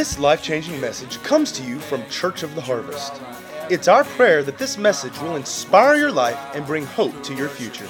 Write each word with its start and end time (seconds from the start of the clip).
This 0.00 0.18
life 0.18 0.42
changing 0.42 0.80
message 0.80 1.22
comes 1.22 1.52
to 1.52 1.62
you 1.62 1.78
from 1.78 2.08
Church 2.08 2.42
of 2.42 2.54
the 2.54 2.62
Harvest. 2.62 3.20
It's 3.68 3.86
our 3.86 4.02
prayer 4.02 4.42
that 4.42 4.56
this 4.56 4.78
message 4.78 5.12
will 5.20 5.36
inspire 5.36 5.94
your 5.96 6.10
life 6.10 6.38
and 6.54 6.64
bring 6.64 6.86
hope 6.86 7.22
to 7.24 7.34
your 7.34 7.50
future. 7.50 7.84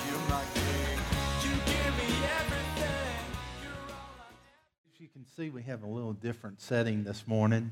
As 4.93 4.99
you 4.99 5.07
can 5.07 5.25
see, 5.37 5.51
we 5.51 5.63
have 5.63 5.85
a 5.85 5.87
little 5.87 6.15
different 6.15 6.61
setting 6.61 7.05
this 7.05 7.29
morning. 7.29 7.71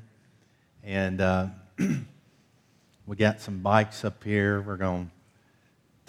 And 0.85 1.19
uh, 1.19 1.47
we 3.05 3.17
got 3.17 3.41
some 3.41 3.59
bikes 3.59 4.05
up 4.05 4.23
here. 4.23 4.61
We're 4.61 4.77
going 4.77 5.07
to 5.07 5.11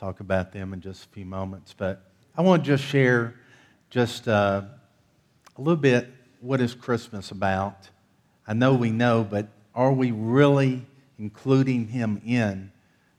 talk 0.00 0.20
about 0.20 0.52
them 0.52 0.72
in 0.72 0.80
just 0.80 1.06
a 1.06 1.08
few 1.08 1.24
moments. 1.24 1.74
But 1.76 2.08
I 2.36 2.42
want 2.42 2.62
to 2.62 2.70
just 2.70 2.84
share 2.84 3.34
just 3.90 4.28
uh, 4.28 4.62
a 5.56 5.60
little 5.60 5.74
bit 5.74 6.08
what 6.40 6.60
is 6.60 6.76
Christmas 6.76 7.32
about. 7.32 7.90
I 8.50 8.52
know 8.52 8.74
we 8.74 8.90
know, 8.90 9.22
but 9.22 9.46
are 9.76 9.92
we 9.92 10.10
really 10.10 10.84
including 11.20 11.86
Him 11.86 12.20
in 12.26 12.72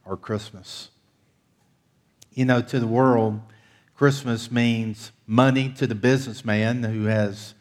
our 0.04 0.14
Christmas? 0.14 0.90
You 2.34 2.44
know, 2.44 2.60
to 2.60 2.78
the 2.78 2.86
world, 2.86 3.40
Christmas 3.94 4.50
means 4.52 5.10
money 5.26 5.70
to 5.78 5.86
the 5.86 5.94
businessman 5.94 6.82
who 6.82 7.04
has 7.04 7.54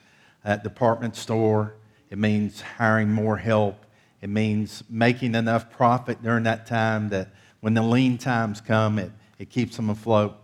a 0.44 0.58
department 0.58 1.16
store. 1.16 1.76
It 2.10 2.18
means 2.18 2.60
hiring 2.60 3.10
more 3.10 3.38
help. 3.38 3.86
It 4.20 4.30
means 4.30 4.84
making 4.90 5.34
enough 5.34 5.72
profit 5.72 6.22
during 6.22 6.44
that 6.44 6.68
time 6.68 7.08
that 7.10 7.30
when 7.62 7.74
the 7.74 7.84
lean 7.84 8.18
times 8.18 8.60
come, 8.60 9.00
it, 9.00 9.14
it 9.40 9.50
keeps 9.50 9.78
them 9.78 9.90
afloat. 9.90 10.36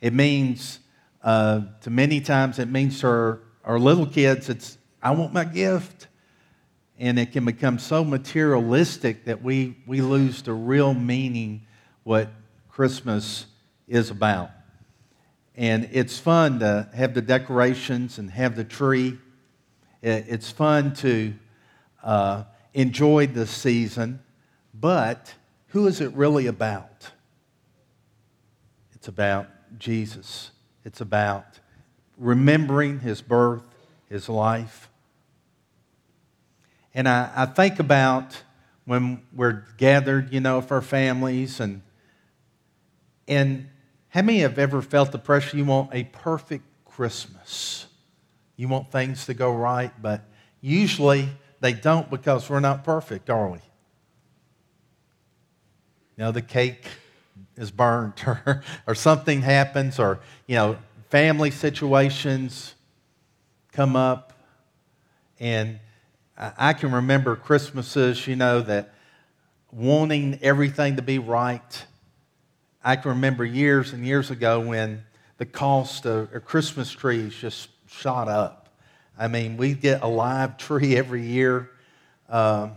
It 0.00 0.12
means, 0.12 0.80
uh, 1.22 1.60
to 1.82 1.90
many 1.90 2.20
times, 2.20 2.58
it 2.58 2.68
means 2.68 2.98
to 3.02 3.06
our, 3.06 3.40
our 3.64 3.78
little 3.78 4.06
kids, 4.06 4.48
it's, 4.48 4.78
I 5.00 5.12
want 5.12 5.32
my 5.32 5.44
gift. 5.44 6.08
And 6.98 7.18
it 7.18 7.32
can 7.32 7.44
become 7.44 7.78
so 7.78 8.04
materialistic 8.04 9.26
that 9.26 9.42
we, 9.42 9.76
we 9.86 10.00
lose 10.00 10.42
the 10.42 10.54
real 10.54 10.94
meaning 10.94 11.66
what 12.04 12.30
Christmas 12.70 13.46
is 13.86 14.10
about. 14.10 14.50
And 15.56 15.88
it's 15.92 16.18
fun 16.18 16.60
to 16.60 16.88
have 16.94 17.14
the 17.14 17.22
decorations 17.22 18.18
and 18.18 18.30
have 18.30 18.56
the 18.56 18.64
tree. 18.64 19.18
It's 20.02 20.50
fun 20.50 20.94
to 20.96 21.34
uh, 22.02 22.44
enjoy 22.74 23.26
the 23.26 23.46
season, 23.46 24.20
but 24.74 25.34
who 25.68 25.86
is 25.86 26.00
it 26.00 26.12
really 26.12 26.46
about? 26.46 27.10
It's 28.94 29.08
about 29.08 29.48
Jesus. 29.78 30.50
It's 30.84 31.00
about 31.00 31.44
remembering 32.18 33.00
his 33.00 33.22
birth, 33.22 33.64
his 34.08 34.28
life. 34.28 34.88
And 36.96 37.06
I, 37.06 37.30
I 37.36 37.44
think 37.44 37.78
about 37.78 38.42
when 38.86 39.20
we're 39.34 39.64
gathered, 39.76 40.32
you 40.32 40.40
know, 40.40 40.62
for 40.62 40.80
families 40.80 41.60
and 41.60 41.82
and 43.28 43.68
how 44.08 44.22
many 44.22 44.38
have 44.38 44.58
ever 44.58 44.80
felt 44.80 45.12
the 45.12 45.18
pressure 45.18 45.58
you 45.58 45.66
want 45.66 45.90
a 45.92 46.04
perfect 46.04 46.64
Christmas? 46.86 47.86
You 48.56 48.68
want 48.68 48.90
things 48.90 49.26
to 49.26 49.34
go 49.34 49.52
right, 49.52 49.90
but 50.00 50.22
usually 50.62 51.28
they 51.60 51.74
don't 51.74 52.08
because 52.08 52.48
we're 52.48 52.60
not 52.60 52.82
perfect, 52.82 53.28
are 53.28 53.48
we? 53.50 53.58
You 56.16 56.24
know, 56.24 56.32
the 56.32 56.40
cake 56.40 56.86
is 57.56 57.70
burnt 57.70 58.26
or, 58.28 58.62
or 58.86 58.94
something 58.94 59.42
happens 59.42 59.98
or, 59.98 60.20
you 60.46 60.54
know, 60.54 60.78
family 61.10 61.50
situations 61.50 62.74
come 63.72 63.96
up. 63.96 64.32
And 65.38 65.80
I 66.38 66.74
can 66.74 66.92
remember 66.92 67.34
Christmases, 67.34 68.26
you 68.26 68.36
know, 68.36 68.60
that 68.60 68.92
wanting 69.72 70.38
everything 70.42 70.96
to 70.96 71.02
be 71.02 71.18
right. 71.18 71.86
I 72.84 72.96
can 72.96 73.12
remember 73.12 73.44
years 73.44 73.92
and 73.94 74.06
years 74.06 74.30
ago 74.30 74.60
when 74.60 75.04
the 75.38 75.46
cost 75.46 76.04
of 76.04 76.30
Christmas 76.44 76.90
trees 76.90 77.34
just 77.34 77.68
shot 77.88 78.28
up. 78.28 78.68
I 79.18 79.28
mean, 79.28 79.56
we 79.56 79.72
get 79.72 80.02
a 80.02 80.06
live 80.06 80.56
tree 80.58 80.96
every 80.96 81.24
year, 81.24 81.70
um, 82.28 82.72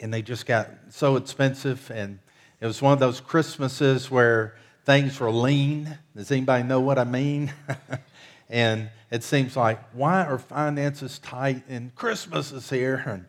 and 0.00 0.12
they 0.12 0.22
just 0.22 0.44
got 0.44 0.70
so 0.90 1.16
expensive. 1.16 1.88
And 1.94 2.18
it 2.60 2.66
was 2.66 2.82
one 2.82 2.92
of 2.92 2.98
those 2.98 3.20
Christmases 3.20 4.10
where 4.10 4.56
things 4.84 5.20
were 5.20 5.30
lean. 5.30 5.98
Does 6.16 6.32
anybody 6.32 6.64
know 6.64 6.80
what 6.80 6.98
I 6.98 7.04
mean? 7.04 7.52
and 8.50 8.90
it 9.10 9.22
seems 9.22 9.56
like, 9.56 9.80
why 9.94 10.24
are 10.24 10.38
finances 10.38 11.18
tight 11.20 11.62
and 11.68 11.94
Christmas 11.94 12.50
is 12.52 12.68
here? 12.68 13.02
And, 13.06 13.24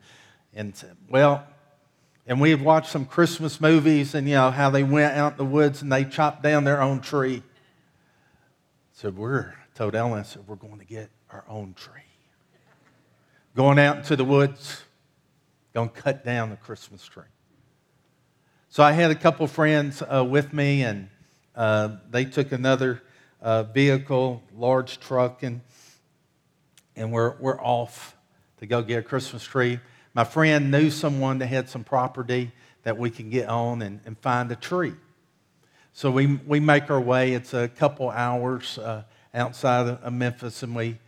and 0.54 0.98
well, 1.08 1.48
and 2.26 2.42
we 2.42 2.50
have 2.50 2.62
watched 2.62 2.90
some 2.90 3.06
Christmas 3.06 3.62
movies 3.62 4.16
and, 4.16 4.28
you 4.28 4.36
know, 4.36 4.52
how 4.52 4.70
they 4.72 4.84
went 4.84 5.16
out 5.16 5.34
in 5.34 5.38
the 5.38 5.46
woods 5.46 5.82
and 5.82 5.92
they 5.92 6.04
chopped 6.04 6.44
down 6.44 6.64
their 6.64 6.82
own 6.82 7.02
tree. 7.02 7.44
So 8.94 9.09
we're, 9.12 9.54
told 9.76 9.96
Ellen, 9.96 10.26
said, 10.26 10.48
we're 10.48 10.56
going 10.56 10.80
to 10.80 10.86
get 10.86 11.09
our 11.32 11.46
own 11.48 11.74
tree. 11.76 12.02
Going 13.56 13.80
out 13.80 13.98
into 13.98 14.16
the 14.16 14.26
woods, 14.26 14.84
going 15.74 15.90
to 15.90 15.96
cut 15.96 16.26
down 16.26 16.50
the 16.50 16.56
Christmas 16.56 17.06
tree. 17.06 17.24
So 18.70 18.84
I 18.84 18.92
had 18.92 19.12
a 19.12 19.16
couple 19.16 19.46
friends 19.48 20.02
uh, 20.02 20.24
with 20.24 20.53
me, 20.53 20.84
and 20.84 21.09
uh, 21.56 21.98
they 22.09 22.26
took 22.26 22.52
another 22.52 23.02
uh, 23.41 23.63
vehicle, 23.63 24.41
large 24.56 25.00
truck, 25.00 25.44
and, 25.44 25.62
and 26.96 27.12
we're, 27.12 27.35
we're 27.40 27.59
off 27.59 28.16
to 28.59 28.66
go 28.66 28.81
get 28.81 29.00
a 29.00 29.02
Christmas 29.02 29.44
tree. 29.44 29.79
My 30.13 30.24
friend 30.24 30.72
knew 30.72 30.90
someone 30.90 31.40
that 31.40 31.47
had 31.47 31.69
some 31.69 31.84
property 31.84 32.52
that 32.84 32.97
we 32.97 33.09
can 33.09 33.29
get 33.29 33.47
on 33.47 33.81
and, 33.81 34.00
and 34.06 34.18
find 34.19 34.52
a 34.52 34.56
tree. 34.56 34.94
So 35.94 36.12
we, 36.12 36.28
we 36.28 36.59
make 36.59 36.90
our 36.90 37.02
way. 37.02 37.34
It's 37.34 37.53
a 37.53 37.68
couple 37.68 38.09
hours 38.09 38.78
uh, 38.78 39.03
outside 39.34 39.88
of 39.88 40.13
Memphis, 40.13 40.63
and 40.63 40.75
we, 40.75 41.00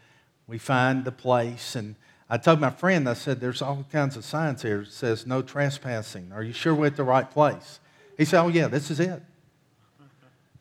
we 0.48 0.58
find 0.58 1.06
the 1.06 1.12
place. 1.12 1.76
And 1.76 1.96
I 2.30 2.38
told 2.38 2.60
my 2.60 2.70
friend, 2.70 3.08
I 3.08 3.14
said, 3.14 3.40
there's 3.40 3.62
all 3.62 3.86
kinds 3.92 4.18
of 4.18 4.26
signs 4.26 4.62
here 4.62 4.82
It 4.82 4.92
says 4.92 5.26
no 5.26 5.42
trespassing. 5.42 6.32
Are 6.34 6.44
you 6.44 6.54
sure 6.54 6.74
we're 6.74 6.88
at 6.88 6.96
the 6.96 7.04
right 7.04 7.30
place? 7.30 7.80
He 8.18 8.26
said, 8.26 8.42
oh, 8.42 8.48
yeah, 8.50 8.68
this 8.68 8.92
is 8.92 9.00
it. 9.00 9.22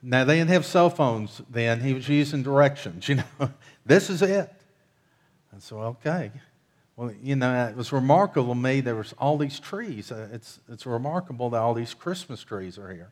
Now, 0.03 0.25
they 0.25 0.39
didn't 0.39 0.51
have 0.51 0.67
cell 0.67 0.91
phones 0.91 1.41
then. 1.49 1.81
He 1.81 1.95
was 1.95 2.09
using 2.09 2.43
directions, 2.43 3.09
you 3.09 3.15
know. 3.41 3.53
this 3.87 4.11
is 4.11 4.21
it. 4.21 4.53
And 5.53 5.63
so, 5.63 5.79
okay. 5.81 6.33
Well, 6.97 7.13
you 7.23 7.37
know, 7.37 7.69
it 7.69 7.77
was 7.77 7.93
remarkable 7.93 8.55
to 8.55 8.61
me. 8.61 8.81
There 8.81 8.97
was 8.97 9.15
all 9.19 9.39
these 9.39 9.61
trees. 9.61 10.11
Uh, 10.11 10.29
it's, 10.33 10.61
it's 10.69 10.87
remarkable 10.87 11.51
that 11.51 11.59
all 11.59 11.75
these 11.75 11.95
Christmas 11.95 12.43
trees 12.43 12.79
are 12.79 12.93
here. 12.93 13.11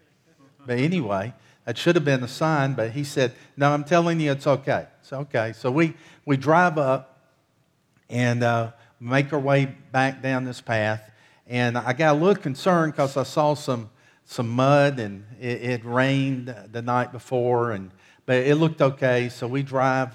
But 0.67 0.79
anyway, 0.79 1.33
it 1.67 1.79
should 1.79 1.95
have 1.95 2.05
been 2.05 2.23
a 2.23 2.29
sign, 2.29 2.75
but 2.75 2.91
he 2.91 3.05
said, 3.05 3.33
No, 3.57 3.73
I'm 3.73 3.85
telling 3.85 4.21
you 4.21 4.33
it's 4.33 4.47
okay. 4.47 4.87
It's 5.01 5.13
okay. 5.13 5.53
So 5.55 5.71
we, 5.71 5.95
we 6.27 6.37
drive 6.37 6.77
up 6.77 7.21
and 8.09 8.43
uh, 8.43 8.73
make 8.99 9.33
our 9.33 9.39
way 9.39 9.67
back 9.93 10.23
down 10.23 10.45
this 10.45 10.61
path. 10.61 11.11
And 11.47 11.79
I 11.79 11.93
got 11.93 12.17
a 12.17 12.19
little 12.19 12.41
concerned 12.41 12.93
because 12.93 13.17
I 13.17 13.23
saw 13.23 13.55
some, 13.55 13.91
some 14.31 14.49
mud 14.49 15.01
and 15.01 15.25
it, 15.41 15.61
it 15.61 15.85
rained 15.85 16.55
the 16.71 16.81
night 16.81 17.11
before, 17.11 17.73
and, 17.73 17.91
but 18.27 18.37
it 18.37 18.55
looked 18.55 18.81
okay. 18.81 19.29
So 19.29 19.49
we 19.49 19.65
drive 19.65 20.15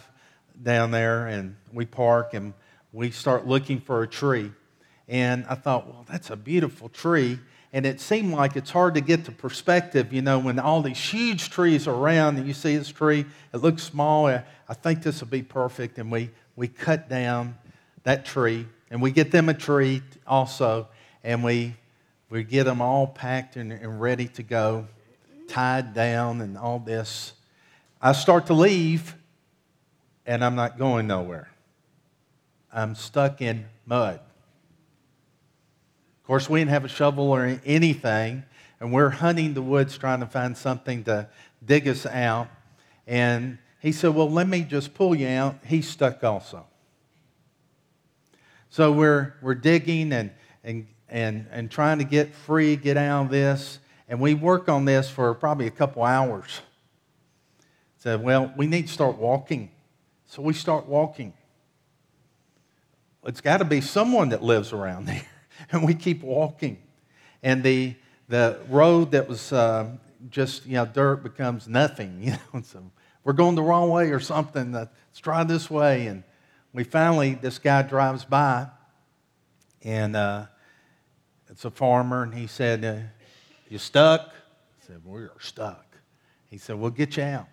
down 0.63 0.91
there 0.91 1.27
and 1.27 1.57
we 1.73 1.85
park 1.85 2.33
and 2.33 2.53
we 2.93 3.11
start 3.11 3.45
looking 3.45 3.81
for 3.81 4.03
a 4.03 4.07
tree. 4.07 4.53
And 5.09 5.45
I 5.49 5.55
thought, 5.55 5.87
well, 5.87 6.05
that's 6.09 6.29
a 6.29 6.37
beautiful 6.37 6.87
tree. 6.87 7.39
And 7.73 7.85
it 7.85 7.99
seemed 7.99 8.31
like 8.31 8.55
it's 8.55 8.71
hard 8.71 8.93
to 8.93 9.01
get 9.01 9.25
the 9.25 9.33
perspective, 9.33 10.13
you 10.13 10.21
know, 10.21 10.39
when 10.39 10.59
all 10.59 10.81
these 10.81 10.97
huge 10.97 11.49
trees 11.49 11.85
are 11.85 11.93
around 11.93 12.37
and 12.37 12.47
you 12.47 12.53
see 12.53 12.77
this 12.77 12.87
tree, 12.87 13.25
it 13.53 13.57
looks 13.57 13.83
small. 13.83 14.27
I 14.27 14.73
think 14.75 15.03
this 15.03 15.19
will 15.19 15.27
be 15.27 15.43
perfect. 15.43 15.97
And 15.97 16.09
we, 16.09 16.29
we 16.55 16.69
cut 16.69 17.09
down 17.09 17.57
that 18.03 18.23
tree, 18.23 18.65
and 18.89 19.01
we 19.01 19.11
get 19.11 19.31
them 19.31 19.49
a 19.49 19.53
tree 19.53 20.03
also, 20.25 20.87
and 21.21 21.43
we, 21.43 21.75
we 22.35 22.43
get 22.43 22.65
them 22.65 22.81
all 22.81 23.07
packed 23.07 23.55
and, 23.55 23.71
and 23.71 24.01
ready 24.01 24.27
to 24.27 24.43
go, 24.43 24.87
tied 25.47 25.93
down, 25.93 26.41
and 26.41 26.57
all 26.57 26.79
this. 26.79 27.31
I 28.01 28.11
start 28.11 28.47
to 28.47 28.53
leave, 28.53 29.15
and 30.25 30.43
I'm 30.43 30.55
not 30.55 30.77
going 30.77 31.07
nowhere. 31.07 31.49
I'm 32.73 32.93
stuck 32.93 33.41
in 33.41 33.63
mud. 33.85 34.15
Of 36.19 36.27
course, 36.27 36.49
we 36.49 36.59
didn't 36.59 36.71
have 36.71 36.83
a 36.83 36.89
shovel 36.89 37.31
or 37.31 37.57
anything, 37.63 38.43
and 38.81 38.91
we're 38.91 39.11
hunting 39.11 39.53
the 39.53 39.61
woods 39.61 39.97
trying 39.97 40.19
to 40.19 40.27
find 40.27 40.57
something 40.57 41.05
to 41.05 41.29
dig 41.65 41.87
us 41.87 42.05
out. 42.05 42.49
And 43.07 43.59
he 43.79 43.93
said, 43.93 44.13
Well, 44.13 44.29
let 44.29 44.49
me 44.49 44.63
just 44.63 44.93
pull 44.93 45.15
you 45.15 45.29
out. 45.29 45.59
He's 45.65 45.87
stuck 45.87 46.21
also. 46.21 46.65
So 48.69 48.91
we're, 48.91 49.35
we're 49.41 49.55
digging 49.55 50.11
and, 50.11 50.31
and, 50.65 50.87
and, 51.09 51.47
and 51.51 51.69
trying 51.69 51.99
to 51.99 52.03
get 52.03 52.33
free, 52.33 52.75
get 52.75 52.97
out 52.97 53.25
of 53.25 53.31
this. 53.31 53.79
And 54.07 54.19
we 54.19 54.33
work 54.33 54.69
on 54.69 54.85
this 54.85 55.09
for 55.09 55.33
probably 55.33 55.67
a 55.67 55.71
couple 55.71 56.03
hours. 56.03 56.61
Said, 57.97 58.23
well, 58.23 58.53
we 58.55 58.67
need 58.67 58.87
to 58.87 58.93
start 58.93 59.17
walking. 59.17 59.71
So 60.27 60.41
we 60.41 60.53
start 60.53 60.85
walking. 60.87 61.33
it's 63.25 63.41
got 63.41 63.57
to 63.57 63.65
be 63.65 63.81
someone 63.81 64.29
that 64.29 64.43
lives 64.43 64.73
around 64.73 65.05
there. 65.07 65.25
And 65.71 65.85
we 65.85 65.93
keep 65.95 66.21
walking. 66.21 66.77
And 67.41 67.63
the, 67.63 67.95
the 68.27 68.59
road 68.69 69.11
that 69.11 69.27
was 69.27 69.53
uh, 69.53 69.87
just, 70.29 70.65
you 70.65 70.73
know, 70.73 70.85
dirt 70.85 71.23
becomes 71.23 71.67
nothing, 71.67 72.17
you 72.21 72.31
know. 72.53 72.61
So 72.61 72.91
we're 73.23 73.33
going 73.33 73.55
the 73.55 73.63
wrong 73.63 73.89
way 73.89 74.11
or 74.11 74.19
something. 74.19 74.71
Let's 74.71 75.19
try 75.19 75.43
this 75.43 75.69
way. 75.69 76.07
And 76.07 76.23
we 76.73 76.83
finally, 76.83 77.35
this 77.35 77.57
guy 77.57 77.81
drives 77.83 78.25
by, 78.25 78.67
and 79.81 80.15
uh, 80.15 80.45
it's 81.55 81.63
a 81.63 81.71
farmer, 81.71 82.23
and 82.23 82.33
he 82.33 82.47
said, 82.47 82.83
uh, 82.83 82.97
You 83.69 83.77
stuck? 83.77 84.27
I 84.27 84.85
said, 84.87 85.01
We 85.05 85.21
are 85.21 85.31
stuck. 85.39 85.85
He 86.49 86.57
said, 86.57 86.77
We'll 86.77 86.89
get 86.89 87.15
you 87.15 87.23
out. 87.23 87.47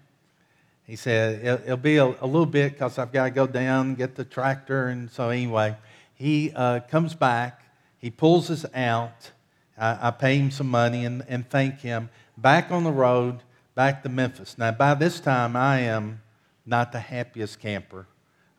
He 0.84 0.96
said, 0.96 1.44
It'll, 1.44 1.62
it'll 1.62 1.76
be 1.76 1.98
a, 1.98 2.06
a, 2.06 2.26
little 2.26 2.46
bit 2.46 2.72
because 2.72 2.98
I've 2.98 3.12
got 3.12 3.24
to 3.26 3.30
go 3.30 3.46
down 3.46 3.86
and 3.86 3.96
get 3.96 4.16
the 4.16 4.24
tractor. 4.24 4.88
And 4.88 5.08
so, 5.08 5.28
anyway, 5.28 5.76
he 6.16 6.50
uh, 6.56 6.80
comes 6.80 7.14
back, 7.14 7.62
he 7.98 8.10
pulls 8.10 8.50
us 8.50 8.66
out. 8.74 9.30
I, 9.78 10.08
I 10.08 10.10
pay 10.10 10.36
him 10.36 10.50
some 10.50 10.68
money 10.68 11.04
and, 11.04 11.24
and 11.28 11.48
thank 11.48 11.78
him. 11.78 12.10
Back 12.36 12.72
on 12.72 12.82
the 12.82 12.90
road, 12.90 13.38
back 13.76 14.02
to 14.02 14.08
Memphis. 14.08 14.58
Now, 14.58 14.72
by 14.72 14.94
this 14.94 15.20
time, 15.20 15.54
I 15.54 15.78
am 15.78 16.22
not 16.66 16.90
the 16.90 16.98
happiest 16.98 17.60
camper. 17.60 18.08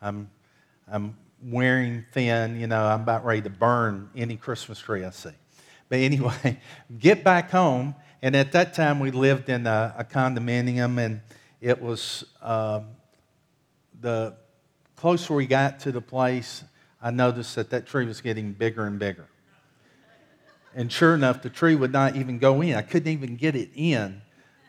I'm 0.02 0.30
I'm 0.90 1.18
wearing 1.44 2.06
thin, 2.12 2.60
you 2.60 2.68
know, 2.68 2.86
I'm 2.86 3.02
about 3.02 3.26
ready 3.26 3.42
to 3.42 3.50
burn 3.50 4.10
any 4.16 4.38
Christmas 4.38 4.80
tree 4.80 5.04
I 5.04 5.10
see. 5.10 5.32
But 5.90 6.00
anyway, 6.00 6.60
get 7.00 7.24
back 7.24 7.52
home, 7.52 7.96
and 8.22 8.36
at 8.36 8.52
that 8.54 8.74
time 8.74 9.00
we 9.00 9.12
lived 9.12 9.50
in 9.50 9.68
a, 9.68 9.94
a 9.98 10.04
condominium, 10.04 10.98
and 10.98 11.22
it 11.62 11.82
was 11.82 12.24
uh, 12.42 12.82
the 14.00 14.36
closer 14.96 15.34
we 15.34 15.46
got 15.46 15.80
to 15.82 15.92
the 15.92 16.02
place, 16.02 16.64
I 17.02 17.12
noticed 17.12 17.56
that 17.56 17.70
that 17.72 17.86
tree 17.86 18.06
was 18.06 18.22
getting 18.22 18.54
bigger 18.54 18.86
and 18.86 18.98
bigger. 18.98 19.28
And 20.76 20.92
sure 20.92 21.14
enough, 21.14 21.42
the 21.42 21.50
tree 21.50 21.76
would 21.76 21.92
not 21.92 22.16
even 22.16 22.40
go 22.40 22.62
in. 22.62 22.76
I 22.76 22.82
couldn't 22.82 23.12
even 23.12 23.36
get 23.36 23.56
it 23.56 23.70
in. 23.76 24.22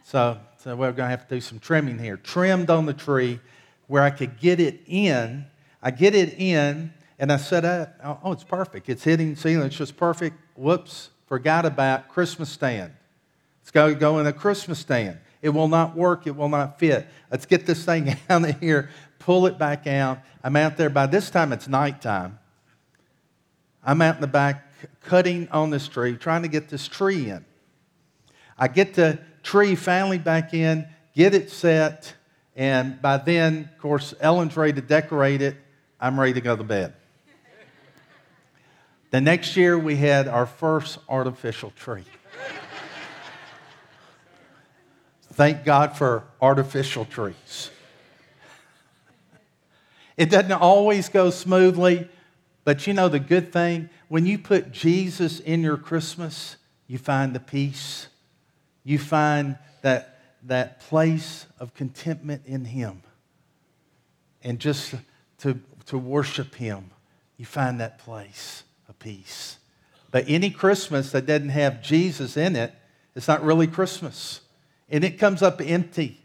So, 0.04 0.38
so 0.58 0.76
we're 0.76 0.92
going 0.92 1.06
to 1.06 1.16
have 1.16 1.26
to 1.28 1.36
do 1.36 1.40
some 1.40 1.58
trimming 1.58 1.98
here. 1.98 2.16
Trimmed 2.16 2.68
on 2.68 2.84
the 2.84 2.92
tree 2.92 3.40
where 3.86 4.02
I 4.02 4.10
could 4.10 4.38
get 4.38 4.60
it 4.60 4.80
in 4.86 5.46
I 5.84 5.90
get 5.90 6.14
it 6.14 6.40
in 6.40 6.94
and 7.18 7.30
I 7.30 7.36
set 7.36 7.64
up, 7.66 7.94
oh, 8.24 8.32
it's 8.32 8.42
perfect. 8.42 8.88
It's 8.88 9.04
hitting 9.04 9.36
ceiling, 9.36 9.66
it's 9.66 9.76
just 9.76 9.98
perfect. 9.98 10.36
Whoops, 10.56 11.10
forgot 11.26 11.66
about 11.66 12.08
Christmas 12.08 12.48
stand. 12.48 12.92
It's 13.60 13.70
got 13.70 13.88
to 13.88 13.94
go 13.94 14.18
in 14.18 14.26
a 14.26 14.32
Christmas 14.32 14.78
stand. 14.78 15.18
It 15.42 15.50
will 15.50 15.68
not 15.68 15.94
work, 15.94 16.26
it 16.26 16.34
will 16.34 16.48
not 16.48 16.78
fit. 16.78 17.06
Let's 17.30 17.44
get 17.44 17.66
this 17.66 17.84
thing 17.84 18.16
out 18.30 18.48
of 18.48 18.58
here, 18.60 18.88
pull 19.18 19.46
it 19.46 19.58
back 19.58 19.86
out. 19.86 20.20
I'm 20.42 20.56
out 20.56 20.78
there, 20.78 20.88
by 20.88 21.06
this 21.06 21.28
time 21.28 21.52
it's 21.52 21.68
nighttime. 21.68 22.38
I'm 23.84 24.00
out 24.00 24.14
in 24.14 24.20
the 24.22 24.26
back 24.26 24.72
cutting 25.02 25.48
on 25.50 25.68
this 25.68 25.86
tree, 25.86 26.16
trying 26.16 26.42
to 26.42 26.48
get 26.48 26.70
this 26.70 26.88
tree 26.88 27.28
in. 27.28 27.44
I 28.58 28.68
get 28.68 28.94
the 28.94 29.18
tree 29.42 29.74
finally 29.74 30.18
back 30.18 30.54
in, 30.54 30.88
get 31.14 31.34
it 31.34 31.50
set, 31.50 32.14
and 32.56 33.02
by 33.02 33.18
then, 33.18 33.68
of 33.74 33.78
course, 33.78 34.14
Ellen's 34.20 34.56
ready 34.56 34.72
to 34.72 34.80
decorate 34.80 35.42
it. 35.42 35.56
I'm 36.04 36.20
ready 36.20 36.34
to 36.34 36.42
go 36.42 36.54
to 36.54 36.62
bed. 36.62 36.92
the 39.10 39.22
next 39.22 39.56
year, 39.56 39.78
we 39.78 39.96
had 39.96 40.28
our 40.28 40.44
first 40.44 40.98
artificial 41.08 41.70
tree. 41.70 42.04
Thank 45.32 45.64
God 45.64 45.96
for 45.96 46.24
artificial 46.42 47.06
trees. 47.06 47.70
It 50.18 50.28
doesn't 50.28 50.52
always 50.52 51.08
go 51.08 51.30
smoothly, 51.30 52.06
but 52.64 52.86
you 52.86 52.92
know 52.92 53.08
the 53.08 53.18
good 53.18 53.50
thing? 53.50 53.88
When 54.08 54.26
you 54.26 54.36
put 54.36 54.72
Jesus 54.72 55.40
in 55.40 55.62
your 55.62 55.78
Christmas, 55.78 56.56
you 56.86 56.98
find 56.98 57.34
the 57.34 57.40
peace. 57.40 58.08
You 58.84 58.98
find 58.98 59.56
that, 59.80 60.20
that 60.42 60.80
place 60.80 61.46
of 61.58 61.72
contentment 61.72 62.42
in 62.44 62.66
Him. 62.66 63.02
And 64.42 64.58
just 64.58 64.96
to 65.38 65.58
to 65.86 65.98
worship 65.98 66.54
Him, 66.54 66.90
you 67.36 67.44
find 67.44 67.80
that 67.80 67.98
place 67.98 68.64
of 68.88 68.98
peace. 68.98 69.58
But 70.10 70.24
any 70.28 70.50
Christmas 70.50 71.10
that 71.12 71.26
doesn't 71.26 71.48
have 71.48 71.82
Jesus 71.82 72.36
in 72.36 72.54
it, 72.56 72.72
it's 73.16 73.28
not 73.28 73.44
really 73.44 73.66
Christmas. 73.66 74.40
And 74.88 75.02
it 75.02 75.18
comes 75.18 75.42
up 75.42 75.60
empty. 75.60 76.20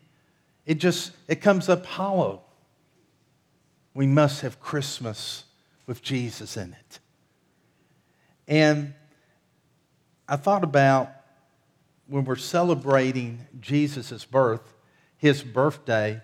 It 0.66 0.76
just 0.76 1.12
it 1.28 1.42
comes 1.42 1.70
up 1.70 1.86
hollow. 1.86 2.42
We 3.94 4.06
must 4.06 4.42
have 4.42 4.60
Christmas 4.60 5.46
with 5.88 6.04
Jesus 6.04 6.56
in 6.56 6.74
it. 6.74 7.00
And 8.48 8.94
I 10.28 10.36
thought 10.36 10.64
about 10.64 11.10
when 12.08 12.26
we're 12.26 12.36
celebrating 12.36 13.48
Jesus' 13.60 14.26
birth, 14.26 14.74
his 15.18 15.42
birthday, 15.44 16.22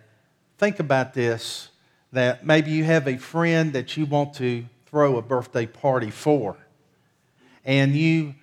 think 0.57 0.79
about 0.79 1.13
this 1.13 1.69
that 2.15 2.45
maybe 2.45 2.71
you 2.71 2.83
have 2.85 3.07
a 3.07 3.17
friend 3.17 3.73
that 3.73 3.97
you 3.97 4.05
want 4.05 4.33
to 4.35 4.65
throw 4.85 5.17
a 5.17 5.21
birthday 5.21 5.65
party 5.65 6.09
for. 6.09 6.55
And 7.65 7.93
you 7.93 8.35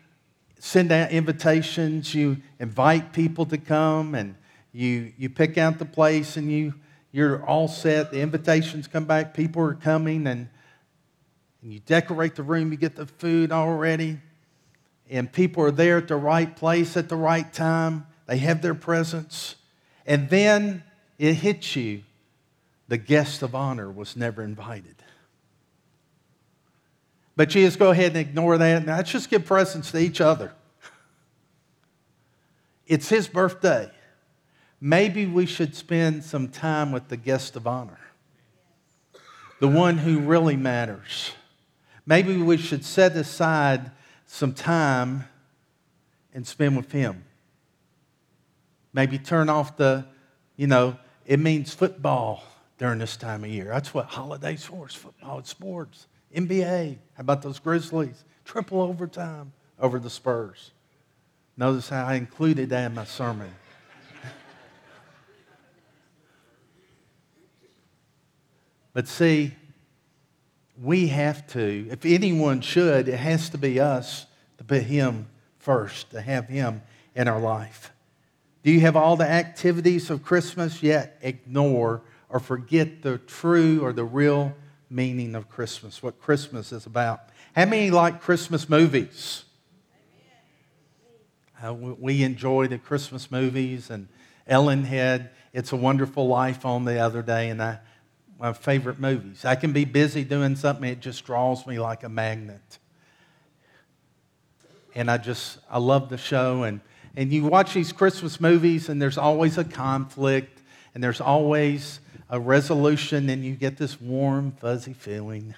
send 0.59 0.93
out 0.93 1.11
invitations, 1.11 2.15
you 2.15 2.37
invite 2.61 3.13
people 3.15 3.47
to 3.47 3.57
come, 3.57 4.15
and 4.15 4.35
you, 4.73 5.13
you 5.17 5.31
pick 5.31 5.57
out 5.57 5.79
the 5.79 5.87
place 5.87 6.37
and 6.37 6.53
you, 6.53 6.75
you're 7.13 7.45
all 7.47 7.67
set. 7.67 8.11
The 8.11 8.21
invitations 8.21 8.87
come 8.89 9.07
back, 9.07 9.33
people 9.33 9.63
are 9.63 9.75
coming, 9.75 10.27
and, 10.27 10.49
and 11.63 11.73
you 11.73 11.79
decorate 11.81 12.35
the 12.35 12.43
room, 12.43 12.73
you 12.73 12.77
get 12.77 12.97
the 12.97 13.07
food 13.07 13.53
all 13.53 13.73
ready, 13.73 14.19
and 15.09 15.33
people 15.33 15.65
are 15.65 15.71
there 15.71 15.97
at 15.97 16.09
the 16.09 16.17
right 16.17 16.55
place 16.55 16.97
at 16.97 17.09
the 17.09 17.17
right 17.17 17.51
time. 17.53 18.07
They 18.27 18.37
have 18.39 18.61
their 18.61 18.75
presence. 18.75 19.57
And 20.07 20.29
then 20.29 20.83
it 21.19 21.35
hits 21.35 21.75
you 21.75 22.03
the 22.93 22.99
guest 22.99 23.41
of 23.41 23.55
honor 23.55 23.91
was 23.91 24.19
never 24.19 24.43
invited. 24.43 24.97
But 27.37 27.49
just 27.49 27.79
go 27.79 27.91
ahead 27.91 28.09
and 28.09 28.19
ignore 28.19 28.59
that. 28.59 28.85
Let's 28.85 29.11
just 29.11 29.31
give 29.31 29.47
presents 29.47 29.93
to 29.93 29.99
each 29.99 30.21
other. 30.21 30.53
It's 32.87 33.09
his 33.09 33.29
birthday. 33.29 33.91
Maybe 34.79 35.25
we 35.25 35.47
should 35.47 35.75
spend 35.75 36.23
some 36.23 36.49
time 36.49 36.93
with 36.93 37.09
the 37.09 37.17
guest 37.17 37.57
of 37.57 37.67
honor, 37.67 37.99
the 39.59 39.69
one 39.69 39.97
who 39.97 40.19
really 40.19 40.59
matters. 40.59 41.33
Maybe 42.05 42.37
we 42.37 42.59
should 42.59 42.85
set 42.85 43.17
aside 43.17 43.91
some 44.27 44.53
time 44.53 45.25
and 46.35 46.47
spend 46.47 46.77
with 46.77 46.93
him. 46.93 47.25
Maybe 48.93 49.17
turn 49.17 49.49
off 49.49 49.79
the, 49.79 50.05
you 50.59 50.67
know, 50.67 50.99
it 51.25 51.41
means 51.41 51.73
football 51.73 52.45
during 52.83 52.99
this 52.99 53.17
time 53.17 53.45
of 53.45 53.51
year. 53.51 53.67
That's 53.67 53.95
what 53.95 54.07
holidays 54.07 54.65
for, 54.65 54.89
football 54.89 55.41
sports. 55.45 56.09
NBA, 56.35 56.97
how 57.15 57.21
about 57.21 57.41
those 57.41 57.61
Grizzlies? 57.61 58.25
Triple 58.45 58.81
overtime 58.81 59.53
over 59.79 60.01
the 60.01 60.11
Spurs. 60.11 60.73
Notice 61.57 61.89
how 61.89 62.05
I 62.05 62.15
included 62.15 62.71
that 62.71 62.87
in 62.87 62.95
my 62.97 63.05
sermon. 63.05 63.55
but 68.93 69.07
see, 69.07 69.55
we 70.83 71.07
have 71.07 71.47
to, 71.53 71.87
if 71.89 72.05
anyone 72.05 72.61
should, 72.63 73.07
it 73.07 73.17
has 73.17 73.49
to 73.51 73.59
be 73.59 73.79
us 73.79 74.27
to 74.59 74.65
put 74.65 74.83
Him 74.83 75.29
first, 75.61 76.11
to 76.11 76.21
have 76.21 76.49
Him 76.49 76.83
in 77.15 77.29
our 77.29 77.39
life. 77.39 77.93
Do 78.65 78.73
you 78.73 78.81
have 78.81 78.97
all 78.97 79.15
the 79.15 79.31
activities 79.31 80.11
of 80.11 80.25
Christmas 80.25 80.83
yet? 80.83 81.17
Ignore 81.23 82.03
or 82.33 82.41
forget 82.41 83.03
the 83.03 83.19
true 83.19 83.85
or 83.85 83.93
the 83.93 84.05
real 84.05 84.55
meaning 84.89 85.35
of 85.35 85.49
Christmas, 85.51 86.03
what 86.03 86.19
Christmas 86.21 86.73
is 86.73 86.87
about. 86.87 87.21
How 87.55 87.67
many 87.67 87.91
like 87.91 88.23
Christmas 88.23 88.69
movies? 88.69 89.45
Uh, 91.63 91.75
we 91.75 92.23
enjoy 92.25 92.67
the 92.67 92.79
Christmas 92.79 93.31
movies, 93.31 93.91
and 93.91 94.09
Ellen 94.47 94.83
had 94.83 95.31
It's 95.53 95.73
a 95.73 95.77
Wonderful 95.77 96.27
Life 96.27 96.65
on 96.65 96.87
the 96.87 96.99
other 96.99 97.23
day, 97.23 97.51
and 97.51 97.63
I, 97.63 97.79
my 98.41 98.55
favorite 98.55 98.99
movies. 98.99 99.45
I 99.45 99.55
can 99.55 99.73
be 99.73 99.85
busy 99.85 100.25
doing 100.25 100.57
something, 100.57 100.89
it 100.89 101.01
just 101.01 101.25
draws 101.25 101.67
me 101.67 101.79
like 101.79 102.03
a 102.03 102.09
magnet. 102.09 102.79
And 104.95 105.11
I 105.11 105.19
just, 105.19 105.59
I 105.71 105.79
love 105.79 106.09
the 106.09 106.19
show. 106.19 106.65
And, 106.65 106.81
and 107.15 107.33
you 107.33 107.45
watch 107.45 107.75
these 107.75 107.93
Christmas 107.93 108.41
movies, 108.41 108.89
and 108.89 109.01
there's 109.01 109.19
always 109.19 109.59
a 109.59 109.65
conflict, 109.65 110.61
and 110.95 111.05
there's 111.05 111.21
always 111.21 112.01
a 112.33 112.41
resolution 112.41 113.29
and 113.29 113.45
you 113.45 113.55
get 113.55 113.77
this 113.77 114.01
warm, 114.01 114.53
fuzzy 114.53 114.95
feeling. 114.95 115.55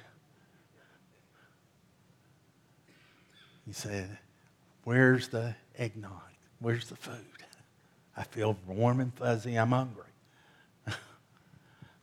You 3.64 3.72
said, 3.72 4.18
Where's 4.82 5.28
the 5.28 5.54
eggnog? 5.78 6.10
Where's 6.58 6.88
the 6.88 6.96
food? 6.96 7.24
I 8.16 8.24
feel 8.24 8.58
warm 8.66 9.00
and 9.00 9.14
fuzzy. 9.14 9.56
I'm 9.56 9.70
hungry. 9.70 10.02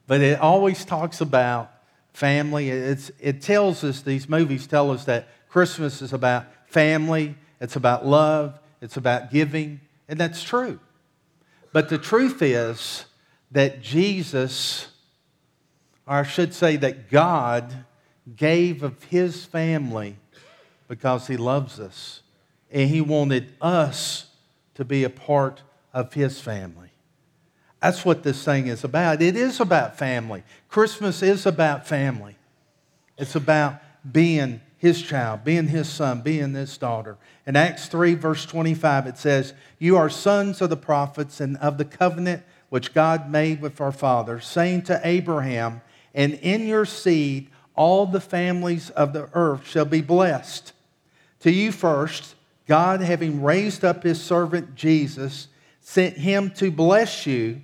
but 0.07 0.21
it 0.21 0.39
always 0.39 0.85
talks 0.85 1.19
about 1.19 1.71
family. 2.13 2.69
It's, 2.69 3.11
it 3.19 3.41
tells 3.41 3.83
us, 3.83 4.01
these 4.01 4.29
movies 4.29 4.67
tell 4.67 4.89
us 4.91 5.03
that 5.05 5.27
Christmas 5.49 6.01
is 6.01 6.13
about 6.13 6.45
family, 6.67 7.35
it's 7.59 7.75
about 7.75 8.05
love, 8.05 8.57
it's 8.81 8.97
about 8.97 9.31
giving, 9.31 9.81
and 10.07 10.17
that's 10.17 10.41
true. 10.41 10.79
But 11.73 11.89
the 11.89 11.97
truth 11.97 12.41
is 12.41 13.05
that 13.51 13.81
Jesus, 13.81 14.87
or 16.07 16.15
I 16.15 16.23
should 16.23 16.53
say 16.53 16.77
that 16.77 17.09
God, 17.09 17.85
gave 18.35 18.83
of 18.83 19.03
his 19.05 19.45
family 19.45 20.15
because 20.87 21.27
he 21.27 21.37
loves 21.37 21.79
us. 21.79 22.21
And 22.71 22.89
he 22.89 23.01
wanted 23.01 23.53
us 23.61 24.27
to 24.75 24.85
be 24.85 25.03
a 25.03 25.09
part 25.09 25.61
of 25.93 26.13
his 26.13 26.39
family. 26.39 26.89
That's 27.81 28.05
what 28.05 28.23
this 28.23 28.43
thing 28.45 28.67
is 28.67 28.83
about. 28.83 29.21
It 29.21 29.35
is 29.35 29.59
about 29.59 29.97
family. 29.97 30.43
Christmas 30.69 31.21
is 31.23 31.45
about 31.45 31.87
family. 31.87 32.35
It's 33.17 33.35
about 33.35 33.75
being 34.09 34.61
his 34.77 35.01
child, 35.01 35.43
being 35.43 35.67
his 35.67 35.89
son, 35.89 36.21
being 36.21 36.53
his 36.53 36.77
daughter. 36.77 37.17
In 37.45 37.55
Acts 37.55 37.87
3, 37.87 38.15
verse 38.15 38.45
25, 38.45 39.07
it 39.07 39.17
says, 39.17 39.53
You 39.79 39.97
are 39.97 40.09
sons 40.09 40.61
of 40.61 40.69
the 40.69 40.77
prophets 40.77 41.39
and 41.39 41.57
of 41.57 41.77
the 41.77 41.85
covenant 41.85 42.43
which 42.71 42.93
God 42.93 43.29
made 43.29 43.61
with 43.61 43.81
our 43.81 43.91
fathers, 43.91 44.47
saying 44.47 44.83
to 44.83 45.01
Abraham, 45.03 45.81
And 46.13 46.35
in 46.35 46.65
your 46.65 46.85
seed 46.85 47.49
all 47.75 48.05
the 48.05 48.21
families 48.21 48.89
of 48.91 49.11
the 49.11 49.29
earth 49.33 49.67
shall 49.67 49.83
be 49.83 49.99
blessed. 49.99 50.71
To 51.41 51.51
you 51.51 51.73
first, 51.73 52.33
God, 52.67 53.01
having 53.01 53.43
raised 53.43 53.83
up 53.83 54.03
his 54.03 54.21
servant 54.21 54.75
Jesus, 54.75 55.49
sent 55.81 56.15
him 56.15 56.49
to 56.51 56.71
bless 56.71 57.27
you 57.27 57.59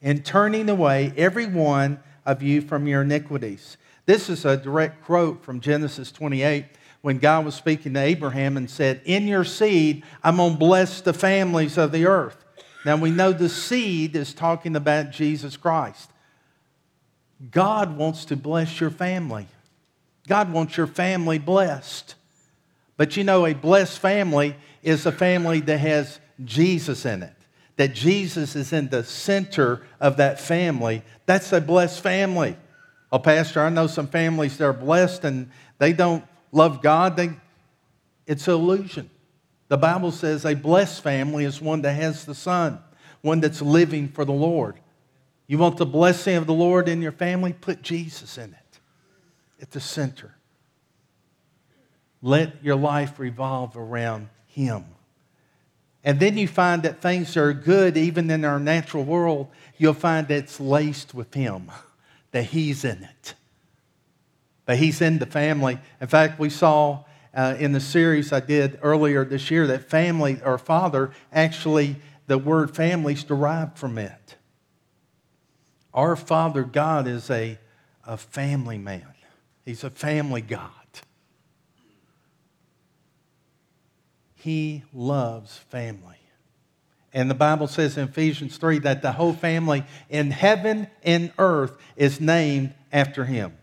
in 0.00 0.22
turning 0.22 0.70
away 0.70 1.12
every 1.16 1.46
one 1.46 1.98
of 2.24 2.44
you 2.44 2.60
from 2.60 2.86
your 2.86 3.02
iniquities. 3.02 3.76
This 4.04 4.30
is 4.30 4.44
a 4.44 4.56
direct 4.56 5.02
quote 5.04 5.42
from 5.42 5.58
Genesis 5.58 6.12
28 6.12 6.64
when 7.02 7.18
God 7.18 7.44
was 7.44 7.56
speaking 7.56 7.94
to 7.94 8.00
Abraham 8.00 8.56
and 8.56 8.70
said, 8.70 9.00
In 9.04 9.26
your 9.26 9.44
seed, 9.44 10.04
I'm 10.22 10.36
going 10.36 10.52
to 10.52 10.58
bless 10.58 11.00
the 11.00 11.12
families 11.12 11.76
of 11.76 11.90
the 11.90 12.06
earth. 12.06 12.44
Now 12.86 12.96
we 12.96 13.10
know 13.10 13.32
the 13.32 13.50
seed 13.50 14.16
is 14.16 14.32
talking 14.32 14.76
about 14.76 15.10
Jesus 15.10 15.58
Christ. 15.58 16.10
God 17.50 17.98
wants 17.98 18.24
to 18.26 18.36
bless 18.36 18.80
your 18.80 18.90
family. 18.90 19.46
God 20.26 20.50
wants 20.50 20.78
your 20.78 20.86
family 20.86 21.38
blessed. 21.38 22.14
But 22.96 23.18
you 23.18 23.24
know, 23.24 23.44
a 23.44 23.52
blessed 23.52 23.98
family 23.98 24.56
is 24.82 25.04
a 25.04 25.12
family 25.12 25.60
that 25.60 25.78
has 25.78 26.18
Jesus 26.42 27.04
in 27.04 27.22
it 27.22 27.36
that 27.76 27.92
Jesus 27.92 28.56
is 28.56 28.72
in 28.72 28.88
the 28.88 29.04
center 29.04 29.82
of 30.00 30.16
that 30.16 30.40
family, 30.40 31.02
that's 31.26 31.52
a 31.52 31.60
blessed 31.60 32.00
family. 32.00 32.56
Oh, 33.12 33.18
Pastor, 33.18 33.60
I 33.60 33.68
know 33.68 33.86
some 33.86 34.08
families 34.08 34.58
that 34.58 34.64
are 34.64 34.72
blessed 34.72 35.24
and 35.24 35.50
they 35.78 35.92
don't 35.92 36.24
love 36.52 36.82
God. 36.82 37.16
They, 37.16 37.30
it's 38.26 38.48
an 38.48 38.54
illusion. 38.54 39.10
The 39.68 39.76
Bible 39.76 40.12
says 40.12 40.44
a 40.44 40.54
blessed 40.54 41.02
family 41.02 41.44
is 41.44 41.60
one 41.60 41.82
that 41.82 41.94
has 41.94 42.24
the 42.24 42.34
Son, 42.34 42.78
one 43.20 43.40
that's 43.40 43.60
living 43.60 44.08
for 44.08 44.24
the 44.24 44.32
Lord. 44.32 44.78
You 45.46 45.58
want 45.58 45.76
the 45.76 45.86
blessing 45.86 46.36
of 46.36 46.46
the 46.46 46.54
Lord 46.54 46.88
in 46.88 47.02
your 47.02 47.12
family? 47.12 47.52
Put 47.52 47.82
Jesus 47.82 48.38
in 48.38 48.52
it 48.52 48.80
at 49.60 49.70
the 49.70 49.80
center. 49.80 50.34
Let 52.22 52.62
your 52.64 52.76
life 52.76 53.18
revolve 53.18 53.76
around 53.76 54.28
Him. 54.46 54.84
And 56.02 56.20
then 56.20 56.38
you 56.38 56.46
find 56.46 56.82
that 56.84 57.02
things 57.02 57.36
are 57.36 57.52
good 57.52 57.96
even 57.96 58.30
in 58.30 58.44
our 58.44 58.60
natural 58.60 59.04
world. 59.04 59.48
You'll 59.76 59.94
find 59.94 60.28
that 60.28 60.38
it's 60.38 60.60
laced 60.60 61.14
with 61.14 61.34
Him, 61.34 61.70
that 62.30 62.44
He's 62.44 62.84
in 62.84 63.02
it. 63.02 63.34
But 64.64 64.78
He's 64.78 65.00
in 65.00 65.18
the 65.18 65.26
family. 65.26 65.78
In 66.00 66.06
fact, 66.06 66.38
we 66.38 66.50
saw 66.50 67.04
uh, 67.36 67.54
in 67.58 67.72
the 67.72 67.80
series 67.80 68.32
I 68.32 68.40
did 68.40 68.78
earlier 68.82 69.24
this 69.24 69.50
year 69.50 69.66
that 69.66 69.90
family 69.90 70.40
or 70.42 70.56
father, 70.56 71.12
actually, 71.30 71.96
the 72.26 72.38
word 72.38 72.74
family 72.74 73.12
is 73.12 73.22
derived 73.22 73.78
from 73.78 73.98
it. 73.98 74.36
Our 75.92 76.16
Father 76.16 76.64
God 76.64 77.06
is 77.06 77.30
a, 77.30 77.58
a 78.06 78.16
family 78.16 78.78
man, 78.78 79.06
He's 79.64 79.84
a 79.84 79.90
family 79.90 80.40
God. 80.40 80.70
He 84.34 84.84
loves 84.92 85.58
family. 85.58 86.16
And 87.12 87.30
the 87.30 87.34
Bible 87.34 87.66
says 87.66 87.96
in 87.96 88.04
Ephesians 88.04 88.58
3 88.58 88.80
that 88.80 89.02
the 89.02 89.12
whole 89.12 89.32
family 89.32 89.84
in 90.08 90.30
heaven 90.30 90.86
and 91.02 91.32
earth 91.38 91.72
is 91.96 92.20
named 92.20 92.74
after 92.92 93.24
him. 93.24 93.56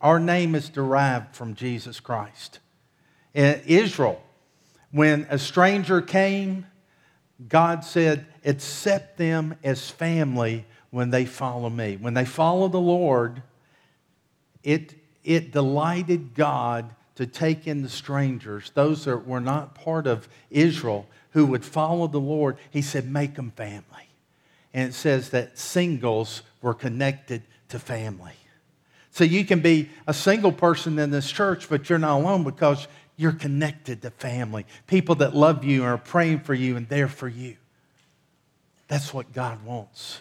Our 0.00 0.18
name 0.18 0.54
is 0.54 0.68
derived 0.68 1.34
from 1.34 1.54
Jesus 1.54 2.00
Christ. 2.00 2.58
In 3.38 3.62
Israel, 3.66 4.20
when 4.90 5.24
a 5.30 5.38
stranger 5.38 6.02
came, 6.02 6.66
God 7.48 7.84
said, 7.84 8.26
accept 8.44 9.16
them 9.16 9.54
as 9.62 9.88
family 9.88 10.66
when 10.90 11.10
they 11.10 11.24
follow 11.24 11.70
me. 11.70 11.96
When 12.00 12.14
they 12.14 12.24
follow 12.24 12.66
the 12.66 12.80
Lord, 12.80 13.44
it, 14.64 14.96
it 15.22 15.52
delighted 15.52 16.34
God 16.34 16.90
to 17.14 17.26
take 17.26 17.68
in 17.68 17.82
the 17.82 17.88
strangers, 17.88 18.72
those 18.74 19.04
that 19.04 19.24
were 19.24 19.38
not 19.38 19.76
part 19.76 20.08
of 20.08 20.28
Israel, 20.50 21.06
who 21.30 21.46
would 21.46 21.64
follow 21.64 22.08
the 22.08 22.18
Lord, 22.18 22.56
he 22.72 22.82
said, 22.82 23.08
make 23.08 23.36
them 23.36 23.52
family. 23.52 24.08
And 24.74 24.88
it 24.88 24.94
says 24.94 25.30
that 25.30 25.56
singles 25.56 26.42
were 26.60 26.74
connected 26.74 27.44
to 27.68 27.78
family. 27.78 28.34
So 29.12 29.22
you 29.22 29.44
can 29.44 29.60
be 29.60 29.90
a 30.08 30.14
single 30.14 30.50
person 30.50 30.98
in 30.98 31.12
this 31.12 31.30
church, 31.30 31.68
but 31.68 31.88
you're 31.88 32.00
not 32.00 32.18
alone 32.18 32.42
because 32.42 32.88
you're 33.18 33.32
connected 33.32 34.00
to 34.02 34.10
family. 34.10 34.64
People 34.86 35.16
that 35.16 35.34
love 35.34 35.64
you 35.64 35.82
and 35.82 35.90
are 35.90 35.98
praying 35.98 36.40
for 36.40 36.54
you 36.54 36.76
and 36.76 36.88
there 36.88 37.08
for 37.08 37.28
you. 37.28 37.56
That's 38.86 39.12
what 39.12 39.32
God 39.32 39.64
wants. 39.64 40.20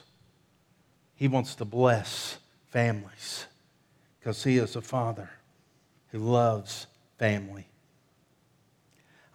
He 1.16 1.28
wants 1.28 1.56
to 1.56 1.66
bless 1.66 2.40
families 2.70 3.46
because 4.20 4.44
He 4.44 4.58
is 4.58 4.76
a 4.76 4.82
Father 4.82 5.30
who 6.12 6.18
loves 6.18 6.88
family. 7.20 7.68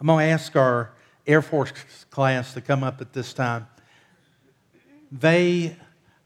I'm 0.00 0.08
going 0.08 0.26
to 0.26 0.32
ask 0.32 0.56
our 0.56 0.90
Heir 1.24 1.40
Force 1.40 1.72
class 2.10 2.54
to 2.54 2.60
come 2.60 2.82
up 2.82 3.00
at 3.00 3.12
this 3.12 3.32
time. 3.32 3.68
They 5.12 5.76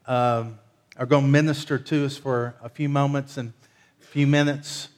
um, 0.07 0.57
are 0.97 1.05
going 1.05 1.25
to 1.25 1.29
minister 1.29 1.77
to 1.77 2.05
us 2.05 2.17
for 2.17 2.55
a 2.63 2.69
few 2.69 2.89
moments 2.89 3.37
and 3.37 3.53
a 4.01 4.05
few 4.05 4.25
minutes, 4.25 4.89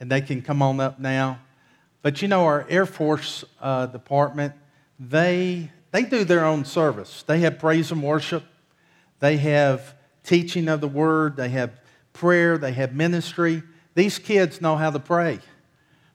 and 0.00 0.10
they 0.10 0.20
can 0.20 0.42
come 0.42 0.62
on 0.62 0.80
up 0.80 0.98
now. 0.98 1.38
But 2.02 2.20
you 2.20 2.28
know, 2.28 2.44
our 2.44 2.66
Heir 2.68 2.86
Force 2.86 3.44
uh, 3.60 3.86
department, 3.86 4.54
they, 5.00 5.70
they 5.90 6.02
do 6.02 6.24
their 6.24 6.44
own 6.44 6.64
service. 6.64 7.22
They 7.26 7.40
have 7.40 7.58
praise 7.58 7.90
and 7.90 8.02
worship, 8.02 8.44
they 9.20 9.36
have 9.38 9.94
teaching 10.22 10.68
of 10.68 10.80
the 10.80 10.88
word, 10.88 11.36
they 11.36 11.48
have 11.50 11.70
prayer, 12.12 12.58
they 12.58 12.72
have 12.72 12.94
ministry. 12.94 13.62
These 13.94 14.18
kids 14.18 14.60
know 14.60 14.76
how 14.76 14.90
to 14.90 14.98
pray. 14.98 15.38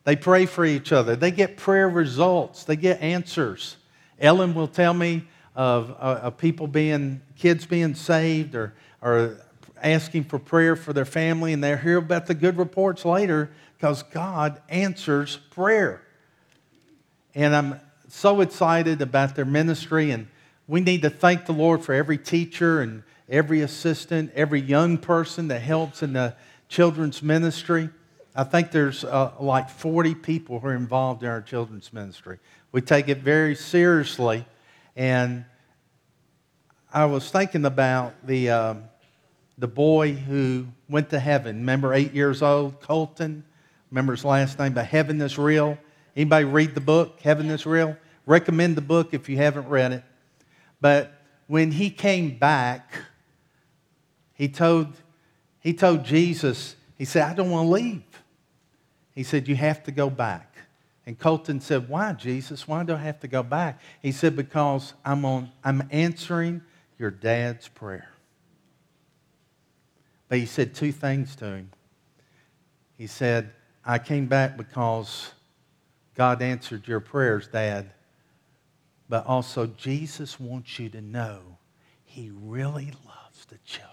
They 0.03 0.15
pray 0.15 0.45
for 0.45 0.65
each 0.65 0.91
other. 0.91 1.15
They 1.15 1.31
get 1.31 1.57
prayer 1.57 1.87
results. 1.87 2.63
They 2.63 2.75
get 2.75 3.01
answers. 3.01 3.77
Ellen 4.19 4.53
will 4.53 4.67
tell 4.67 4.93
me 4.93 5.23
of, 5.55 5.91
uh, 5.91 6.19
of 6.23 6.37
people 6.37 6.67
being, 6.67 7.21
kids 7.37 7.65
being 7.65 7.95
saved 7.95 8.55
or, 8.55 8.73
or 9.01 9.37
asking 9.81 10.25
for 10.25 10.39
prayer 10.39 10.75
for 10.75 10.93
their 10.93 11.05
family, 11.05 11.53
and 11.53 11.63
they'll 11.63 11.77
hear 11.77 11.97
about 11.97 12.27
the 12.27 12.33
good 12.33 12.57
reports 12.57 13.05
later 13.05 13.49
because 13.79 14.03
God 14.03 14.61
answers 14.67 15.37
prayer. 15.51 16.01
And 17.33 17.55
I'm 17.55 17.79
so 18.09 18.41
excited 18.41 19.01
about 19.01 19.37
their 19.37 19.45
ministry, 19.45 20.11
and 20.11 20.27
we 20.67 20.81
need 20.81 21.03
to 21.03 21.09
thank 21.09 21.45
the 21.45 21.53
Lord 21.53 21.81
for 21.85 21.93
every 21.93 22.17
teacher 22.17 22.81
and 22.81 23.03
every 23.29 23.61
assistant, 23.61 24.33
every 24.35 24.59
young 24.59 24.97
person 24.97 25.47
that 25.47 25.61
helps 25.61 26.03
in 26.03 26.11
the 26.11 26.35
children's 26.67 27.23
ministry. 27.23 27.89
I 28.35 28.43
think 28.43 28.71
there's 28.71 29.05
uh, 29.05 29.31
like 29.39 29.69
40 29.69 30.13
people 30.15 30.59
who 30.59 30.67
are 30.67 30.75
involved 30.75 31.23
in 31.23 31.29
our 31.29 31.41
children's 31.41 31.93
ministry. 31.93 32.39
We 32.73 32.81
take 32.81 33.07
it 33.07 33.19
very 33.19 33.55
seriously. 33.55 34.45
And 34.97 35.45
I 36.93 37.05
was 37.05 37.31
thinking 37.31 37.63
about 37.63 38.27
the, 38.27 38.49
um, 38.49 38.83
the 39.57 39.69
boy 39.69 40.15
who 40.15 40.67
went 40.89 41.11
to 41.11 41.19
heaven. 41.19 41.59
Remember, 41.59 41.93
eight 41.93 42.13
years 42.13 42.41
old, 42.41 42.81
Colton? 42.81 43.45
Remember 43.91 44.13
his 44.13 44.25
last 44.25 44.59
name, 44.59 44.73
but 44.73 44.85
Heaven 44.85 45.21
is 45.21 45.37
Real. 45.37 45.77
Anybody 46.15 46.45
read 46.45 46.75
the 46.75 46.81
book, 46.81 47.19
Heaven 47.21 47.49
is 47.49 47.65
Real? 47.65 47.97
Recommend 48.25 48.75
the 48.75 48.81
book 48.81 49.13
if 49.13 49.29
you 49.29 49.37
haven't 49.37 49.67
read 49.67 49.91
it. 49.91 50.03
But 50.81 51.13
when 51.47 51.71
he 51.71 51.89
came 51.89 52.37
back, 52.37 52.93
he 54.33 54.47
told 54.47 54.93
he 55.61 55.73
told 55.73 56.05
Jesus, 56.05 56.75
he 56.97 57.05
said, 57.05 57.23
I 57.23 57.33
don't 57.33 57.49
want 57.49 57.67
to 57.67 57.71
leave. 57.71 58.03
He 59.13 59.23
said, 59.23 59.47
You 59.47 59.55
have 59.55 59.83
to 59.83 59.91
go 59.91 60.09
back. 60.09 60.55
And 61.05 61.17
Colton 61.17 61.59
said, 61.59 61.89
Why, 61.89 62.13
Jesus? 62.13 62.67
Why 62.67 62.83
do 62.83 62.93
I 62.93 62.97
have 62.97 63.19
to 63.21 63.27
go 63.27 63.43
back? 63.43 63.81
He 64.01 64.11
said, 64.11 64.35
Because 64.35 64.93
I'm, 65.03 65.25
on, 65.25 65.51
I'm 65.63 65.87
answering 65.91 66.61
your 66.97 67.11
dad's 67.11 67.67
prayer. 67.67 68.09
But 70.27 70.37
he 70.37 70.45
said 70.45 70.75
two 70.75 70.91
things 70.91 71.35
to 71.37 71.45
him. 71.45 71.71
He 72.97 73.07
said, 73.07 73.51
I 73.89 73.97
came 73.97 74.27
back 74.27 74.55
because 74.55 75.31
God 76.13 76.43
answered 76.43 76.87
your 76.87 76.99
prayers, 76.99 77.47
Dad. 77.47 77.89
But 79.09 79.25
also, 79.25 79.65
Jesus 79.65 80.39
wants 80.39 80.77
you 80.77 80.89
to 80.89 81.01
know 81.01 81.57
he 82.05 82.29
really 82.39 82.93
loves 83.07 83.45
the 83.45 83.57
children. 83.65 83.89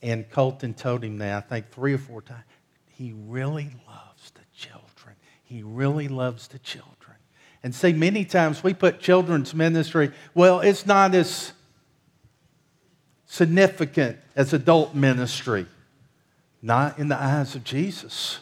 And 0.00 0.30
Colton 0.30 0.74
told 0.74 1.02
him 1.02 1.18
that, 1.18 1.36
I 1.36 1.40
think, 1.40 1.72
three 1.72 1.92
or 1.92 1.98
four 1.98 2.22
times. 2.22 2.44
He 2.86 3.12
really 3.12 3.70
loves 3.88 4.30
the 4.30 4.44
children. 4.56 5.16
He 5.42 5.64
really 5.64 6.06
loves 6.06 6.46
the 6.46 6.60
children. 6.60 7.16
And 7.64 7.74
see, 7.74 7.92
many 7.92 8.24
times 8.24 8.62
we 8.62 8.74
put 8.74 9.00
children's 9.00 9.56
ministry, 9.56 10.12
well, 10.34 10.60
it's 10.60 10.86
not 10.86 11.16
as 11.16 11.52
significant 13.26 14.18
as 14.36 14.52
adult 14.52 14.94
ministry. 14.94 15.66
Not 16.64 16.98
in 16.98 17.08
the 17.08 17.22
eyes 17.22 17.54
of 17.54 17.62
Jesus. 17.62 18.38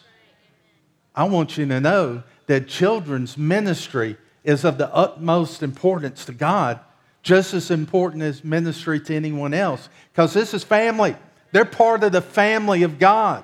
I 1.12 1.24
want 1.24 1.58
you 1.58 1.66
to 1.66 1.80
know 1.80 2.22
that 2.46 2.68
children's 2.68 3.36
ministry 3.36 4.16
is 4.44 4.64
of 4.64 4.78
the 4.78 4.94
utmost 4.94 5.60
importance 5.60 6.24
to 6.26 6.32
God, 6.32 6.78
just 7.24 7.52
as 7.52 7.68
important 7.72 8.22
as 8.22 8.44
ministry 8.44 9.00
to 9.00 9.14
anyone 9.16 9.52
else, 9.52 9.88
because 10.12 10.34
this 10.34 10.54
is 10.54 10.62
family. 10.62 11.16
They're 11.50 11.64
part 11.64 12.04
of 12.04 12.12
the 12.12 12.20
family 12.20 12.84
of 12.84 13.00
God. 13.00 13.42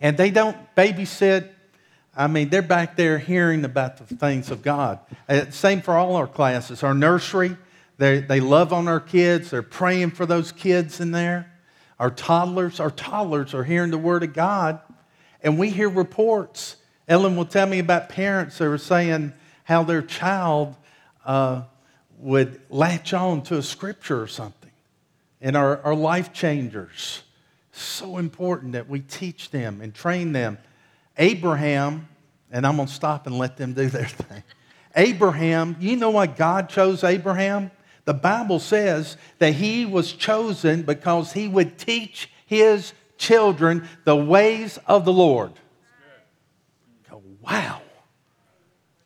And 0.00 0.16
they 0.16 0.30
don't 0.30 0.56
babysit. 0.76 1.48
I 2.16 2.28
mean, 2.28 2.50
they're 2.50 2.62
back 2.62 2.94
there 2.94 3.18
hearing 3.18 3.64
about 3.64 3.96
the 3.96 4.14
things 4.14 4.48
of 4.52 4.62
God. 4.62 5.00
Uh, 5.28 5.50
same 5.50 5.80
for 5.80 5.94
all 5.94 6.14
our 6.14 6.28
classes. 6.28 6.84
Our 6.84 6.94
nursery, 6.94 7.56
they, 7.98 8.20
they 8.20 8.38
love 8.38 8.72
on 8.72 8.86
our 8.86 9.00
kids. 9.00 9.50
They're 9.50 9.62
praying 9.62 10.12
for 10.12 10.24
those 10.24 10.52
kids 10.52 11.00
in 11.00 11.10
there. 11.10 11.50
Our 11.98 12.10
toddlers, 12.10 12.78
our 12.80 12.90
toddlers 12.90 13.54
are 13.54 13.64
hearing 13.64 13.90
the 13.90 13.98
word 13.98 14.22
of 14.22 14.32
God. 14.32 14.80
And 15.42 15.58
we 15.58 15.70
hear 15.70 15.88
reports. 15.88 16.76
Ellen 17.08 17.36
will 17.36 17.46
tell 17.46 17.66
me 17.66 17.78
about 17.78 18.08
parents 18.08 18.58
that 18.58 18.66
are 18.66 18.78
saying 18.78 19.32
how 19.64 19.82
their 19.84 20.02
child 20.02 20.76
uh, 21.24 21.62
would 22.18 22.60
latch 22.70 23.14
on 23.14 23.42
to 23.42 23.58
a 23.58 23.62
scripture 23.62 24.20
or 24.22 24.26
something. 24.26 24.70
And 25.40 25.56
our, 25.56 25.80
our 25.82 25.94
life 25.94 26.32
changers. 26.32 27.22
So 27.72 28.18
important 28.18 28.72
that 28.72 28.88
we 28.88 29.00
teach 29.00 29.50
them 29.50 29.80
and 29.80 29.94
train 29.94 30.32
them. 30.32 30.58
Abraham, 31.18 32.08
and 32.50 32.66
I'm 32.66 32.76
going 32.76 32.88
to 32.88 32.94
stop 32.94 33.26
and 33.26 33.38
let 33.38 33.56
them 33.56 33.72
do 33.72 33.88
their 33.88 34.04
thing. 34.06 34.42
Abraham, 34.94 35.76
you 35.78 35.96
know 35.96 36.10
why 36.10 36.26
God 36.26 36.68
chose 36.68 37.04
Abraham? 37.04 37.70
The 38.06 38.14
Bible 38.14 38.60
says 38.60 39.16
that 39.40 39.54
he 39.54 39.84
was 39.84 40.12
chosen 40.12 40.82
because 40.82 41.32
he 41.32 41.48
would 41.48 41.76
teach 41.76 42.30
his 42.46 42.92
children 43.18 43.88
the 44.04 44.16
ways 44.16 44.78
of 44.86 45.04
the 45.04 45.12
Lord. 45.12 45.52
Go, 47.10 47.20
wow. 47.42 47.82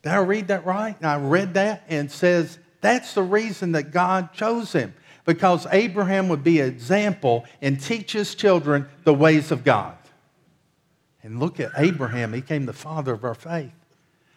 Did 0.02 0.12
I 0.12 0.18
read 0.18 0.48
that 0.48 0.66
right? 0.66 0.94
And 0.98 1.06
I 1.06 1.16
read 1.16 1.54
that 1.54 1.84
and 1.88 2.10
says 2.10 2.58
that's 2.82 3.14
the 3.14 3.22
reason 3.22 3.72
that 3.72 3.90
God 3.90 4.34
chose 4.34 4.72
him 4.72 4.92
because 5.24 5.66
Abraham 5.72 6.28
would 6.28 6.44
be 6.44 6.60
an 6.60 6.68
example 6.68 7.46
and 7.62 7.80
teach 7.80 8.12
his 8.12 8.34
children 8.34 8.86
the 9.04 9.14
ways 9.14 9.50
of 9.50 9.64
God. 9.64 9.96
And 11.22 11.40
look 11.40 11.58
at 11.58 11.70
Abraham, 11.76 12.34
he 12.34 12.42
came 12.42 12.66
the 12.66 12.72
father 12.74 13.14
of 13.14 13.24
our 13.24 13.34
faith. 13.34 13.72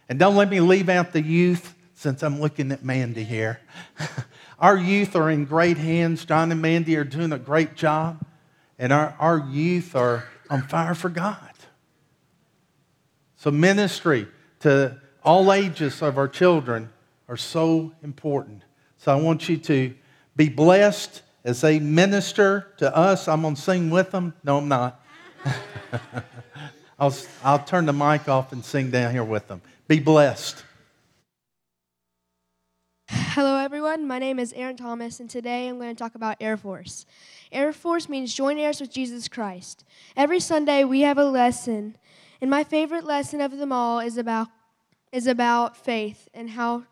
And 0.07 0.19
don't 0.19 0.35
let 0.35 0.49
me 0.49 0.61
leave 0.61 0.87
out 0.87 1.11
the 1.11 1.21
youth 1.21 1.73
since 2.03 2.21
I'm 2.21 2.41
looking 2.41 2.73
at 2.73 2.83
Mandy 2.83 3.23
here. 3.23 3.61
Our 4.59 4.75
youth 4.77 5.15
are 5.15 5.29
in 5.29 5.45
great 5.45 5.77
hands. 5.77 6.25
John 6.25 6.51
and 6.51 6.61
Mandy 6.61 6.97
are 6.97 7.05
doing 7.05 7.31
a 7.31 7.39
great 7.39 7.75
job. 7.75 8.25
And 8.77 8.91
our, 8.91 9.15
our 9.19 9.39
youth 9.39 9.95
are 9.95 10.27
on 10.49 10.63
fire 10.63 10.95
for 10.95 11.07
God. 11.07 11.53
So, 13.37 13.51
ministry 13.51 14.27
to 14.61 14.99
all 15.23 15.53
ages 15.53 16.01
of 16.01 16.17
our 16.17 16.27
children 16.27 16.89
are 17.29 17.37
so 17.37 17.93
important. 18.03 18.63
So, 18.97 19.13
I 19.13 19.15
want 19.15 19.47
you 19.47 19.57
to 19.57 19.93
be 20.35 20.49
blessed 20.49 21.21
as 21.45 21.61
they 21.61 21.79
minister 21.79 22.67
to 22.77 22.93
us. 22.95 23.29
I'm 23.29 23.43
going 23.43 23.55
to 23.55 23.61
sing 23.61 23.89
with 23.89 24.11
them. 24.11 24.33
No, 24.43 24.57
I'm 24.57 24.67
not. 24.67 24.99
I'll, 26.99 27.15
I'll 27.43 27.63
turn 27.63 27.85
the 27.85 27.93
mic 27.93 28.27
off 28.27 28.51
and 28.51 28.65
sing 28.65 28.91
down 28.91 29.11
here 29.11 29.23
with 29.23 29.47
them. 29.47 29.61
Be 29.87 29.99
blessed. 29.99 30.63
Hello, 33.15 33.57
everyone. 33.57 34.07
My 34.07 34.17
name 34.17 34.39
is 34.39 34.53
Aaron 34.53 34.75
Thomas, 34.75 35.19
and 35.19 35.29
today 35.29 35.67
I'm 35.67 35.77
going 35.77 35.95
to 35.95 35.99
talk 35.99 36.15
about 36.15 36.37
Heir 36.39 36.57
Force. 36.57 37.05
Heir 37.51 37.71
Force 37.71 38.09
means 38.09 38.33
join 38.33 38.57
heirs 38.57 38.81
with 38.81 38.91
Jesus 38.91 39.27
Christ. 39.27 39.83
Every 40.17 40.39
Sunday 40.39 40.83
we 40.83 41.01
have 41.01 41.19
a 41.19 41.23
lesson, 41.23 41.95
and 42.41 42.49
my 42.49 42.63
favorite 42.63 43.05
lesson 43.05 43.39
of 43.39 43.55
them 43.55 43.71
all 43.71 43.99
is 43.99 44.17
about 44.17 44.47
is 45.11 45.27
about 45.27 45.77
faith 45.77 46.27
and 46.33 46.49
how 46.49 46.85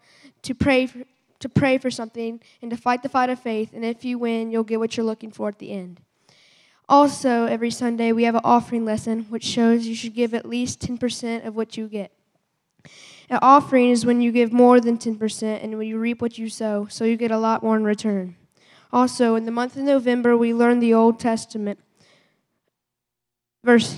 to 0.43 0.53
pray 0.53 0.85
for, 0.85 1.01
to 1.39 1.49
pray 1.49 1.79
for 1.79 1.89
something 1.89 2.39
and 2.61 2.69
to 2.69 2.77
fight 2.77 3.01
the 3.01 3.09
fight 3.09 3.31
of 3.31 3.39
faith. 3.39 3.71
And 3.73 3.83
if 3.83 4.05
you 4.05 4.19
win, 4.19 4.51
you'll 4.51 4.63
get 4.63 4.79
what 4.79 4.95
you're 4.95 5.05
looking 5.05 5.31
for 5.31 5.47
at 5.47 5.57
the 5.57 5.71
end. 5.71 6.01
Also, 6.87 7.45
every 7.45 7.71
Sunday 7.71 8.11
we 8.11 8.25
have 8.25 8.35
an 8.35 8.41
offering 8.43 8.85
lesson, 8.85 9.25
which 9.29 9.43
shows 9.43 9.87
you 9.87 9.95
should 9.95 10.13
give 10.13 10.35
at 10.35 10.45
least 10.45 10.79
10% 10.81 11.47
of 11.47 11.55
what 11.55 11.77
you 11.77 11.87
get. 11.87 12.11
An 13.31 13.39
offering 13.41 13.89
is 13.89 14.05
when 14.05 14.19
you 14.19 14.33
give 14.33 14.51
more 14.51 14.81
than 14.81 14.97
10% 14.97 15.63
and 15.63 15.77
when 15.77 15.87
you 15.87 15.97
reap 15.97 16.21
what 16.21 16.37
you 16.37 16.49
sow, 16.49 16.87
so 16.89 17.05
you 17.05 17.15
get 17.15 17.31
a 17.31 17.37
lot 17.37 17.63
more 17.63 17.77
in 17.77 17.85
return. 17.85 18.35
Also, 18.91 19.35
in 19.35 19.45
the 19.45 19.51
month 19.51 19.77
of 19.77 19.83
November, 19.83 20.35
we 20.35 20.53
learn 20.53 20.81
the 20.81 20.93
Old 20.93 21.17
Testament 21.17 21.79
verse 23.63 23.95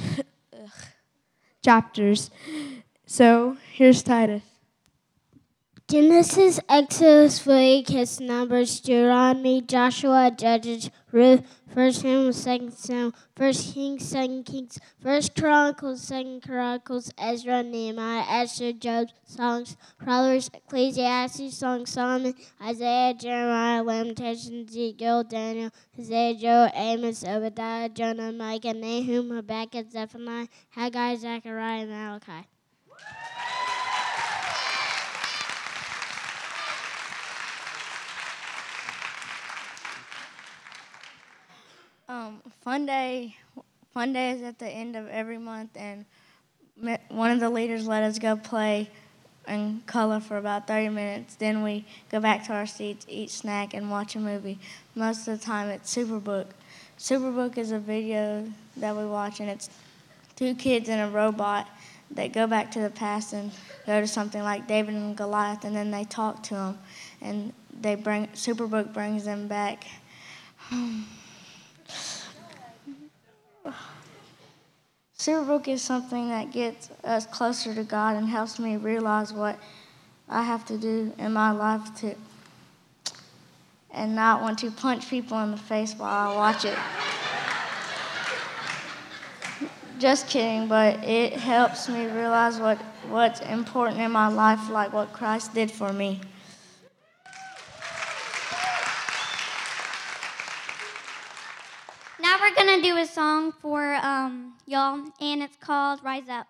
chapters. 1.65 2.29
So, 3.07 3.57
here's 3.71 4.03
Titus. 4.03 4.43
Genesis, 5.87 6.59
Exodus, 6.69 7.45
Leviticus, 7.47 8.19
Numbers, 8.19 8.79
Deuteronomy, 8.81 9.61
Joshua, 9.61 10.29
Judges, 10.29 10.91
Ruth, 11.13 11.43
First 11.71 12.01
Samuel, 12.01 12.33
Second 12.33 12.73
Samuel, 12.73 13.13
First 13.35 13.75
Kings, 13.75 14.03
Second 14.03 14.45
Kings, 14.45 14.79
First 14.99 15.35
Chronicles, 15.35 16.01
Second 16.01 16.41
Chronicles, 16.41 17.13
Ezra, 17.19 17.61
Nehemiah, 17.61 18.25
Esther, 18.27 18.73
Job, 18.73 19.09
Songs, 19.23 19.77
Proverbs, 19.99 20.49
Ecclesiastes, 20.51 21.55
Song 21.55 21.85
Solomon, 21.85 22.33
Isaiah, 22.59 23.13
Jeremiah, 23.13 23.83
Lamentations, 23.83 24.71
Ezekiel, 24.71 25.23
Daniel, 25.23 25.69
Hosea, 25.95 26.33
Joel, 26.33 26.71
Amos, 26.73 27.23
Obadiah, 27.23 27.89
Jonah, 27.89 28.31
Micah, 28.31 28.73
Nahum, 28.73 29.29
Habakkuk, 29.29 29.91
Zephaniah, 29.91 30.47
Haggai, 30.71 31.15
Zechariah, 31.17 31.81
and 31.81 31.91
Malachi. 31.91 32.52
Um, 42.09 42.41
fun 42.59 42.85
day, 42.85 43.37
fun 43.93 44.11
day 44.11 44.31
is 44.31 44.41
at 44.41 44.59
the 44.59 44.67
end 44.67 44.97
of 44.97 45.07
every 45.07 45.37
month, 45.37 45.69
and 45.77 46.03
one 47.07 47.31
of 47.31 47.39
the 47.39 47.49
leaders 47.49 47.87
let 47.87 48.03
us 48.03 48.19
go 48.19 48.35
play 48.35 48.89
and 49.45 49.85
color 49.85 50.19
for 50.19 50.35
about 50.37 50.67
30 50.67 50.89
minutes. 50.89 51.35
Then 51.35 51.63
we 51.63 51.85
go 52.11 52.19
back 52.19 52.45
to 52.47 52.53
our 52.53 52.65
seats, 52.65 53.05
eat 53.07 53.29
snack, 53.29 53.73
and 53.73 53.89
watch 53.89 54.17
a 54.17 54.19
movie. 54.19 54.59
Most 54.95 55.29
of 55.29 55.39
the 55.39 55.45
time, 55.45 55.69
it's 55.69 55.95
Superbook. 55.95 56.47
Superbook 56.99 57.57
is 57.57 57.71
a 57.71 57.79
video 57.79 58.51
that 58.75 58.97
we 58.97 59.05
watch, 59.05 59.39
and 59.39 59.49
it's 59.49 59.69
two 60.35 60.55
kids 60.55 60.89
and 60.89 61.01
a 61.01 61.07
robot 61.07 61.69
that 62.11 62.33
go 62.33 62.47
back 62.47 62.69
to 62.71 62.81
the 62.81 62.89
past 62.89 63.31
and 63.31 63.49
go 63.85 64.01
to 64.01 64.07
something 64.07 64.43
like 64.43 64.67
David 64.67 64.93
and 64.93 65.15
Goliath, 65.15 65.63
and 65.63 65.73
then 65.73 65.89
they 65.89 66.03
talk 66.03 66.43
to 66.43 66.53
them, 66.53 66.79
and 67.21 67.53
they 67.79 67.95
bring 67.95 68.27
Superbook 68.27 68.91
brings 68.91 69.23
them 69.23 69.47
back. 69.47 69.85
Superbook 75.23 75.69
is 75.69 75.81
something 75.81 76.27
that 76.27 76.51
gets 76.51 76.89
us 77.05 77.25
closer 77.25 77.73
to 77.73 77.85
God 77.85 78.17
and 78.17 78.27
helps 78.27 78.59
me 78.59 78.75
realize 78.75 79.31
what 79.31 79.57
I 80.27 80.43
have 80.43 80.65
to 80.65 80.77
do 80.77 81.13
in 81.17 81.31
my 81.31 81.51
life 81.51 81.95
to 82.01 82.13
and 83.91 84.15
not 84.15 84.41
want 84.41 84.59
to 84.59 84.71
punch 84.71 85.09
people 85.09 85.39
in 85.39 85.51
the 85.51 85.57
face 85.57 85.95
while 85.95 86.29
I 86.31 86.35
watch 86.35 86.65
it. 86.65 86.77
Just 89.97 90.27
kidding, 90.27 90.67
but 90.67 91.01
it 91.05 91.31
helps 91.31 91.87
me 91.87 92.07
realize 92.07 92.59
what, 92.59 92.77
what's 93.07 93.39
important 93.39 94.01
in 94.01 94.11
my 94.11 94.27
life, 94.27 94.69
like 94.69 94.91
what 94.91 95.13
Christ 95.13 95.53
did 95.53 95.71
for 95.71 95.93
me. 95.93 96.19
we're 102.43 102.55
going 102.73 102.83
to 102.83 102.89
do 102.89 102.97
a 102.97 103.05
song 103.05 103.51
for 103.51 103.93
um, 103.97 104.51
y'all, 104.65 104.99
and 105.21 105.43
it's 105.43 105.55
called 105.57 106.03
Rise 106.03 106.27
Up. 106.27 106.47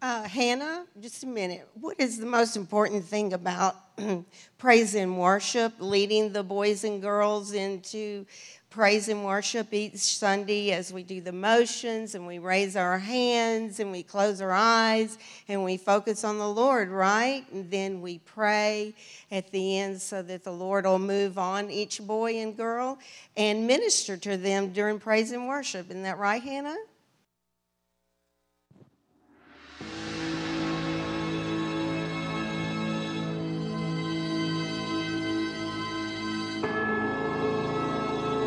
Uh, 0.00 0.22
Hannah, 0.22 0.86
just 0.98 1.22
a 1.22 1.26
minute. 1.26 1.68
What 1.74 2.00
is 2.00 2.16
the 2.16 2.24
most 2.24 2.56
important 2.56 3.04
thing 3.04 3.34
about 3.34 3.76
praise 4.58 4.94
and 4.94 5.18
worship, 5.18 5.74
leading 5.78 6.32
the 6.32 6.42
boys 6.42 6.84
and 6.84 7.02
girls 7.02 7.52
into 7.52 8.24
praise 8.70 9.08
and 9.08 9.24
worship 9.24 9.72
each 9.72 9.98
Sunday 9.98 10.72
as 10.72 10.92
we 10.92 11.02
do 11.02 11.20
the 11.20 11.32
motions 11.32 12.14
and 12.14 12.26
we 12.26 12.38
raise 12.38 12.76
our 12.76 12.98
hands 12.98 13.80
and 13.80 13.90
we 13.90 14.02
close 14.02 14.40
our 14.40 14.52
eyes 14.52 15.18
and 15.48 15.64
we 15.64 15.76
focus 15.76 16.24
on 16.24 16.38
the 16.38 16.48
Lord, 16.48 16.88
right? 16.88 17.44
And 17.52 17.70
then 17.70 18.02
we 18.02 18.18
pray 18.18 18.94
at 19.30 19.50
the 19.50 19.78
end 19.78 20.02
so 20.02 20.22
that 20.22 20.44
the 20.44 20.52
Lord 20.52 20.84
will 20.84 20.98
move 20.98 21.38
on 21.38 21.70
each 21.70 22.02
boy 22.02 22.36
and 22.38 22.56
girl 22.56 22.98
and 23.36 23.66
minister 23.66 24.16
to 24.18 24.36
them 24.36 24.72
during 24.72 24.98
praise 24.98 25.32
and 25.32 25.48
worship. 25.48 25.88
Isn't 25.88 26.02
that 26.02 26.18
right, 26.18 26.42
Hannah? 26.42 26.76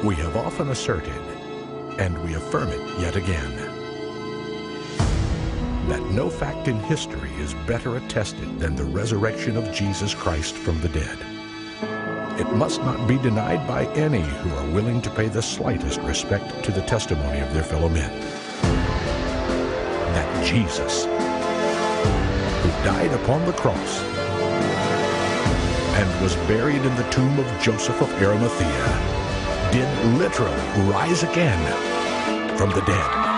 We 0.10 0.16
have 0.16 0.38
often 0.38 0.70
asserted, 0.70 1.22
and 2.00 2.18
we 2.24 2.34
affirm 2.34 2.70
it 2.70 3.00
yet 3.00 3.16
again, 3.16 3.56
that 5.88 6.02
no 6.10 6.32
fact 6.32 6.68
in 6.68 6.80
history 6.80 7.30
is 7.34 7.54
better 7.68 7.96
attested 7.98 8.60
than 8.60 8.76
the 8.76 8.86
resurrection 8.86 9.56
of 9.56 9.72
Jesus 9.72 10.16
Christ 10.16 10.56
from 10.56 10.82
the 10.82 10.90
dead. 10.90 11.20
It 12.40 12.52
must 12.54 12.82
not 12.82 13.08
be 13.08 13.20
denied 13.20 13.68
by 13.68 13.86
any 13.94 14.22
who 14.22 14.50
are 14.56 14.72
willing 14.72 15.00
to 15.04 15.12
pay 15.12 15.28
the 15.28 15.44
slightest 15.44 16.02
respect 16.02 16.64
to 16.64 16.72
the 16.72 16.82
testimony 16.82 17.42
of 17.42 17.54
their 17.54 17.62
fellow 17.62 17.88
men. 17.88 18.10
That 20.16 20.44
Jesus, 20.44 21.06
who 22.64 22.84
died 22.84 23.14
upon 23.14 23.46
the 23.46 23.54
cross 23.54 24.02
and 26.00 26.24
was 26.24 26.36
buried 26.48 26.84
in 26.84 26.96
the 26.96 27.08
tomb 27.12 27.38
of 27.38 27.62
Joseph 27.62 28.02
of 28.02 28.12
Arimathea, 28.24 29.09
literally 30.18 30.56
rise 30.92 31.24
again 31.24 32.58
from 32.58 32.70
the 32.72 32.82
dead. 32.82 33.29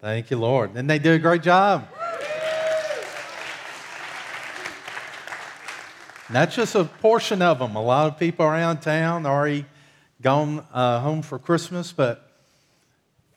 Thank 0.00 0.30
you, 0.30 0.38
Lord. 0.38 0.76
And 0.76 0.88
they 0.88 0.98
do 0.98 1.12
a 1.12 1.18
great 1.18 1.42
job. 1.42 1.86
That's 6.30 6.56
just 6.56 6.74
a 6.74 6.84
portion 6.84 7.42
of 7.42 7.58
them. 7.58 7.76
A 7.76 7.82
lot 7.82 8.06
of 8.06 8.18
people 8.18 8.46
around 8.46 8.80
town 8.80 9.26
already 9.26 9.66
gone 10.22 10.64
uh, 10.72 11.00
home 11.00 11.20
for 11.20 11.38
Christmas, 11.38 11.92
but 11.92 12.32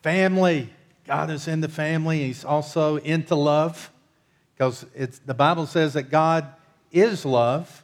family, 0.04 0.70
God 1.06 1.30
is 1.32 1.50
into 1.50 1.68
family. 1.68 2.20
He's 2.24 2.46
also 2.46 2.96
into 2.98 3.36
love 3.36 3.92
because 4.56 4.86
it's, 4.96 5.20
the 5.20 5.34
Bible 5.34 5.66
says 5.66 5.94
that 5.96 6.04
God 6.04 6.48
is 6.94 7.26
love. 7.26 7.84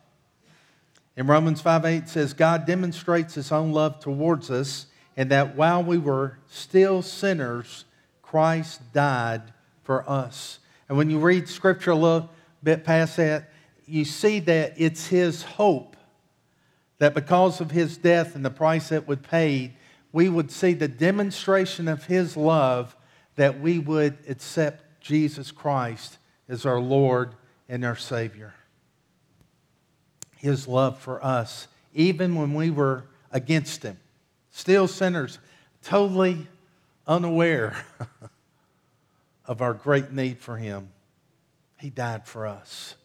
In 1.18 1.28
Romans 1.28 1.60
5 1.60 1.84
8 1.84 2.08
says, 2.08 2.34
God 2.34 2.66
demonstrates 2.66 3.34
his 3.34 3.52
own 3.52 3.74
love 3.74 4.00
towards 4.00 4.50
us, 4.50 4.86
and 5.18 5.30
that 5.32 5.58
while 5.58 5.84
we 5.84 5.98
were 5.98 6.38
still 6.48 7.02
sinners, 7.02 7.84
Christ 8.30 8.94
died 8.94 9.42
for 9.82 10.08
us. 10.08 10.60
And 10.88 10.96
when 11.00 11.10
you 11.10 11.18
read 11.18 11.50
scripture 11.50 11.90
a 11.90 11.96
little 11.96 12.30
bit 12.62 12.84
past 12.84 13.18
that, 13.18 13.50
you 13.88 14.06
see 14.06 14.40
that 14.42 14.76
it's 14.78 15.08
his 15.08 15.42
hope 15.42 15.96
that 17.00 17.16
because 17.16 17.60
of 17.60 17.72
his 17.72 17.98
death 17.98 18.36
and 18.36 18.46
the 18.46 18.52
price 18.52 18.90
that 18.90 19.08
would 19.08 19.24
paid, 19.24 19.74
we 20.12 20.30
would 20.30 20.52
see 20.52 20.74
the 20.74 20.88
demonstration 20.88 21.88
of 21.88 22.06
his 22.06 22.38
love 22.38 22.96
that 23.36 23.60
we 23.60 23.80
would 23.80 24.16
accept 24.28 25.02
Jesus 25.02 25.50
Christ 25.50 26.20
as 26.48 26.68
our 26.68 26.80
Lord 26.80 27.34
and 27.68 27.84
our 27.84 27.96
Savior. 27.96 28.54
His 30.38 30.68
love 30.68 31.00
for 31.00 31.24
us, 31.26 31.68
even 31.96 32.36
when 32.36 32.54
we 32.54 32.70
were 32.70 33.06
against 33.32 33.82
him, 33.82 33.98
still 34.52 34.88
sinners, 34.88 35.40
totally 35.82 36.46
unaware 37.10 37.76
of 39.46 39.62
our 39.62 39.74
great 39.74 40.14
need 40.14 40.40
for 40.40 40.56
him. 40.56 40.90
He 41.80 41.90
died 41.90 42.26
for 42.26 42.48
us. 42.48 42.96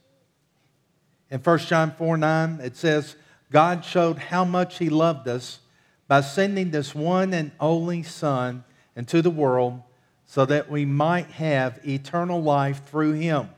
In 1.31 1.41
1 1.41 1.59
John 1.61 1.91
4 1.93 2.17
9, 2.17 2.61
it 2.63 2.77
says, 2.77 3.17
God 3.51 3.85
showed 3.85 4.19
how 4.19 4.45
much 4.45 4.79
He 4.79 4.89
loved 4.89 5.29
us 5.29 5.61
by 6.09 6.21
sending 6.21 6.71
this 6.71 6.95
one 6.95 7.33
and 7.33 7.53
only 7.61 8.03
Son 8.03 8.65
into 8.97 9.23
the 9.23 9.31
world 9.31 9.81
so 10.27 10.45
that 10.47 10.71
we 10.71 10.85
might 10.85 11.27
have 11.27 11.81
eternal 11.87 12.43
life 12.43 12.85
through 12.87 13.13
Him. 13.13 13.49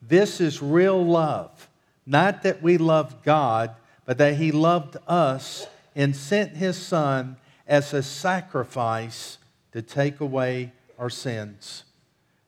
This 0.00 0.40
is 0.40 0.62
real 0.62 1.04
love. 1.04 1.68
Not 2.06 2.42
that 2.42 2.62
we 2.62 2.78
loved 2.78 3.22
God, 3.24 3.74
but 4.04 4.18
that 4.18 4.36
He 4.36 4.52
loved 4.52 4.96
us 5.06 5.66
and 5.94 6.16
sent 6.16 6.56
His 6.56 6.76
Son 6.76 7.36
as 7.66 7.92
a 7.92 8.02
sacrifice 8.02 9.38
to 9.72 9.82
take 9.82 10.20
away 10.20 10.72
our 10.98 11.10
sins. 11.10 11.84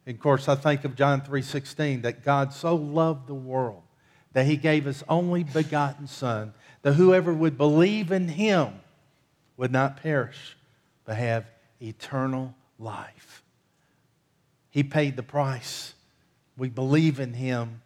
And 0.06 0.16
of 0.16 0.20
course, 0.20 0.48
I 0.48 0.54
think 0.54 0.84
of 0.84 0.94
John 0.94 1.22
3:16 1.22 2.02
that 2.02 2.22
God 2.22 2.52
so 2.52 2.76
loved 2.76 3.26
the 3.26 3.34
world 3.34 3.82
that 4.32 4.46
he 4.46 4.56
gave 4.56 4.84
his 4.84 5.02
only 5.08 5.44
begotten 5.44 6.06
son 6.06 6.52
that 6.82 6.94
whoever 6.94 7.32
would 7.32 7.56
believe 7.56 8.12
in 8.12 8.28
him 8.28 8.80
would 9.56 9.72
not 9.72 9.96
perish 9.96 10.56
but 11.04 11.16
have 11.16 11.46
eternal 11.80 12.54
life. 12.78 13.42
He 14.70 14.82
paid 14.82 15.16
the 15.16 15.22
price. 15.22 15.94
We 16.56 16.68
believe 16.68 17.20
in 17.20 17.34
him. 17.34 17.80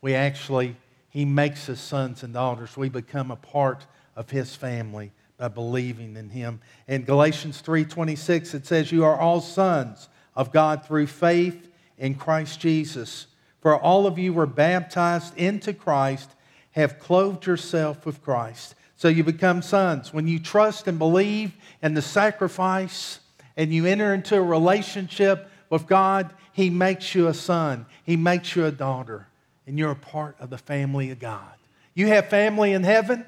We 0.00 0.14
actually 0.14 0.76
he 1.10 1.24
makes 1.24 1.68
us 1.68 1.80
sons 1.80 2.22
and 2.22 2.32
daughters. 2.32 2.76
We 2.76 2.88
become 2.88 3.30
a 3.30 3.36
part 3.36 3.86
of 4.16 4.30
his 4.30 4.54
family 4.54 5.12
by 5.40 5.48
believing 5.48 6.16
in 6.16 6.28
him. 6.28 6.60
In 6.86 7.02
Galatians 7.02 7.62
3:26 7.62 8.54
it 8.54 8.66
says 8.66 8.92
you 8.92 9.04
are 9.04 9.18
all 9.18 9.40
sons 9.40 10.10
of 10.36 10.52
God 10.52 10.84
through 10.84 11.06
faith 11.06 11.68
in 11.96 12.14
Christ 12.14 12.60
Jesus. 12.60 13.26
For 13.60 13.74
all 13.74 14.06
of 14.06 14.18
you 14.18 14.34
were 14.34 14.46
baptized 14.46 15.36
into 15.38 15.72
Christ, 15.72 16.30
have 16.72 16.98
clothed 16.98 17.46
yourself 17.46 18.04
with 18.04 18.22
Christ. 18.22 18.74
So 18.96 19.08
you 19.08 19.24
become 19.24 19.62
sons. 19.62 20.12
When 20.12 20.28
you 20.28 20.38
trust 20.38 20.86
and 20.86 20.98
believe 20.98 21.52
in 21.82 21.94
the 21.94 22.02
sacrifice 22.02 23.20
and 23.56 23.72
you 23.72 23.86
enter 23.86 24.12
into 24.12 24.36
a 24.36 24.42
relationship 24.42 25.50
with 25.70 25.86
God, 25.86 26.34
He 26.52 26.68
makes 26.68 27.14
you 27.14 27.28
a 27.28 27.34
son, 27.34 27.86
He 28.04 28.16
makes 28.16 28.54
you 28.54 28.66
a 28.66 28.70
daughter, 28.70 29.28
and 29.66 29.78
you're 29.78 29.90
a 29.90 29.96
part 29.96 30.36
of 30.38 30.50
the 30.50 30.58
family 30.58 31.10
of 31.10 31.18
God. 31.18 31.54
You 31.94 32.08
have 32.08 32.28
family 32.28 32.72
in 32.72 32.84
heaven, 32.84 33.24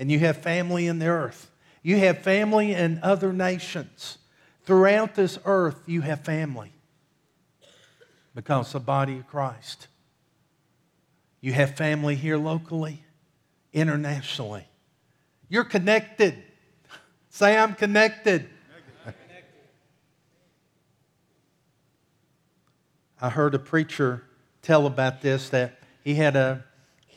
and 0.00 0.10
you 0.10 0.18
have 0.18 0.38
family 0.38 0.86
in 0.86 0.98
the 0.98 1.06
earth. 1.06 1.50
You 1.82 1.98
have 1.98 2.22
family 2.22 2.72
in 2.72 3.00
other 3.02 3.34
nations. 3.34 4.16
Throughout 4.64 5.14
this 5.14 5.38
earth, 5.44 5.76
you 5.84 6.00
have 6.00 6.24
family 6.24 6.72
because 8.34 8.72
the 8.72 8.80
body 8.80 9.18
of 9.18 9.26
Christ. 9.26 9.88
You 11.42 11.52
have 11.52 11.76
family 11.76 12.14
here 12.14 12.38
locally, 12.38 13.04
internationally. 13.74 14.66
You're 15.50 15.64
connected. 15.64 16.42
Say, 17.28 17.58
I'm 17.58 17.74
connected. 17.74 18.48
I 23.20 23.28
heard 23.28 23.54
a 23.54 23.58
preacher 23.58 24.22
tell 24.62 24.86
about 24.86 25.20
this 25.20 25.50
that 25.50 25.78
he 26.02 26.14
had 26.14 26.36
a 26.36 26.64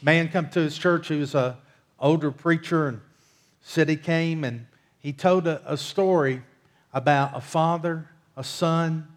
man 0.02 0.28
come 0.28 0.50
to 0.50 0.60
his 0.60 0.78
church. 0.78 1.08
He 1.08 1.16
was 1.16 1.34
an 1.34 1.56
older 2.04 2.32
preacher 2.32 2.90
and 2.90 3.02
said 3.62 3.88
he 3.88 3.96
came 3.96 4.44
and 4.44 4.68
he 5.00 5.14
told 5.14 5.48
a, 5.48 5.62
a 5.66 5.78
story 5.78 6.44
about 6.94 7.36
a 7.36 7.42
father, 7.42 8.10
a 8.36 8.44
son, 8.44 9.08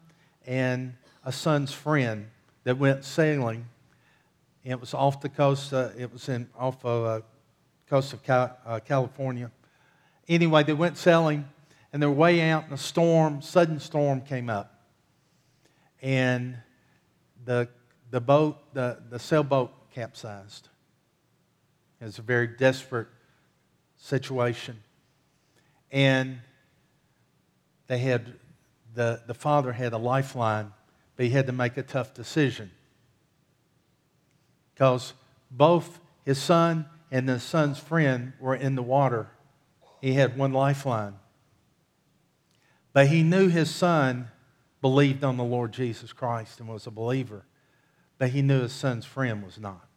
and 0.47 0.95
a 1.25 1.33
son's 1.33 1.73
friend 1.73 2.29
that 2.65 2.79
went 2.79 3.05
sailing. 3.05 3.67
It 4.65 4.81
was 4.81 4.95
off 4.95 5.21
the 5.21 5.29
coast. 5.29 5.73
Uh, 5.73 5.91
it 5.99 6.13
was 6.13 6.29
in 6.29 6.49
off 6.57 6.85
of 6.85 7.05
uh, 7.05 7.21
coast 7.89 8.13
of 8.13 8.23
Cal- 8.23 8.57
uh, 8.65 8.81
California. 8.81 9.51
Anyway, 10.29 10.63
they 10.63 10.73
went 10.73 10.97
sailing, 10.97 11.45
and 11.93 12.01
they're 12.01 12.11
way 12.11 12.41
out 12.51 12.67
in 12.67 12.73
a 12.73 12.79
storm. 12.79 13.43
Sudden 13.43 13.81
storm 13.81 14.21
came 14.21 14.49
up, 14.49 14.81
and 16.01 16.57
the 17.45 17.69
the 18.11 18.21
boat, 18.21 18.75
the 18.75 18.99
the 19.11 19.19
sailboat 19.19 19.73
capsized. 19.93 20.69
It 22.01 22.05
was 22.05 22.19
a 22.19 22.23
very 22.23 22.47
desperate 22.47 23.09
situation, 23.97 24.83
and 25.91 26.39
they 27.87 27.99
had 27.99 28.35
the 28.95 29.23
the 29.27 29.35
father 29.35 29.73
had 29.73 29.93
a 29.93 29.99
lifeline 29.99 30.73
but 31.17 31.25
he 31.25 31.33
had 31.33 31.47
to 31.47 31.53
make 31.53 31.77
a 31.77 31.83
tough 31.83 32.15
decision. 32.15 32.71
Because 34.75 35.15
both 35.51 35.99
his 36.25 36.39
son 36.39 36.87
and 37.11 37.29
the 37.29 37.41
son's 37.41 37.79
friend 37.79 38.35
were 38.39 38.55
in 38.55 38.75
the 38.75 38.83
water. 38.83 39.29
He 40.03 40.13
had 40.13 40.37
one 40.37 40.53
lifeline. 40.53 41.15
But 42.93 43.09
he 43.09 43.23
knew 43.23 43.49
his 43.49 43.75
son 43.75 44.29
believed 44.83 45.25
on 45.25 45.39
the 45.39 45.45
Lord 45.45 45.73
Jesus 45.73 46.13
Christ 46.13 46.61
and 46.61 46.69
was 46.69 46.87
a 46.87 46.91
believer. 46.91 47.45
But 48.19 48.31
he 48.31 48.43
knew 48.43 48.63
his 48.63 48.73
son's 48.73 49.07
friend 49.07 49.43
was 49.43 49.59
not. 49.59 49.89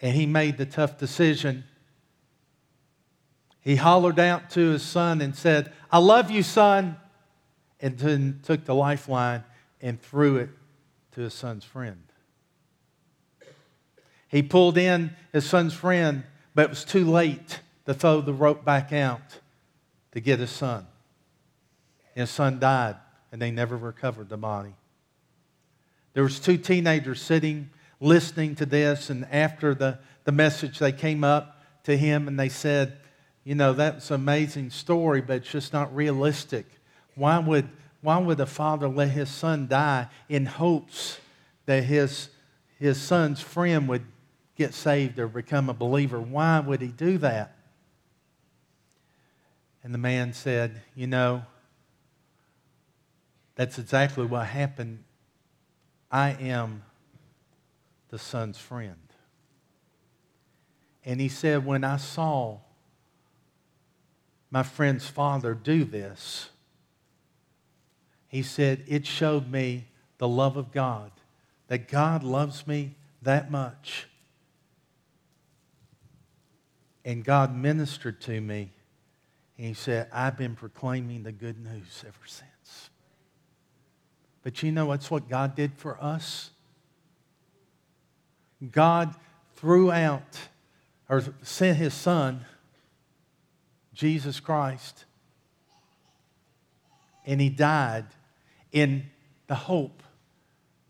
And 0.00 0.14
he 0.14 0.26
made 0.26 0.58
the 0.58 0.66
tough 0.66 0.98
decision. 0.98 1.64
He 3.60 3.76
hollered 3.76 4.18
out 4.18 4.50
to 4.50 4.70
his 4.70 4.82
son 4.82 5.20
and 5.20 5.34
said, 5.34 5.72
I 5.90 5.98
love 5.98 6.30
you, 6.30 6.42
son 6.42 6.96
and 7.80 7.98
then 7.98 8.40
took 8.42 8.64
the 8.64 8.74
lifeline 8.74 9.44
and 9.80 10.00
threw 10.00 10.36
it 10.36 10.50
to 11.12 11.22
his 11.22 11.34
son's 11.34 11.64
friend. 11.64 12.02
He 14.28 14.42
pulled 14.42 14.76
in 14.76 15.14
his 15.32 15.46
son's 15.46 15.72
friend, 15.72 16.24
but 16.54 16.62
it 16.64 16.70
was 16.70 16.84
too 16.84 17.08
late 17.08 17.60
to 17.86 17.94
throw 17.94 18.20
the 18.20 18.32
rope 18.32 18.64
back 18.64 18.92
out 18.92 19.40
to 20.12 20.20
get 20.20 20.38
his 20.38 20.50
son. 20.50 20.86
His 22.14 22.30
son 22.30 22.58
died, 22.58 22.96
and 23.32 23.40
they 23.40 23.50
never 23.50 23.76
recovered 23.76 24.28
the 24.28 24.36
body. 24.36 24.74
There 26.14 26.24
was 26.24 26.40
two 26.40 26.58
teenagers 26.58 27.22
sitting 27.22 27.70
listening 28.00 28.54
to 28.56 28.66
this, 28.66 29.10
and 29.10 29.26
after 29.32 29.74
the, 29.74 29.98
the 30.24 30.32
message, 30.32 30.78
they 30.78 30.92
came 30.92 31.24
up 31.24 31.62
to 31.84 31.96
him 31.96 32.28
and 32.28 32.38
they 32.38 32.48
said, 32.48 32.98
You 33.44 33.54
know, 33.54 33.72
that's 33.72 34.10
an 34.10 34.16
amazing 34.16 34.70
story, 34.70 35.20
but 35.20 35.38
it's 35.38 35.50
just 35.50 35.72
not 35.72 35.94
realistic. 35.94 36.66
Why 37.14 37.38
would, 37.38 37.68
why 38.00 38.18
would 38.18 38.38
a 38.40 38.46
father 38.46 38.88
let 38.88 39.10
his 39.10 39.28
son 39.28 39.66
die 39.66 40.08
in 40.28 40.46
hopes 40.46 41.18
that 41.66 41.84
his, 41.84 42.28
his 42.78 43.00
son's 43.00 43.40
friend 43.40 43.88
would 43.88 44.04
get 44.56 44.74
saved 44.74 45.18
or 45.18 45.28
become 45.28 45.68
a 45.68 45.74
believer? 45.74 46.20
Why 46.20 46.60
would 46.60 46.80
he 46.80 46.88
do 46.88 47.18
that? 47.18 47.56
And 49.82 49.94
the 49.94 49.98
man 49.98 50.32
said, 50.32 50.82
You 50.94 51.06
know, 51.06 51.42
that's 53.54 53.78
exactly 53.78 54.26
what 54.26 54.46
happened. 54.46 55.02
I 56.10 56.30
am 56.30 56.82
the 58.08 58.18
son's 58.18 58.58
friend. 58.58 58.96
And 61.04 61.20
he 61.20 61.28
said, 61.28 61.64
When 61.64 61.84
I 61.84 61.96
saw 61.96 62.58
my 64.50 64.62
friend's 64.62 65.06
father 65.06 65.54
do 65.54 65.84
this, 65.84 66.48
He 68.28 68.42
said, 68.42 68.84
It 68.86 69.06
showed 69.06 69.50
me 69.50 69.86
the 70.18 70.28
love 70.28 70.56
of 70.56 70.72
God, 70.72 71.12
that 71.68 71.88
God 71.88 72.22
loves 72.22 72.66
me 72.66 72.96
that 73.22 73.50
much. 73.50 74.06
And 77.04 77.24
God 77.24 77.54
ministered 77.54 78.20
to 78.22 78.40
me. 78.40 78.70
And 79.56 79.66
he 79.66 79.74
said, 79.74 80.08
I've 80.12 80.36
been 80.36 80.54
proclaiming 80.54 81.22
the 81.22 81.32
good 81.32 81.58
news 81.58 82.04
ever 82.06 82.26
since. 82.26 82.90
But 84.42 84.62
you 84.62 84.70
know, 84.70 84.90
that's 84.90 85.10
what 85.10 85.28
God 85.28 85.54
did 85.56 85.72
for 85.74 86.02
us. 86.02 86.50
God 88.70 89.14
threw 89.56 89.90
out 89.90 90.38
or 91.08 91.22
sent 91.42 91.78
his 91.78 91.94
son, 91.94 92.44
Jesus 93.94 94.40
Christ, 94.40 95.04
and 97.26 97.40
he 97.40 97.48
died 97.48 98.06
in 98.72 99.04
the 99.46 99.54
hope 99.54 100.02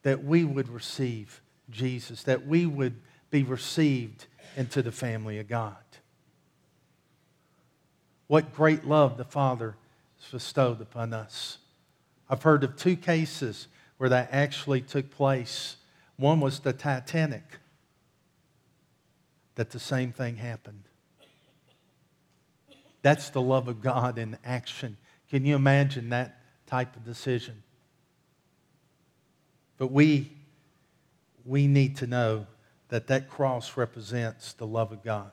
that 0.03 0.25
we 0.25 0.45
would 0.45 0.69
receive 0.69 1.41
Jesus, 1.71 2.23
that 2.25 2.47
we 2.47 2.67
would 2.67 2.95
be 3.31 3.43
received 3.43 4.27
into 4.57 4.83
the 4.83 4.93
family 4.93 5.39
of 5.39 5.49
God. 5.49 5.77
What 8.27 8.55
great 8.55 8.85
love 8.85 9.17
the 9.17 9.25
Father 9.25 9.77
has 10.21 10.31
bestowed 10.31 10.81
upon 10.81 11.13
us. 11.13 11.59
I've 12.29 12.43
heard 12.43 12.65
of 12.65 12.77
two 12.77 12.97
cases 12.97 13.69
where 13.97 14.11
that 14.11 14.29
actually 14.33 14.81
took 14.81 15.11
place. 15.11 15.77
One 16.19 16.41
was 16.41 16.61
the 16.61 16.73
Titanic, 16.73 17.45
that 19.55 19.71
the 19.71 19.79
same 19.79 20.13
thing 20.13 20.37
happened. 20.37 20.83
That's 23.03 23.31
the 23.31 23.41
love 23.41 23.69
of 23.69 23.81
God 23.81 24.19
in 24.19 24.37
action. 24.45 24.97
Can 25.31 25.45
you 25.45 25.55
imagine 25.55 26.09
that 26.11 26.41
type 26.67 26.97
of 26.97 27.05
decision? 27.05 27.63
But 29.79 29.93
we, 29.93 30.33
we 31.45 31.69
need 31.69 31.97
to 31.99 32.07
know 32.07 32.47
that 32.89 33.07
that 33.07 33.31
cross 33.31 33.77
represents 33.77 34.53
the 34.55 34.67
love 34.67 34.91
of 34.91 35.05
God, 35.05 35.31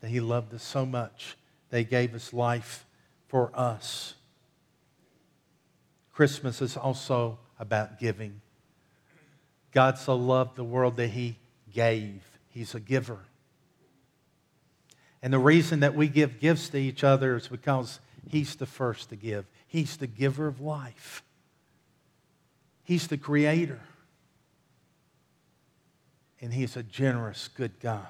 that 0.00 0.08
He 0.08 0.20
loved 0.20 0.52
us 0.52 0.64
so 0.64 0.84
much, 0.84 1.36
that 1.70 1.78
He 1.78 1.84
gave 1.84 2.12
His 2.12 2.32
life 2.32 2.86
for 3.28 3.52
us. 3.54 4.14
Christmas 6.12 6.60
is 6.60 6.76
also 6.76 7.38
about 7.58 8.00
giving. 8.00 8.40
God 9.72 9.98
so 9.98 10.14
loved 10.14 10.56
the 10.56 10.64
world 10.64 10.96
that 10.96 11.08
He 11.08 11.38
gave, 11.72 12.22
He's 12.50 12.74
a 12.74 12.80
giver. 12.80 13.18
And 15.22 15.32
the 15.32 15.38
reason 15.38 15.80
that 15.80 15.94
we 15.94 16.08
give 16.08 16.40
gifts 16.40 16.68
to 16.70 16.78
each 16.78 17.04
other 17.04 17.36
is 17.36 17.48
because 17.48 18.00
He's 18.28 18.56
the 18.56 18.66
first 18.66 19.08
to 19.10 19.16
give. 19.16 19.46
He's 19.66 19.96
the 19.96 20.06
giver 20.06 20.46
of 20.46 20.60
life. 20.60 21.22
He's 22.84 23.06
the 23.06 23.16
creator. 23.16 23.80
And 26.40 26.52
He's 26.52 26.76
a 26.76 26.82
generous, 26.82 27.48
good 27.48 27.78
God. 27.80 28.06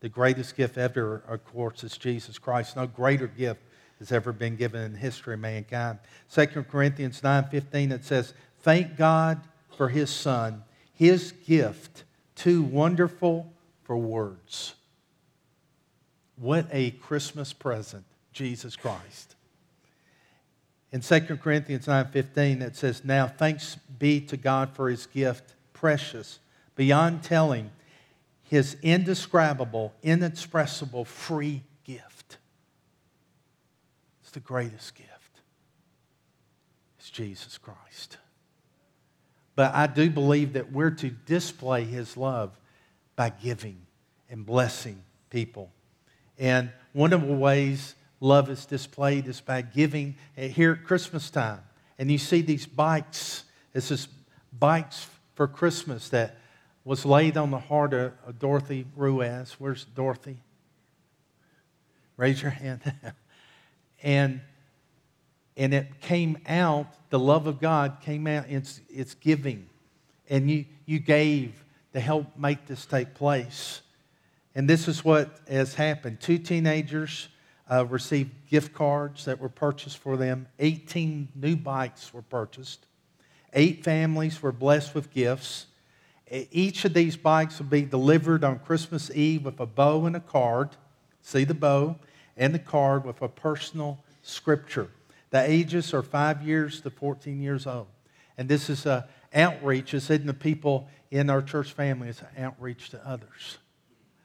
The 0.00 0.08
greatest 0.08 0.56
gift 0.56 0.78
ever, 0.78 1.22
of 1.28 1.44
course, 1.44 1.84
is 1.84 1.96
Jesus 1.96 2.38
Christ. 2.38 2.76
No 2.76 2.86
greater 2.86 3.28
gift 3.28 3.62
has 4.00 4.10
ever 4.10 4.32
been 4.32 4.56
given 4.56 4.82
in 4.82 4.92
the 4.92 4.98
history 4.98 5.34
of 5.34 5.40
mankind. 5.40 6.00
2 6.34 6.46
Corinthians 6.64 7.20
9:15 7.20 7.92
it 7.92 8.04
says, 8.04 8.34
"Thank 8.62 8.96
God 8.96 9.42
for 9.76 9.88
his 9.88 10.10
son, 10.10 10.64
his 10.94 11.32
gift, 11.32 12.04
too 12.34 12.62
wonderful 12.62 13.52
for 13.82 13.96
words." 13.96 14.74
What 16.36 16.66
a 16.70 16.92
Christmas 16.92 17.52
present, 17.52 18.04
Jesus 18.32 18.74
Christ. 18.74 19.36
In 20.90 21.00
2 21.00 21.40
Corinthians 21.40 21.86
9:15 21.86 22.62
it 22.62 22.76
says, 22.76 23.04
"Now 23.04 23.28
thanks 23.28 23.76
be 23.98 24.20
to 24.22 24.36
God 24.36 24.74
for 24.74 24.88
his 24.88 25.06
gift, 25.06 25.54
precious, 25.72 26.38
beyond 26.74 27.22
telling, 27.22 27.70
his 28.42 28.76
indescribable, 28.82 29.94
inexpressible 30.02 31.04
free 31.04 31.62
gift." 31.84 32.38
It's 34.22 34.32
the 34.32 34.40
greatest 34.40 34.94
gift. 34.94 35.40
It's 36.98 37.10
Jesus 37.10 37.56
Christ. 37.58 38.18
But 39.54 39.74
I 39.74 39.86
do 39.86 40.10
believe 40.10 40.54
that 40.54 40.72
we're 40.72 40.90
to 40.90 41.10
display 41.10 41.84
his 41.84 42.16
love 42.16 42.58
by 43.16 43.30
giving 43.30 43.78
and 44.30 44.46
blessing 44.46 45.02
people. 45.30 45.70
And 46.38 46.70
one 46.92 47.12
of 47.12 47.26
the 47.26 47.34
ways 47.34 47.94
love 48.20 48.48
is 48.48 48.64
displayed 48.64 49.26
is 49.26 49.40
by 49.40 49.62
giving 49.62 50.16
eh, 50.36 50.48
here 50.48 50.72
at 50.72 50.84
Christmas 50.84 51.28
time. 51.30 51.60
And 51.98 52.10
you 52.10 52.18
see 52.18 52.40
these 52.40 52.66
bikes. 52.66 53.44
It's 53.74 53.88
this 53.88 54.08
bikes 54.58 55.06
for 55.34 55.46
Christmas 55.46 56.08
that 56.10 56.38
was 56.84 57.04
laid 57.04 57.36
on 57.36 57.50
the 57.50 57.58
heart 57.58 57.92
of 57.92 58.12
of 58.26 58.38
Dorothy 58.38 58.86
Ruiz. 58.96 59.56
Where's 59.58 59.84
Dorothy? 59.84 60.38
Raise 62.16 62.40
your 62.40 62.50
hand. 62.50 62.80
and 64.02 64.40
and 65.56 65.74
it 65.74 66.00
came 66.00 66.38
out 66.46 66.86
the 67.10 67.18
love 67.18 67.46
of 67.46 67.60
god 67.60 67.98
came 68.00 68.26
out 68.26 68.46
it's, 68.48 68.80
it's 68.88 69.14
giving. 69.14 69.68
And 70.30 70.50
you, 70.50 70.64
you 70.86 70.98
gave 70.98 71.64
to 71.92 72.00
help 72.00 72.38
make 72.38 72.66
this 72.66 72.86
take 72.86 73.14
place. 73.14 73.82
And 74.54 74.68
this 74.68 74.88
is 74.88 75.04
what 75.04 75.40
has 75.48 75.74
happened. 75.74 76.20
Two 76.20 76.38
teenagers 76.38 77.28
uh, 77.70 77.84
received 77.86 78.30
gift 78.48 78.72
cards 78.74 79.24
that 79.24 79.40
were 79.40 79.48
purchased 79.48 79.98
for 79.98 80.16
them. 80.16 80.46
18 80.58 81.28
new 81.34 81.56
bikes 81.56 82.12
were 82.12 82.22
purchased. 82.22 82.86
Eight 83.52 83.84
families 83.84 84.42
were 84.42 84.52
blessed 84.52 84.94
with 84.94 85.12
gifts. 85.12 85.66
Each 86.30 86.84
of 86.86 86.94
these 86.94 87.16
bikes 87.16 87.58
will 87.58 87.66
be 87.66 87.82
delivered 87.82 88.42
on 88.42 88.58
christmas 88.60 89.10
eve 89.10 89.44
with 89.44 89.60
a 89.60 89.66
bow 89.66 90.06
and 90.06 90.16
a 90.16 90.20
card. 90.20 90.70
See 91.20 91.44
the 91.44 91.54
bow 91.54 91.96
and 92.38 92.54
the 92.54 92.58
card 92.58 93.04
with 93.04 93.20
a 93.20 93.28
personal 93.28 94.02
scripture. 94.22 94.88
The 95.32 95.40
ages 95.40 95.94
are 95.94 96.02
five 96.02 96.42
years 96.42 96.82
to 96.82 96.90
14 96.90 97.40
years 97.40 97.66
old. 97.66 97.86
And 98.36 98.48
this 98.48 98.68
is 98.68 98.86
an 98.86 99.04
outreach, 99.34 99.94
it's 99.94 100.10
in 100.10 100.26
the 100.26 100.34
people 100.34 100.88
in 101.10 101.30
our 101.30 101.42
church 101.42 101.72
family, 101.72 102.08
it's 102.08 102.20
an 102.20 102.44
outreach 102.44 102.90
to 102.90 103.06
others. 103.06 103.58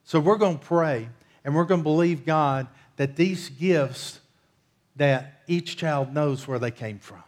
So 0.03 0.19
we're 0.19 0.37
going 0.37 0.59
to 0.59 0.65
pray 0.65 1.09
and 1.43 1.55
we're 1.55 1.63
going 1.63 1.79
to 1.79 1.83
believe 1.83 2.25
God 2.25 2.67
that 2.97 3.15
these 3.15 3.47
gifts, 3.49 4.19
that 4.97 5.43
each 5.47 5.77
child 5.77 6.13
knows 6.13 6.45
where 6.45 6.59
they 6.59 6.71
came 6.71 6.99
from, 6.99 7.23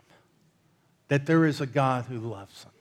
that 1.07 1.25
there 1.25 1.45
is 1.45 1.61
a 1.61 1.65
God 1.65 2.05
who 2.05 2.19
loves 2.19 2.63
them. 2.63 2.73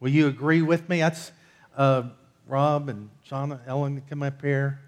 Will 0.00 0.10
you 0.10 0.26
agree 0.26 0.62
with 0.62 0.88
me? 0.88 0.98
That's 0.98 1.30
uh, 1.76 2.04
Rob 2.48 2.88
and 2.88 3.10
Shauna, 3.28 3.60
Ellen, 3.68 4.02
come 4.08 4.24
up 4.24 4.42
here. 4.42 4.80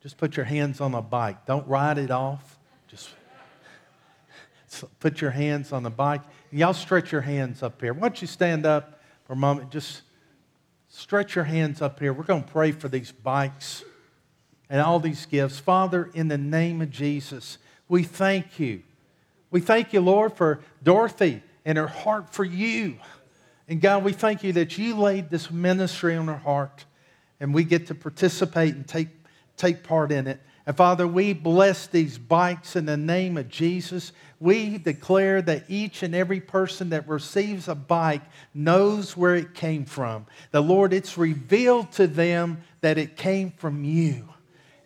Just 0.00 0.16
put 0.16 0.36
your 0.36 0.46
hands 0.46 0.80
on 0.80 0.92
the 0.92 1.00
bike. 1.00 1.44
Don't 1.44 1.66
ride 1.66 1.98
it 1.98 2.12
off. 2.12 2.58
Just 2.86 3.10
put 5.00 5.20
your 5.20 5.30
hands 5.30 5.72
on 5.72 5.82
the 5.82 5.90
bike. 5.90 6.22
Y'all 6.50 6.74
stretch 6.74 7.12
your 7.12 7.20
hands 7.20 7.62
up 7.62 7.80
here. 7.80 7.92
Why 7.92 8.00
don't 8.00 8.20
you 8.20 8.28
stand 8.28 8.66
up 8.66 9.00
for 9.24 9.34
a 9.34 9.36
moment? 9.36 9.70
Just 9.70 10.02
stretch 10.88 11.34
your 11.34 11.44
hands 11.44 11.82
up 11.82 11.98
here. 11.98 12.12
We're 12.12 12.24
going 12.24 12.44
to 12.44 12.50
pray 12.50 12.72
for 12.72 12.88
these 12.88 13.12
bikes 13.12 13.84
and 14.68 14.80
all 14.80 15.00
these 15.00 15.26
gifts. 15.26 15.58
Father, 15.58 16.10
in 16.14 16.28
the 16.28 16.38
name 16.38 16.80
of 16.80 16.90
Jesus, 16.90 17.58
we 17.88 18.02
thank 18.02 18.58
you. 18.58 18.82
We 19.50 19.60
thank 19.60 19.92
you, 19.92 20.00
Lord, 20.00 20.34
for 20.34 20.60
Dorothy 20.82 21.42
and 21.64 21.76
her 21.78 21.86
heart 21.86 22.32
for 22.32 22.44
you. 22.44 22.96
And 23.68 23.80
God, 23.80 24.04
we 24.04 24.12
thank 24.12 24.42
you 24.42 24.52
that 24.54 24.78
you 24.78 24.96
laid 24.96 25.30
this 25.30 25.50
ministry 25.50 26.16
on 26.16 26.26
her 26.28 26.36
heart 26.36 26.84
and 27.40 27.52
we 27.52 27.64
get 27.64 27.88
to 27.88 27.94
participate 27.94 28.74
and 28.74 28.86
take, 28.86 29.08
take 29.56 29.82
part 29.82 30.12
in 30.12 30.26
it. 30.26 30.40
And 30.66 30.76
Father, 30.76 31.08
we 31.08 31.32
bless 31.32 31.88
these 31.88 32.18
bikes 32.18 32.76
in 32.76 32.86
the 32.86 32.96
name 32.96 33.36
of 33.36 33.48
Jesus. 33.48 34.12
We 34.38 34.78
declare 34.78 35.42
that 35.42 35.64
each 35.68 36.02
and 36.02 36.14
every 36.14 36.40
person 36.40 36.90
that 36.90 37.08
receives 37.08 37.66
a 37.66 37.74
bike 37.74 38.22
knows 38.54 39.16
where 39.16 39.34
it 39.34 39.54
came 39.54 39.84
from. 39.84 40.26
The 40.52 40.60
Lord, 40.60 40.92
it's 40.92 41.18
revealed 41.18 41.90
to 41.92 42.06
them 42.06 42.62
that 42.80 42.96
it 42.96 43.16
came 43.16 43.50
from 43.50 43.82
you. 43.84 44.28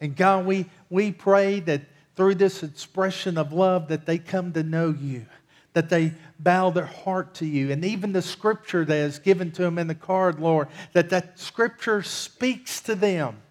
And 0.00 0.16
God, 0.16 0.46
we, 0.46 0.66
we 0.88 1.12
pray 1.12 1.60
that 1.60 1.82
through 2.16 2.36
this 2.36 2.62
expression 2.62 3.36
of 3.36 3.52
love 3.52 3.88
that 3.88 4.06
they 4.06 4.18
come 4.18 4.52
to 4.52 4.62
know 4.62 4.94
you, 4.98 5.26
that 5.74 5.90
they 5.90 6.12
bow 6.38 6.70
their 6.70 6.86
heart 6.86 7.34
to 7.34 7.46
you. 7.46 7.70
And 7.70 7.84
even 7.84 8.12
the 8.12 8.22
scripture 8.22 8.84
that 8.86 8.96
is 8.96 9.18
given 9.18 9.50
to 9.52 9.62
them 9.62 9.78
in 9.78 9.88
the 9.88 9.94
card, 9.94 10.40
Lord, 10.40 10.68
that 10.94 11.10
that 11.10 11.38
scripture 11.38 12.02
speaks 12.02 12.80
to 12.82 12.94
them. 12.94 13.42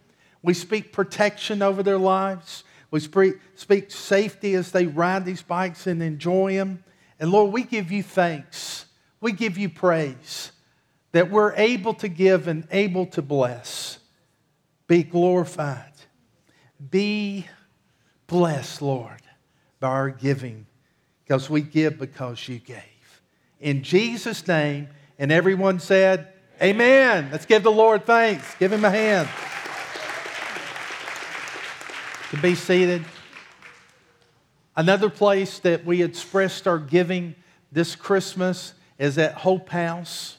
We 0.46 0.54
speak 0.54 0.94
protection 0.94 1.62
over 1.64 1.82
their 1.82 1.98
lives. 1.98 2.64
We 2.92 3.00
speak, 3.00 3.92
safety 3.92 4.54
as 4.54 4.72
they 4.72 4.86
ride 4.86 5.26
these 5.26 5.42
bikes 5.42 5.88
and 5.88 6.02
enjoy 6.02 6.54
them. 6.54 6.84
And 7.20 7.32
Lord, 7.32 7.52
we 7.52 7.64
give 7.64 7.92
you 7.92 8.04
thanks. 8.04 8.86
We 9.20 9.32
give 9.32 9.58
you 9.58 9.70
praise 9.70 10.52
that 11.12 11.32
we're 11.32 11.54
able 11.56 11.96
to 11.96 12.08
give 12.08 12.48
and 12.48 12.68
able 12.72 13.08
to 13.08 13.22
bless. 13.22 13.98
Be 14.88 15.02
glorified. 15.02 15.94
Be 16.92 17.48
blessed, 18.28 18.82
Lord, 18.82 19.22
by 19.80 19.88
our 19.88 20.10
giving 20.12 20.68
because 21.24 21.50
we 21.50 21.62
give 21.62 21.98
because 21.98 22.48
you 22.48 22.60
gave. 22.60 22.84
In 23.60 23.82
Jesus' 23.82 24.48
name, 24.48 24.90
and 25.18 25.32
everyone 25.32 25.80
said, 25.80 26.28
Amen. 26.62 27.30
Let's 27.32 27.46
give 27.46 27.64
the 27.64 27.72
Lord 27.72 28.06
thanks. 28.06 28.56
Give 28.60 28.72
him 28.72 28.86
a 28.86 28.92
hand. 28.92 29.28
To 32.32 32.38
be 32.38 32.56
seated. 32.56 33.06
Another 34.76 35.10
place 35.10 35.60
that 35.60 35.86
we 35.86 36.02
expressed 36.02 36.68
our 36.68 36.80
giving 36.80 37.36
this 37.72 37.96
Christmas 37.96 38.74
is 38.98 39.18
at 39.18 39.34
Hope 39.34 39.70
House. 39.70 40.38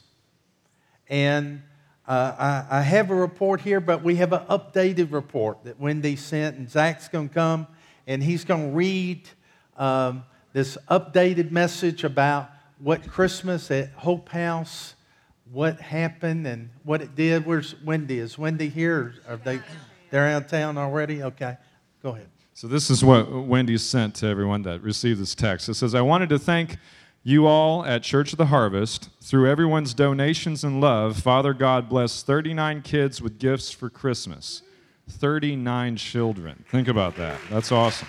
And 1.09 1.62
uh, 2.07 2.64
I, 2.70 2.78
I 2.78 2.82
have 2.82 3.11
a 3.11 3.14
report 3.14 3.61
here, 3.61 3.80
but 3.80 4.03
we 4.03 4.16
have 4.16 4.32
an 4.32 4.45
updated 4.47 5.12
report 5.12 5.64
that 5.64 5.80
Wendy 5.80 6.16
sent, 6.16 6.57
and 6.57 6.70
Zach's 6.70 7.09
going 7.09 7.28
to 7.28 7.34
come 7.34 7.66
and 8.07 8.22
he's 8.22 8.45
going 8.45 8.70
to 8.70 8.76
read 8.76 9.28
um, 9.76 10.24
this 10.53 10.78
updated 10.89 11.51
message 11.51 12.05
about 12.05 12.51
what 12.78 13.09
Christmas 13.09 13.70
at 13.70 13.91
Hope 13.93 14.28
House, 14.28 14.95
what 15.51 15.80
happened, 15.80 16.47
and 16.47 16.70
what 16.84 17.03
it 17.03 17.14
did. 17.14 17.47
Where's 17.47 17.74
Wendy? 17.82 18.18
Is 18.18 18.39
Wendy 18.39 18.68
here? 18.68 19.14
Are 19.28 19.37
they 19.37 19.61
they're 20.11 20.28
out 20.28 20.43
of 20.43 20.49
town 20.49 20.78
already? 20.78 21.22
Okay, 21.22 21.57
go 22.03 22.11
ahead. 22.11 22.29
So, 22.55 22.67
this 22.67 22.91
is 22.91 23.05
what 23.05 23.31
Wendy 23.31 23.77
sent 23.77 24.15
to 24.17 24.27
everyone 24.27 24.63
that 24.63 24.83
received 24.83 25.21
this 25.21 25.35
text. 25.35 25.69
It 25.69 25.75
says, 25.75 25.95
I 25.95 26.01
wanted 26.01 26.31
to 26.31 26.39
thank 26.39 26.79
you 27.23 27.47
all 27.47 27.85
at 27.85 28.03
Church 28.03 28.33
of 28.33 28.39
the 28.39 28.47
Harvest. 28.47 29.11
Through 29.21 29.51
everyone's 29.51 29.93
donations 29.93 30.65
and 30.65 30.81
love, 30.81 31.19
Father 31.19 31.53
God 31.53 31.89
blessed 31.89 32.25
39 32.25 32.83
kids 32.83 33.21
with 33.21 33.39
gifts 33.39 33.71
for 33.71 33.91
Christmas. 33.91 34.63
39 35.09 35.97
children. 35.97 36.65
Think 36.71 36.89
about 36.89 37.17
that. 37.17 37.39
That's 37.51 37.73
awesome. 37.73 38.09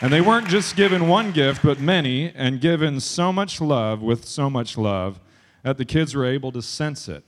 And 0.00 0.12
they 0.12 0.20
weren't 0.20 0.48
just 0.48 0.76
given 0.76 1.08
one 1.08 1.32
gift, 1.32 1.62
but 1.62 1.80
many, 1.80 2.32
and 2.34 2.60
given 2.60 3.00
so 3.00 3.32
much 3.32 3.60
love 3.60 4.02
with 4.02 4.24
so 4.24 4.50
much 4.50 4.76
love 4.76 5.20
that 5.62 5.78
the 5.78 5.84
kids 5.84 6.14
were 6.14 6.26
able 6.26 6.52
to 6.52 6.62
sense 6.62 7.08
it. 7.08 7.24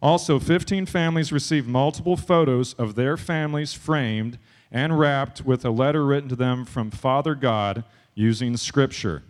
Also, 0.00 0.38
15 0.38 0.86
families 0.86 1.32
received 1.32 1.68
multiple 1.68 2.16
photos 2.16 2.74
of 2.74 2.94
their 2.94 3.16
families 3.16 3.74
framed 3.74 4.38
and 4.70 4.98
wrapped 4.98 5.44
with 5.44 5.64
a 5.64 5.70
letter 5.70 6.04
written 6.04 6.28
to 6.28 6.36
them 6.36 6.64
from 6.64 6.90
Father 6.90 7.34
God 7.34 7.84
using 8.14 8.56
Scripture, 8.56 9.22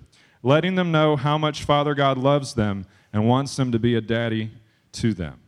letting 0.42 0.74
them 0.74 0.92
know 0.92 1.16
how 1.16 1.36
much 1.36 1.64
Father 1.64 1.94
God 1.94 2.18
loves 2.18 2.54
them 2.54 2.86
and 3.12 3.28
wants 3.28 3.56
them 3.56 3.72
to 3.72 3.78
be 3.78 3.94
a 3.94 4.00
daddy 4.00 4.50
to 4.92 5.12
them. 5.12 5.40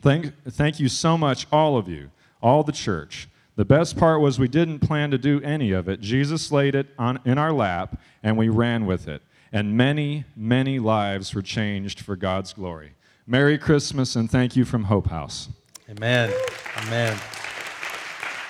Thank, 0.00 0.32
thank 0.48 0.80
you 0.80 0.88
so 0.88 1.16
much, 1.16 1.46
all 1.52 1.76
of 1.76 1.88
you, 1.88 2.10
all 2.42 2.62
the 2.64 2.72
church. 2.72 3.28
The 3.54 3.64
best 3.64 3.96
part 3.96 4.20
was 4.20 4.38
we 4.38 4.48
didn't 4.48 4.80
plan 4.80 5.10
to 5.10 5.18
do 5.18 5.40
any 5.42 5.72
of 5.72 5.88
it. 5.88 6.00
Jesus 6.00 6.50
laid 6.50 6.74
it 6.74 6.88
on, 6.98 7.20
in 7.24 7.38
our 7.38 7.52
lap, 7.52 8.00
and 8.22 8.36
we 8.36 8.48
ran 8.48 8.86
with 8.86 9.06
it. 9.06 9.22
And 9.52 9.76
many, 9.76 10.24
many 10.34 10.78
lives 10.78 11.34
were 11.34 11.42
changed 11.42 12.00
for 12.00 12.16
God's 12.16 12.54
glory. 12.54 12.94
Merry 13.26 13.58
Christmas, 13.58 14.16
and 14.16 14.30
thank 14.30 14.56
you 14.56 14.64
from 14.64 14.84
Hope 14.84 15.08
House. 15.08 15.48
Amen. 15.88 16.32
Amen. 16.78 17.41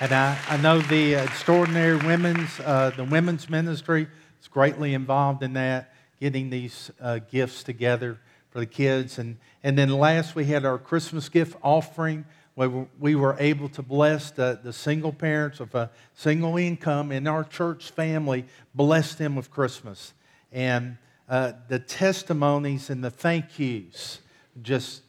And 0.03 0.13
I, 0.13 0.37
I 0.49 0.57
know 0.57 0.81
the 0.81 1.15
extraordinary 1.15 1.95
women's, 1.95 2.59
uh, 2.59 2.91
the 2.97 3.05
women's 3.05 3.49
ministry 3.49 4.09
is 4.41 4.49
greatly 4.49 4.95
involved 4.95 5.45
in 5.45 5.53
that, 5.53 5.95
getting 6.19 6.51
these 6.51 6.91
uh, 7.01 7.21
gifts 7.31 7.63
together 7.63 8.19
for 8.51 8.59
the 8.59 8.67
kids. 8.67 9.21
And, 9.21 9.37
and 9.63 9.79
then 9.79 9.91
last, 9.91 10.35
we 10.35 10.47
had 10.47 10.65
our 10.65 10.77
Christmas 10.77 11.29
gift 11.29 11.57
offering 11.63 12.25
where 12.57 12.89
we 12.99 13.15
were 13.15 13.37
able 13.39 13.69
to 13.69 13.83
bless 13.83 14.33
the, 14.33 14.59
the 14.61 14.73
single 14.73 15.13
parents 15.13 15.61
of 15.61 15.73
a 15.77 15.89
single 16.15 16.57
income 16.57 17.13
in 17.13 17.29
our 17.29 17.45
church 17.45 17.93
family, 17.93 18.45
bless 18.75 19.15
them 19.15 19.37
with 19.37 19.53
Christmas. 19.53 20.15
And 20.51 20.99
uh, 21.29 21.53
the 21.69 21.79
testimonies 21.79 22.91
and 22.91 23.05
the 23.05 23.11
thank 23.11 23.57
yous 23.57 24.19
just 24.63 25.03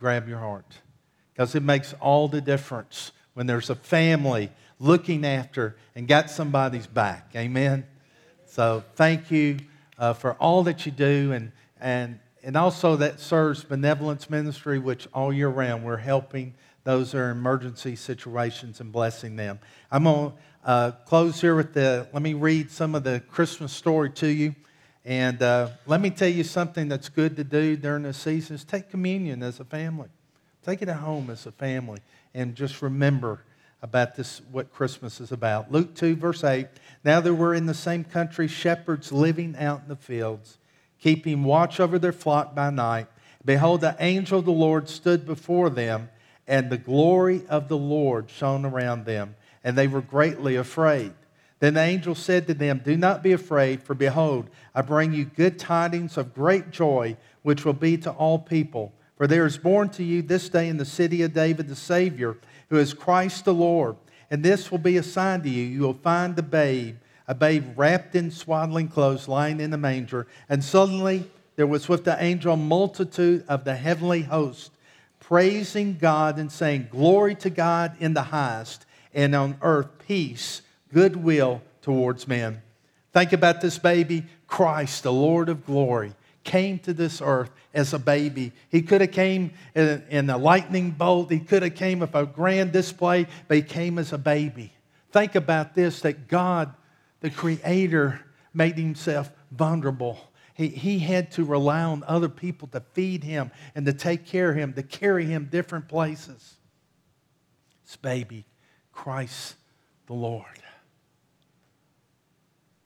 grab 0.00 0.26
your 0.26 0.38
heart 0.38 0.78
because 1.34 1.54
it 1.54 1.62
makes 1.62 1.92
all 2.00 2.26
the 2.26 2.40
difference 2.40 3.12
when 3.34 3.46
there's 3.46 3.70
a 3.70 3.74
family 3.74 4.50
looking 4.78 5.24
after 5.24 5.76
and 5.94 6.08
got 6.08 6.30
somebody's 6.30 6.86
back. 6.86 7.30
Amen. 7.36 7.84
So 8.46 8.84
thank 8.94 9.30
you 9.30 9.58
uh, 9.98 10.14
for 10.14 10.34
all 10.34 10.62
that 10.64 10.86
you 10.86 10.92
do, 10.92 11.32
and 11.32 11.52
and 11.80 12.18
and 12.42 12.56
also 12.56 12.96
that 12.96 13.20
serves 13.20 13.64
benevolence 13.64 14.28
ministry, 14.30 14.78
which 14.78 15.08
all 15.12 15.32
year 15.32 15.48
round 15.48 15.84
we're 15.84 15.96
helping 15.96 16.54
those 16.84 17.12
that 17.12 17.18
are 17.18 17.30
in 17.30 17.38
emergency 17.38 17.96
situations 17.96 18.80
and 18.80 18.92
blessing 18.92 19.36
them. 19.36 19.58
I'm 19.90 20.04
gonna 20.04 20.32
uh, 20.64 20.90
close 21.06 21.40
here 21.40 21.54
with 21.54 21.74
the. 21.74 22.08
Let 22.12 22.22
me 22.22 22.34
read 22.34 22.70
some 22.70 22.94
of 22.94 23.04
the 23.04 23.20
Christmas 23.28 23.72
story 23.72 24.10
to 24.10 24.28
you. 24.28 24.54
And 25.06 25.42
uh, 25.42 25.68
let 25.86 26.00
me 26.00 26.08
tell 26.08 26.28
you 26.28 26.44
something 26.44 26.88
that's 26.88 27.10
good 27.10 27.36
to 27.36 27.44
do 27.44 27.76
during 27.76 28.04
the 28.04 28.14
season 28.14 28.56
is 28.56 28.64
take 28.64 28.88
communion 28.88 29.42
as 29.42 29.60
a 29.60 29.64
family. 29.64 30.08
Take 30.64 30.80
it 30.80 30.88
at 30.88 30.96
home 30.96 31.28
as 31.28 31.44
a 31.44 31.52
family 31.52 31.98
and 32.34 32.54
just 32.54 32.82
remember 32.82 33.40
about 33.82 34.14
this, 34.14 34.40
what 34.50 34.72
Christmas 34.72 35.20
is 35.20 35.30
about. 35.30 35.70
Luke 35.70 35.94
2, 35.94 36.16
verse 36.16 36.42
8. 36.42 36.66
Now 37.04 37.20
there 37.20 37.34
were 37.34 37.54
in 37.54 37.66
the 37.66 37.74
same 37.74 38.02
country 38.02 38.48
shepherds 38.48 39.12
living 39.12 39.54
out 39.58 39.82
in 39.82 39.88
the 39.88 39.96
fields, 39.96 40.58
keeping 40.98 41.44
watch 41.44 41.78
over 41.78 41.98
their 41.98 42.12
flock 42.12 42.54
by 42.54 42.70
night. 42.70 43.06
Behold, 43.44 43.82
the 43.82 43.96
angel 44.00 44.38
of 44.38 44.46
the 44.46 44.52
Lord 44.52 44.88
stood 44.88 45.26
before 45.26 45.68
them, 45.68 46.08
and 46.46 46.70
the 46.70 46.78
glory 46.78 47.44
of 47.48 47.68
the 47.68 47.76
Lord 47.76 48.30
shone 48.30 48.64
around 48.64 49.04
them, 49.04 49.36
and 49.62 49.76
they 49.76 49.86
were 49.86 50.00
greatly 50.00 50.56
afraid. 50.56 51.12
Then 51.60 51.74
the 51.74 51.82
angel 51.82 52.14
said 52.14 52.46
to 52.46 52.54
them, 52.54 52.80
Do 52.82 52.96
not 52.96 53.22
be 53.22 53.32
afraid, 53.32 53.82
for 53.82 53.94
behold, 53.94 54.48
I 54.74 54.82
bring 54.82 55.12
you 55.12 55.24
good 55.24 55.58
tidings 55.58 56.16
of 56.16 56.34
great 56.34 56.70
joy, 56.70 57.16
which 57.42 57.64
will 57.64 57.74
be 57.74 57.96
to 57.98 58.10
all 58.10 58.38
people. 58.38 58.92
For 59.16 59.26
there 59.26 59.46
is 59.46 59.58
born 59.58 59.90
to 59.90 60.02
you 60.02 60.22
this 60.22 60.48
day 60.48 60.68
in 60.68 60.76
the 60.76 60.84
city 60.84 61.22
of 61.22 61.34
David 61.34 61.68
the 61.68 61.76
Savior, 61.76 62.36
who 62.68 62.78
is 62.78 62.94
Christ 62.94 63.44
the 63.44 63.54
Lord. 63.54 63.96
And 64.30 64.42
this 64.42 64.70
will 64.70 64.78
be 64.78 64.96
a 64.96 65.02
sign 65.02 65.42
to 65.42 65.48
you. 65.48 65.62
You 65.62 65.82
will 65.82 65.94
find 65.94 66.34
the 66.34 66.42
babe, 66.42 66.96
a 67.28 67.34
babe 67.34 67.64
wrapped 67.76 68.16
in 68.16 68.30
swaddling 68.30 68.88
clothes, 68.88 69.28
lying 69.28 69.60
in 69.60 69.72
a 69.72 69.78
manger. 69.78 70.26
And 70.48 70.64
suddenly 70.64 71.30
there 71.56 71.66
was 71.66 71.88
with 71.88 72.04
the 72.04 72.20
angel 72.20 72.54
a 72.54 72.56
multitude 72.56 73.44
of 73.46 73.64
the 73.64 73.76
heavenly 73.76 74.22
host, 74.22 74.72
praising 75.20 75.96
God 75.96 76.38
and 76.38 76.50
saying, 76.50 76.88
Glory 76.90 77.36
to 77.36 77.50
God 77.50 77.96
in 78.00 78.14
the 78.14 78.22
highest, 78.22 78.84
and 79.12 79.34
on 79.36 79.56
earth 79.62 79.86
peace, 80.08 80.62
goodwill 80.92 81.62
towards 81.82 82.26
men. 82.26 82.60
Think 83.12 83.32
about 83.32 83.60
this 83.60 83.78
baby, 83.78 84.24
Christ, 84.48 85.04
the 85.04 85.12
Lord 85.12 85.48
of 85.48 85.64
glory 85.64 86.14
came 86.44 86.78
to 86.80 86.92
this 86.92 87.20
earth 87.22 87.50
as 87.72 87.92
a 87.92 87.98
baby. 87.98 88.52
He 88.68 88.82
could 88.82 89.00
have 89.00 89.10
came 89.12 89.52
in, 89.74 90.04
in 90.10 90.30
a 90.30 90.38
lightning 90.38 90.90
bolt. 90.90 91.30
He 91.30 91.40
could 91.40 91.62
have 91.62 91.74
came 91.74 92.00
with 92.00 92.14
a 92.14 92.26
grand 92.26 92.72
display, 92.72 93.26
but 93.48 93.56
he 93.56 93.62
came 93.62 93.98
as 93.98 94.12
a 94.12 94.18
baby. 94.18 94.72
Think 95.10 95.34
about 95.34 95.74
this, 95.74 96.00
that 96.00 96.28
God, 96.28 96.74
the 97.20 97.30
creator, 97.30 98.20
made 98.52 98.76
himself 98.76 99.30
vulnerable. 99.50 100.18
He, 100.54 100.68
he 100.68 100.98
had 101.00 101.32
to 101.32 101.44
rely 101.44 101.82
on 101.82 102.04
other 102.06 102.28
people 102.28 102.68
to 102.68 102.80
feed 102.92 103.24
him 103.24 103.50
and 103.74 103.84
to 103.86 103.92
take 103.92 104.24
care 104.24 104.50
of 104.50 104.56
him, 104.56 104.72
to 104.74 104.82
carry 104.82 105.24
him 105.24 105.48
different 105.50 105.88
places. 105.88 106.54
This 107.84 107.96
baby, 107.96 108.44
Christ 108.92 109.56
the 110.06 110.14
Lord. 110.14 110.44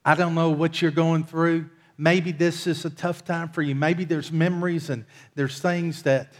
I 0.04 0.14
don't 0.14 0.34
know 0.34 0.50
what 0.50 0.80
you're 0.80 0.90
going 0.90 1.24
through. 1.24 1.68
Maybe 2.00 2.30
this 2.30 2.68
is 2.68 2.84
a 2.84 2.90
tough 2.90 3.24
time 3.24 3.48
for 3.48 3.60
you. 3.60 3.74
Maybe 3.74 4.04
there's 4.04 4.30
memories 4.30 4.88
and 4.88 5.04
there's 5.34 5.58
things 5.58 6.04
that 6.04 6.32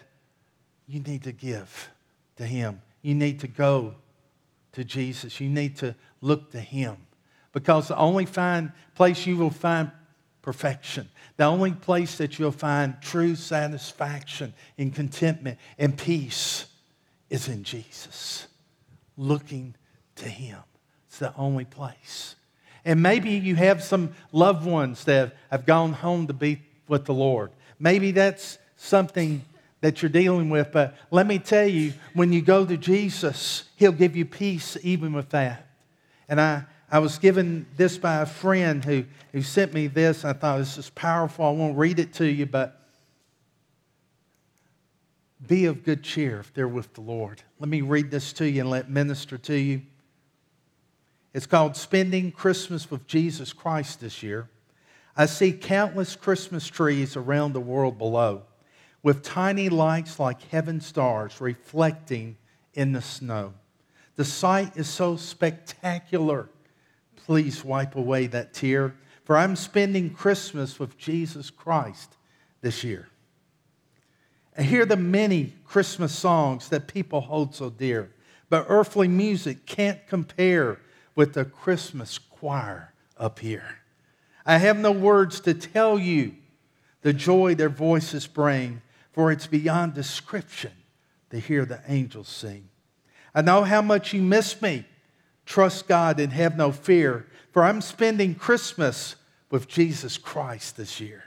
you 0.87 1.01
need 1.01 1.25
to 1.25 1.33
give 1.33 1.91
to 2.37 2.47
Him. 2.47 2.81
You 3.03 3.17
need 3.17 3.41
to 3.41 3.49
go 3.49 3.97
to 4.73 4.85
Jesus. 4.85 5.41
You 5.41 5.49
need 5.49 5.77
to 5.79 5.97
look 6.21 6.53
to 6.53 6.61
Him. 6.61 6.97
Because 7.53 7.89
the 7.89 7.97
only 7.97 8.25
find, 8.25 8.71
place 8.95 9.27
you 9.27 9.37
will 9.37 9.51
find 9.51 9.91
perfection, 10.43 11.09
the 11.37 11.45
only 11.45 11.73
place 11.73 12.19
that 12.19 12.39
you'll 12.39 12.53
find 12.53 12.95
true 13.03 13.35
satisfaction 13.35 14.55
and 14.79 14.95
contentment 14.95 15.59
and 15.77 15.99
peace 15.99 16.67
is 17.31 17.49
in 17.49 17.65
Jesus. 17.65 18.47
Looking 19.17 19.75
to 20.17 20.29
Him. 20.29 20.59
It's 21.09 21.19
the 21.19 21.35
only 21.35 21.65
place. 21.65 22.37
And 22.85 23.03
maybe 23.03 23.31
you 23.31 23.57
have 23.57 23.83
some 23.83 24.15
loved 24.33 24.67
ones 24.67 25.05
that 25.05 25.37
have 25.51 25.67
gone 25.67 25.93
home 25.93 26.27
to 26.29 26.33
be 26.33 26.63
with 26.87 27.05
the 27.05 27.15
Lord. 27.15 27.51
Maybe 27.79 28.13
that's 28.13 28.59
something 28.77 29.45
that 29.81 30.03
you're 30.03 30.09
dealing 30.09 30.51
with. 30.51 30.73
But 30.73 30.97
let 31.11 31.27
me 31.27 31.39
tell 31.39 31.67
you, 31.67 31.93
when 32.15 32.33
you 32.33 32.43
go 32.43 32.65
to 32.65 32.77
Jesus, 32.77 33.65
He'll 33.77 33.93
give 33.93 34.17
you 34.17 34.25
peace 34.25 34.77
even 34.83 35.13
with 35.13 35.31
that. 35.31 35.67
And 36.29 36.41
I, 36.41 36.65
I 36.91 36.99
was 36.99 37.19
given 37.19 37.67
this 37.77 37.99
by 37.99 38.23
a 38.23 38.27
friend 38.27 38.85
who, 38.85 39.05
who 39.33 39.43
sent 39.43 39.73
me 39.73 39.87
this. 39.87 40.25
I 40.25 40.33
thought 40.33 40.59
this 40.59 40.79
is 40.79 40.91
powerful. 40.91 41.45
I 41.45 41.51
won't 41.51 41.77
read 41.77 41.99
it 41.99 42.15
to 42.15 42.27
you, 42.27 42.47
but 42.47 42.81
be 45.47 45.67
of 45.67 45.85
good 45.85 46.03
cheer 46.03 46.41
if 46.41 46.53
they're 46.53 46.67
with 46.69 46.95
the 46.95 47.01
Lord. 47.01 47.43
Let 47.61 47.69
me 47.69 47.81
read 47.81 48.11
this 48.11 48.33
to 48.35 48.49
you 48.49 48.63
and 48.63 48.71
let 48.71 48.91
minister 48.91 49.39
to 49.39 49.55
you. 49.55 49.83
It's 51.39 51.47
called 51.47 51.77
Spending 51.77 52.33
Christmas 52.33 52.91
with 52.91 53.07
Jesus 53.07 53.53
Christ 53.53 54.01
this 54.01 54.25
year. 54.25 54.49
I 55.17 55.27
see 55.27 55.53
countless 55.53 56.17
Christmas 56.17 56.67
trees 56.67 57.15
around 57.15 57.53
the 57.53 57.61
world 57.61 57.97
below, 57.97 58.43
with 59.05 59.23
tiny 59.23 59.69
lights 59.69 60.19
like 60.19 60.43
heaven 60.51 60.81
stars 60.81 61.41
reflecting 61.41 62.39
in 62.75 62.91
the 62.91 63.01
snow. 63.01 63.55
The 64.17 64.25
sight 64.25 64.77
is 64.77 64.89
so 64.89 65.15
spectacular. 65.15 66.49
Please 67.15 67.65
wipe 67.65 67.95
away 67.95 68.27
that 68.27 68.53
tear, 68.53 68.97
for 69.23 69.37
I'm 69.37 69.55
spending 69.55 70.11
Christmas 70.11 70.81
with 70.81 70.99
Jesus 70.99 71.51
Christ 71.51 72.17
this 72.63 72.83
year. 72.83 73.07
I 74.59 74.63
hear 74.63 74.85
the 74.85 74.97
many 74.97 75.53
Christmas 75.65 76.13
songs 76.13 76.69
that 76.71 76.89
people 76.89 77.21
hold 77.21 77.55
so 77.55 77.71
dear, 77.71 78.11
but 78.51 78.67
earthly 78.69 79.07
music 79.07 79.67
can't 79.67 80.05
compare 80.09 80.81
with 81.19 81.33
the 81.33 81.45
Christmas 81.45 82.17
choir 82.17 82.95
up 83.17 83.41
here. 83.41 83.81
I 84.47 84.59
have 84.59 84.79
no 84.79 84.93
words 84.93 85.41
to 85.41 85.53
tell 85.53 85.99
you 85.99 86.37
the 87.03 87.13
joy 87.13 87.57
their 87.57 87.69
voices 87.69 88.29
bring, 88.29 88.83
for 89.11 89.33
it's 89.33 89.49
beyond 89.49 89.95
description 89.95 90.71
to 91.31 91.41
hear 91.41 91.65
the 91.65 91.83
angels 91.89 92.29
sing. 92.29 92.69
I 93.35 93.43
know 93.43 93.65
how 93.65 93.83
much 93.83 94.13
you 94.13 94.23
miss 94.23 94.63
me. 94.63 94.85
Trust 95.45 95.89
God 95.89 96.21
and 96.21 96.33
have 96.33 96.57
no 96.57 96.71
fear, 96.71 97.27
for 97.51 97.65
I'm 97.65 97.81
spending 97.81 98.37
Christmas 98.37 99.17
with 99.51 99.67
Jesus 99.67 100.19
Christ 100.19 100.77
this 100.77 101.01
year. 101.01 101.25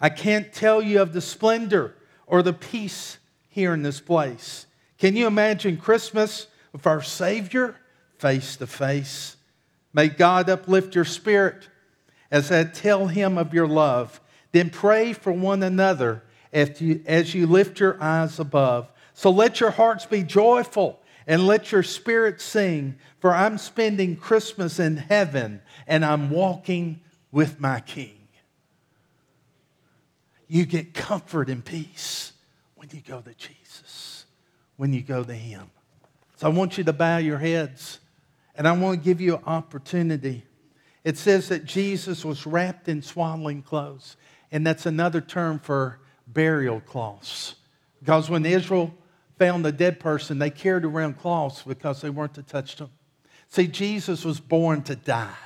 I 0.00 0.08
can't 0.08 0.52
tell 0.52 0.82
you 0.82 1.00
of 1.00 1.12
the 1.12 1.20
splendor 1.20 1.94
or 2.26 2.42
the 2.42 2.52
peace 2.52 3.18
here 3.48 3.72
in 3.72 3.84
this 3.84 4.00
place. 4.00 4.66
Can 4.98 5.14
you 5.14 5.28
imagine 5.28 5.76
Christmas 5.76 6.48
with 6.72 6.88
our 6.88 7.02
Savior 7.02 7.76
face 8.22 8.54
to 8.56 8.68
face? 8.68 9.36
May 9.92 10.06
God 10.06 10.48
uplift 10.48 10.94
your 10.94 11.04
spirit 11.04 11.68
as 12.30 12.52
I 12.52 12.62
tell 12.62 13.08
Him 13.08 13.36
of 13.36 13.52
your 13.52 13.66
love. 13.66 14.20
Then 14.52 14.70
pray 14.70 15.12
for 15.12 15.32
one 15.32 15.64
another 15.64 16.22
as 16.52 16.80
you, 16.80 17.46
lift 17.46 17.80
your 17.80 18.00
eyes 18.00 18.38
above. 18.38 18.90
So 19.12 19.30
let 19.30 19.58
your 19.58 19.72
hearts 19.72 20.06
be 20.06 20.22
joyful 20.22 21.00
and 21.26 21.46
let 21.46 21.72
your 21.72 21.82
spirit 21.82 22.40
sing, 22.40 22.96
for 23.18 23.34
I'm 23.34 23.58
spending 23.58 24.16
Christmas 24.16 24.78
in 24.78 24.96
heaven 24.96 25.60
and 25.86 26.04
I'm 26.04 26.30
walking 26.30 27.00
with 27.32 27.60
my 27.60 27.80
King. 27.80 28.28
You 30.46 30.64
get 30.64 30.94
comfort 30.94 31.48
and 31.48 31.64
peace 31.64 32.32
when 32.76 32.88
you 32.92 33.00
go 33.00 33.20
to 33.20 33.34
Jesus, 33.34 34.26
when 34.76 34.92
you 34.92 35.02
go 35.02 35.24
to 35.24 35.34
Him. 35.34 35.70
So 36.36 36.46
I 36.46 36.50
want 36.50 36.78
you 36.78 36.84
to 36.84 36.92
bow 36.92 37.18
your 37.18 37.38
heads 37.38 37.98
and 38.56 38.68
I 38.68 38.72
want 38.72 39.00
to 39.00 39.04
give 39.04 39.20
you 39.20 39.36
an 39.36 39.44
opportunity. 39.46 40.44
It 41.04 41.18
says 41.18 41.48
that 41.48 41.64
Jesus 41.64 42.24
was 42.24 42.46
wrapped 42.46 42.88
in 42.88 43.02
swaddling 43.02 43.62
clothes, 43.62 44.16
and 44.50 44.66
that's 44.66 44.86
another 44.86 45.20
term 45.20 45.58
for 45.58 45.98
burial 46.26 46.80
cloths. 46.80 47.56
Because 48.00 48.30
when 48.30 48.46
Israel 48.46 48.94
found 49.38 49.66
a 49.66 49.72
dead 49.72 49.98
person, 49.98 50.38
they 50.38 50.50
carried 50.50 50.84
around 50.84 51.18
cloths 51.18 51.62
because 51.62 52.00
they 52.00 52.10
weren't 52.10 52.34
to 52.34 52.42
touch 52.42 52.76
them. 52.76 52.90
See, 53.48 53.66
Jesus 53.66 54.24
was 54.24 54.40
born 54.40 54.82
to 54.84 54.96
die. 54.96 55.36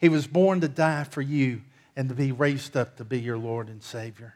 He 0.00 0.08
was 0.08 0.26
born 0.26 0.60
to 0.60 0.68
die 0.68 1.04
for 1.04 1.22
you 1.22 1.62
and 1.96 2.08
to 2.08 2.14
be 2.14 2.30
raised 2.30 2.76
up 2.76 2.96
to 2.96 3.04
be 3.04 3.20
your 3.20 3.38
Lord 3.38 3.68
and 3.68 3.82
Savior. 3.82 4.34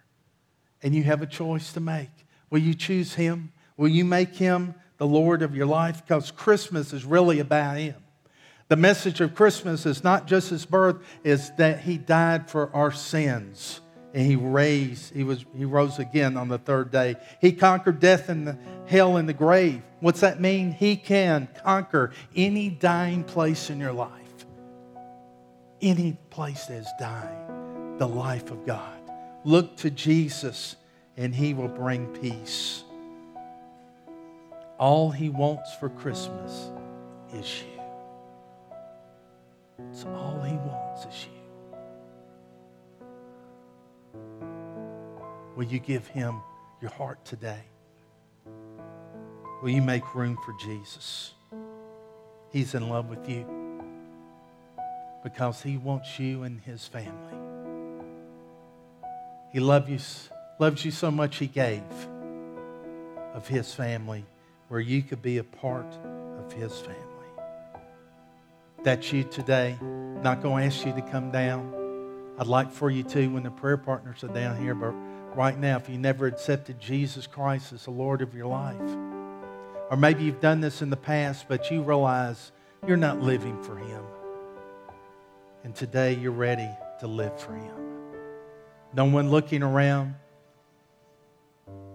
And 0.83 0.95
you 0.95 1.05
have 1.05 1.23
a 1.23 1.27
choice 1.27 1.73
to 1.75 1.81
make. 1.81 2.11
Will 2.51 2.59
you 2.59 2.75
choose 2.75 3.15
Him? 3.15 3.53
Will 3.77 3.89
you 3.89 4.05
make 4.05 4.35
Him 4.35 4.75
the 4.99 5.07
Lord 5.07 5.43
of 5.43 5.55
your 5.55 5.67
life? 5.67 6.05
Because 6.05 6.33
Christmas 6.33 6.93
is 6.93 7.05
really 7.05 7.39
about 7.39 7.77
Him. 7.77 8.02
The 8.73 8.77
message 8.77 9.21
of 9.21 9.35
Christmas 9.35 9.85
is 9.85 10.03
not 10.03 10.27
just 10.27 10.49
His 10.49 10.65
birth, 10.65 10.97
is 11.25 11.51
that 11.59 11.81
He 11.81 11.99
died 11.99 12.49
for 12.49 12.75
our 12.75 12.91
sins. 12.91 13.83
And 14.15 14.27
he 14.27 14.37
raised 14.37 15.13
he 15.13 15.25
was 15.25 15.45
he 15.55 15.67
rose 15.67 15.99
again 15.99 16.39
on 16.39 16.49
the 16.49 16.57
third 16.57 16.91
day. 16.91 17.17
He 17.39 17.53
conquered 17.53 18.01
death 18.01 18.31
and 18.31 18.59
hell 18.87 19.19
and 19.19 19.29
the 19.29 19.35
grave. 19.35 19.83
What's 20.01 20.21
that 20.21 20.41
mean? 20.41 20.73
He 20.73 20.97
can 20.97 21.49
conquer 21.63 22.13
any 22.35 22.71
dying 22.71 23.25
place 23.25 23.69
in 23.69 23.79
your 23.79 23.93
life. 23.93 24.11
Any 25.83 26.17
place 26.31 26.65
that 26.67 26.77
is 26.77 26.89
dying 26.99 27.97
the 27.99 28.09
life 28.09 28.51
of 28.51 28.65
god. 28.67 29.01
Look 29.45 29.77
to 29.79 29.91
jesus 29.91 30.77
and 31.19 31.35
he 31.35 31.53
will 31.53 31.69
bring 31.69 32.07
peace. 32.09 32.85
All 34.79 35.11
he 35.11 35.29
wants 35.29 35.75
for 35.75 35.91
christmas 35.91 36.71
is 37.35 37.63
you 37.63 37.72
it's 39.91 40.05
all 40.05 40.41
he 40.43 40.55
wants 40.55 41.07
is 41.07 41.27
you 41.27 41.43
Will 45.57 45.65
you 45.65 45.79
give 45.79 46.07
him 46.07 46.41
your 46.81 46.91
heart 46.91 47.25
today? 47.25 47.61
Will 49.63 49.71
you 49.71 49.83
make 49.83 50.15
room 50.15 50.39
for 50.45 50.55
Jesus? 50.65 51.35
He's 52.51 52.75
in 52.75 52.89
love 52.89 53.09
with 53.09 53.29
you 53.29 53.47
because 55.23 55.63
he 55.63 55.77
wants 55.77 56.19
you 56.19 56.43
and 56.43 56.61
his 56.61 56.87
family. 56.87 57.37
He 59.53 59.61
loves 59.61 59.89
you, 59.89 59.99
loves 60.59 60.85
you 60.85 60.91
so 60.91 61.11
much 61.11 61.37
he 61.37 61.47
gave 61.47 61.83
of 63.35 63.47
his 63.47 63.73
family 63.73 64.25
where 64.69 64.81
you 64.81 65.03
could 65.03 65.23
be 65.23 65.39
a 65.39 65.45
part 65.45 65.95
of 66.39 66.53
his 66.53 66.77
family. 66.81 67.12
That's 68.83 69.13
you 69.13 69.23
today. 69.23 69.79
Not 69.81 70.43
going 70.43 70.69
to 70.69 70.75
ask 70.75 70.85
you 70.85 70.93
to 70.93 71.03
come 71.03 71.31
down. 71.31 71.73
I'd 72.39 72.49
like 72.49 72.73
for 72.73 72.91
you 72.91 73.05
to 73.05 73.29
when 73.29 73.45
the 73.45 73.51
prayer 73.51 73.77
partners 73.77 74.25
are 74.25 74.29
down 74.29 74.61
here, 74.61 74.75
but 74.75 74.91
right 75.37 75.57
now 75.57 75.77
if 75.77 75.89
you 75.89 75.99
never 75.99 76.27
accepted 76.27 76.81
Jesus 76.81 77.29
Christ 77.29 77.73
as 77.73 77.85
the 77.85 77.93
Lord 77.93 78.23
of 78.23 78.35
your 78.35 78.47
life. 78.47 78.81
Or 79.91 79.97
maybe 79.97 80.25
you've 80.25 80.41
done 80.41 80.61
this 80.61 80.83
in 80.83 80.91
the 80.91 80.97
past, 80.97 81.47
but 81.49 81.71
you 81.71 81.83
realize 81.83 82.51
you're 82.87 82.97
not 82.97 83.21
living 83.21 83.63
for 83.63 83.77
Him. 83.77 84.03
And 85.63 85.77
today 85.77 86.15
you're 86.15 86.33
ready 86.33 86.69
to 87.01 87.07
live 87.07 87.39
for 87.39 87.55
Him. 87.55 87.77
No 88.95 89.05
one 89.05 89.31
looking 89.31 89.63
around, 89.63 90.17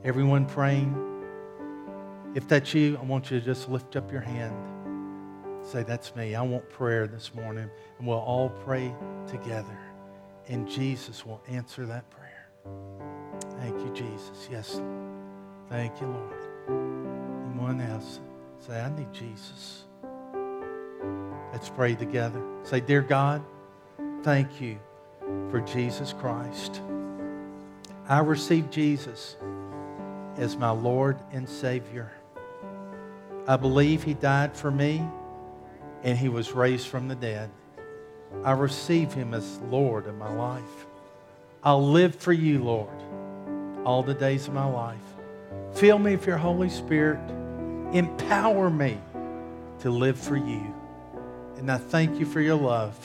everyone 0.06 0.46
praying. 0.46 0.96
If 2.34 2.48
that's 2.48 2.74
you, 2.74 2.98
I 2.98 3.04
want 3.04 3.30
you 3.30 3.40
to 3.40 3.46
just 3.46 3.68
lift 3.68 3.98
up 3.98 4.10
your 4.10 4.22
hand. 4.22 4.77
Say, 5.68 5.84
That's 5.84 6.16
me. 6.16 6.34
I 6.34 6.42
want 6.42 6.70
prayer 6.70 7.08
this 7.08 7.36
morning. 7.36 7.70
And 8.00 8.08
we'll 8.08 8.18
all 8.18 8.50
pray 8.50 8.96
together. 9.28 9.78
And 10.48 10.68
Jesus 10.68 11.26
will 11.26 11.42
answer 11.50 11.86
that 11.86 12.10
prayer. 12.10 12.48
Thank 13.60 13.78
you, 13.80 13.92
Jesus. 13.94 14.48
Yes. 14.50 14.82
Thank 15.70 16.00
you, 16.00 16.08
Lord. 16.08 16.34
Anyone 17.50 17.82
else? 17.82 18.22
Say, 18.66 18.80
I 18.80 18.90
need 18.96 19.12
Jesus. 19.12 19.84
Let's 21.52 21.70
pray 21.70 21.96
together. 21.96 22.42
Say, 22.64 22.80
Dear 22.80 23.02
God, 23.02 23.44
thank 24.24 24.62
you 24.62 24.80
for 25.52 25.60
Jesus 25.60 26.14
Christ. 26.14 26.82
I 28.08 28.20
receive 28.20 28.70
Jesus 28.70 29.36
as 30.38 30.56
my 30.56 30.70
Lord 30.70 31.20
and 31.34 31.48
Savior. 31.48 32.10
I 33.50 33.58
believe 33.58 34.04
He 34.04 34.14
died 34.14 34.56
for 34.56 34.72
me 34.72 35.06
and 36.04 36.18
He 36.18 36.30
was 36.30 36.52
raised 36.52 36.88
from 36.88 37.08
the 37.08 37.16
dead. 37.16 37.50
I 38.44 38.52
receive 38.52 39.14
Him 39.14 39.34
as 39.34 39.58
Lord 39.70 40.08
of 40.08 40.18
my 40.18 40.32
life. 40.34 40.86
I'll 41.64 41.86
live 41.86 42.16
for 42.16 42.34
you, 42.34 42.64
Lord, 42.64 43.02
all 43.86 44.04
the 44.04 44.14
days 44.14 44.48
of 44.48 44.54
my 44.54 44.66
life. 44.66 44.98
Fill 45.74 46.00
me 46.00 46.16
with 46.16 46.26
your 46.26 46.38
Holy 46.38 46.70
Spirit. 46.70 47.20
Empower 47.94 48.70
me 48.70 49.00
to 49.80 49.90
live 49.90 50.20
for 50.20 50.36
you. 50.36 50.74
And 51.58 51.72
I 51.72 51.78
thank 51.78 52.20
you 52.20 52.26
for 52.26 52.42
your 52.42 52.56
love 52.56 52.96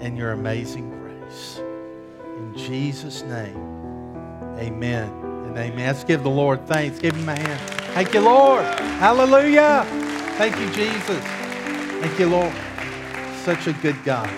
and 0.00 0.16
your 0.16 0.32
amazing 0.32 0.90
grace. 0.90 1.60
In 2.38 2.54
Jesus' 2.56 3.22
name, 3.22 3.56
amen 4.56 5.08
and 5.46 5.58
amen. 5.58 5.86
Let's 5.86 6.04
give 6.04 6.22
the 6.22 6.30
Lord 6.30 6.66
thanks. 6.66 6.98
Give 6.98 7.14
him 7.14 7.28
a 7.28 7.38
hand. 7.38 7.60
Thank 7.94 8.14
you, 8.14 8.20
Lord. 8.20 8.64
Hallelujah. 8.64 9.84
Thank 10.36 10.58
you, 10.58 10.70
Jesus. 10.70 11.37
Thank 12.00 12.16
you, 12.20 12.28
Lord. 12.28 12.52
Such 13.44 13.66
a 13.66 13.72
good 13.72 13.96
God. 14.04 14.30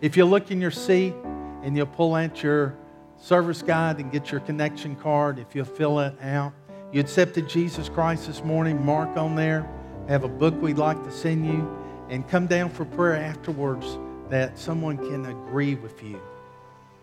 If 0.00 0.16
you 0.16 0.24
look 0.24 0.50
in 0.50 0.60
your 0.60 0.72
seat 0.72 1.14
and 1.62 1.76
you'll 1.76 1.86
pull 1.86 2.16
out 2.16 2.42
your 2.42 2.76
service 3.18 3.62
guide 3.62 4.00
and 4.00 4.10
get 4.10 4.32
your 4.32 4.40
connection 4.40 4.96
card, 4.96 5.38
if 5.38 5.54
you'll 5.54 5.64
fill 5.64 6.00
it 6.00 6.20
out, 6.20 6.52
you 6.90 7.00
accepted 7.00 7.48
Jesus 7.48 7.88
Christ 7.88 8.26
this 8.26 8.42
morning, 8.42 8.84
mark 8.84 9.16
on 9.16 9.36
there. 9.36 9.64
have 10.08 10.24
a 10.24 10.28
book 10.28 10.60
we'd 10.60 10.76
like 10.76 11.00
to 11.04 11.12
send 11.12 11.46
you, 11.46 11.70
and 12.08 12.28
come 12.28 12.48
down 12.48 12.68
for 12.68 12.84
prayer 12.84 13.16
afterwards 13.16 13.96
that 14.28 14.58
someone 14.58 14.98
can 14.98 15.26
agree 15.26 15.76
with 15.76 16.02
you. 16.02 16.20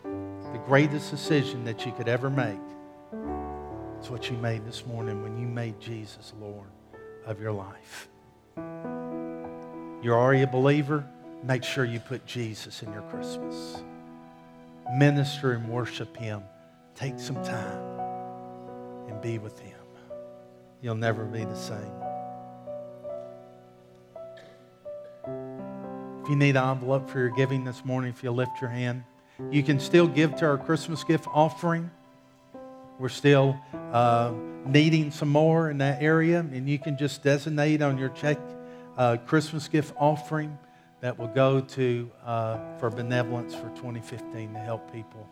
The 0.03 0.59
greatest 0.67 1.09
decision 1.09 1.63
that 1.63 1.85
you 1.85 1.93
could 1.93 2.09
ever 2.09 2.29
make 2.29 2.59
is 4.01 4.09
what 4.09 4.29
you 4.29 4.35
made 4.37 4.65
this 4.65 4.85
morning 4.85 5.23
when 5.23 5.37
you 5.39 5.47
made 5.47 5.79
Jesus 5.79 6.33
Lord 6.37 6.67
of 7.25 7.39
your 7.39 7.53
life. 7.53 8.09
You're 10.01 10.17
already 10.17 10.43
a 10.43 10.47
believer. 10.47 11.05
make 11.43 11.63
sure 11.63 11.85
you 11.85 11.99
put 11.99 12.25
Jesus 12.25 12.83
in 12.83 12.91
your 12.93 13.01
Christmas. 13.03 13.83
Minister 14.95 15.53
and 15.53 15.67
worship 15.69 16.15
Him. 16.15 16.43
Take 16.95 17.19
some 17.19 17.41
time 17.43 17.99
and 19.09 19.21
be 19.21 19.39
with 19.39 19.59
Him. 19.59 19.77
You'll 20.81 20.95
never 20.95 21.25
be 21.25 21.43
the 21.43 21.55
same. 21.55 21.91
If 26.23 26.29
you 26.29 26.35
need 26.35 26.55
an 26.55 26.69
envelope 26.69 27.09
for 27.09 27.19
your 27.19 27.31
giving 27.31 27.65
this 27.65 27.83
morning, 27.83 28.11
if 28.11 28.23
you'll 28.23 28.35
lift 28.35 28.61
your 28.61 28.69
hand, 28.69 29.03
you 29.51 29.63
can 29.63 29.79
still 29.79 30.07
give 30.07 30.35
to 30.37 30.45
our 30.45 30.57
Christmas 30.57 31.03
gift 31.03 31.27
offering. 31.33 31.91
We're 32.99 33.09
still 33.09 33.57
uh, 33.73 34.33
needing 34.65 35.11
some 35.11 35.29
more 35.29 35.69
in 35.69 35.77
that 35.79 36.01
area, 36.01 36.39
and 36.39 36.69
you 36.69 36.79
can 36.79 36.97
just 36.97 37.23
designate 37.23 37.81
on 37.81 37.97
your 37.97 38.09
check 38.09 38.37
uh, 38.99 39.15
Christmas 39.25 39.67
gift 39.69 39.93
offering 39.97 40.55
that 40.99 41.17
will 41.17 41.29
go 41.29 41.61
to 41.61 42.11
uh, 42.25 42.59
for 42.77 42.89
benevolence 42.89 43.55
for 43.55 43.69
2015 43.69 44.53
to 44.53 44.59
help 44.59 44.91
people. 44.91 45.27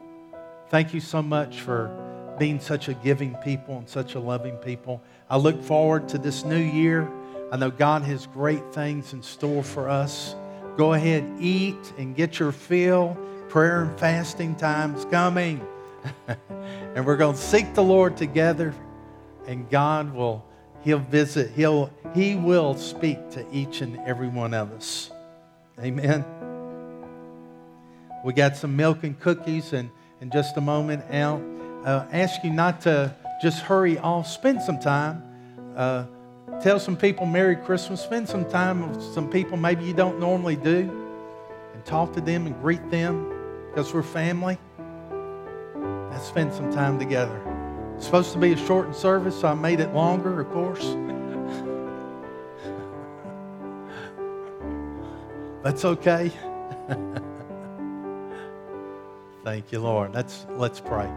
Thank 0.69 0.93
you 0.93 1.01
so 1.01 1.21
much 1.21 1.59
for 1.59 2.35
being 2.39 2.61
such 2.61 2.87
a 2.87 2.93
giving 2.93 3.35
people 3.35 3.77
and 3.77 3.87
such 3.87 4.15
a 4.15 4.19
loving 4.19 4.55
people. 4.57 5.01
I 5.29 5.35
look 5.35 5.61
forward 5.61 6.07
to 6.09 6.17
this 6.17 6.45
new 6.45 6.57
year. 6.57 7.11
I 7.51 7.57
know 7.57 7.69
God 7.69 8.03
has 8.03 8.25
great 8.27 8.73
things 8.73 9.11
in 9.11 9.21
store 9.21 9.63
for 9.63 9.89
us. 9.89 10.33
Go 10.77 10.93
ahead, 10.93 11.29
eat 11.39 11.93
and 11.97 12.15
get 12.15 12.39
your 12.39 12.53
fill. 12.53 13.17
Prayer 13.49 13.83
and 13.83 13.99
fasting 13.99 14.55
time's 14.55 15.03
coming. 15.05 15.65
and 16.95 17.05
we're 17.05 17.17
going 17.17 17.35
to 17.35 17.41
seek 17.41 17.73
the 17.73 17.83
Lord 17.83 18.15
together, 18.15 18.73
and 19.45 19.69
God 19.69 20.13
will 20.13 20.45
He'll 20.83 20.99
visit, 20.99 21.51
He'll 21.51 21.91
He 22.17 22.33
will 22.33 22.73
speak 22.73 23.29
to 23.31 23.45
each 23.53 23.81
and 23.81 23.99
every 23.99 24.27
one 24.27 24.55
of 24.55 24.71
us. 24.71 25.11
Amen. 25.79 26.25
We 28.25 28.33
got 28.33 28.57
some 28.57 28.75
milk 28.75 29.03
and 29.03 29.19
cookies 29.19 29.71
and 29.71 29.91
in 30.19 30.31
just 30.31 30.57
a 30.57 30.61
moment 30.61 31.03
out. 31.11 31.39
Uh, 31.85 32.07
ask 32.11 32.43
you 32.43 32.49
not 32.49 32.81
to 32.81 33.13
just 33.39 33.61
hurry 33.61 33.99
off. 33.99 34.25
Spend 34.25 34.63
some 34.63 34.79
time. 34.79 35.21
Uh, 35.75 36.05
tell 36.59 36.79
some 36.79 36.97
people 36.97 37.27
Merry 37.27 37.55
Christmas. 37.55 38.01
Spend 38.01 38.27
some 38.27 38.49
time 38.49 38.89
with 38.89 39.03
some 39.13 39.29
people 39.29 39.55
maybe 39.55 39.85
you 39.85 39.93
don't 39.93 40.19
normally 40.19 40.55
do. 40.55 40.89
And 41.75 41.85
talk 41.85 42.13
to 42.13 42.21
them 42.21 42.47
and 42.47 42.59
greet 42.63 42.89
them 42.89 43.31
because 43.69 43.93
we're 43.93 44.01
family. 44.01 44.57
Let's 46.09 46.25
spend 46.25 46.51
some 46.51 46.73
time 46.73 46.97
together. 46.97 47.39
It's 47.95 48.07
supposed 48.07 48.33
to 48.33 48.39
be 48.39 48.53
a 48.53 48.57
shortened 48.57 48.95
service, 48.95 49.39
so 49.39 49.49
I 49.49 49.53
made 49.53 49.79
it 49.79 49.93
longer, 49.93 50.41
of 50.41 50.49
course. 50.49 50.95
That's 55.67 55.83
okay. 55.83 56.31
thank 59.43 59.69
you, 59.73 59.81
Lord. 59.81 60.13
Let's, 60.13 60.45
let's 60.51 60.79
pray. 60.79 61.11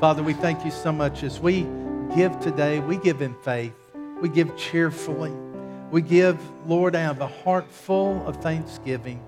Father, 0.00 0.24
we 0.24 0.34
thank 0.34 0.64
you 0.64 0.72
so 0.72 0.90
much 0.90 1.22
as 1.22 1.38
we 1.38 1.68
give 2.16 2.40
today. 2.40 2.80
We 2.80 2.96
give 2.96 3.22
in 3.22 3.36
faith. 3.44 3.72
We 4.20 4.28
give 4.28 4.56
cheerfully. 4.56 5.30
We 5.92 6.02
give, 6.02 6.36
Lord, 6.66 6.96
out 6.96 7.14
of 7.14 7.20
a 7.20 7.28
heart 7.28 7.70
full 7.70 8.26
of 8.26 8.42
thanksgiving 8.42 9.22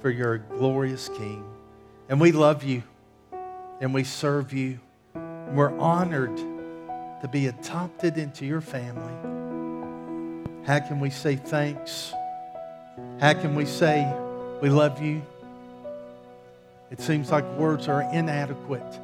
for 0.00 0.10
your 0.10 0.36
glorious 0.36 1.08
King. 1.08 1.42
And 2.10 2.20
we 2.20 2.32
love 2.32 2.62
you 2.62 2.82
and 3.80 3.94
we 3.94 4.04
serve 4.04 4.52
you. 4.52 4.78
We're 5.14 5.74
honored 5.78 6.36
to 6.36 7.28
be 7.32 7.46
adopted 7.46 8.18
into 8.18 8.44
your 8.44 8.60
family. 8.60 9.14
How 10.66 10.80
can 10.80 11.00
we 11.00 11.08
say 11.08 11.36
thanks? 11.36 12.12
How 13.20 13.32
can 13.34 13.54
we 13.54 13.66
say 13.66 14.10
we 14.60 14.68
love 14.68 15.02
you? 15.02 15.22
It 16.90 17.00
seems 17.00 17.30
like 17.30 17.44
words 17.56 17.88
are 17.88 18.02
inadequate. 18.12 19.00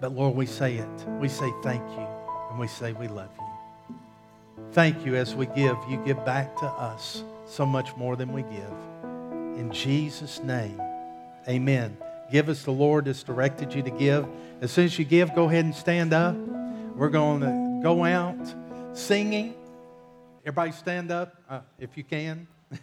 But 0.00 0.12
Lord, 0.12 0.34
we 0.34 0.46
say 0.46 0.76
it. 0.76 1.08
We 1.20 1.28
say 1.28 1.50
thank 1.62 1.82
you 1.92 2.06
and 2.50 2.58
we 2.58 2.68
say 2.68 2.92
we 2.92 3.08
love 3.08 3.30
you. 3.38 3.96
Thank 4.72 5.06
you 5.06 5.14
as 5.16 5.34
we 5.34 5.46
give. 5.46 5.76
You 5.88 6.02
give 6.04 6.24
back 6.24 6.56
to 6.58 6.66
us 6.66 7.22
so 7.46 7.64
much 7.64 7.96
more 7.96 8.16
than 8.16 8.32
we 8.32 8.42
give. 8.42 8.74
In 9.58 9.70
Jesus' 9.72 10.42
name, 10.42 10.80
amen. 11.48 11.96
Give 12.30 12.48
as 12.48 12.64
the 12.64 12.72
Lord 12.72 13.06
has 13.06 13.22
directed 13.22 13.72
you 13.72 13.82
to 13.82 13.90
give. 13.90 14.26
As 14.60 14.72
soon 14.72 14.86
as 14.86 14.98
you 14.98 15.04
give, 15.04 15.34
go 15.34 15.44
ahead 15.48 15.64
and 15.64 15.74
stand 15.74 16.12
up. 16.12 16.36
We're 16.96 17.08
going 17.08 17.40
to 17.40 17.80
go 17.82 18.04
out 18.04 18.54
singing. 18.92 19.54
Everybody 20.46 20.72
stand 20.72 21.10
up 21.10 21.40
uh, 21.48 21.60
if 21.78 21.96
you 21.96 22.04
can. 22.04 22.46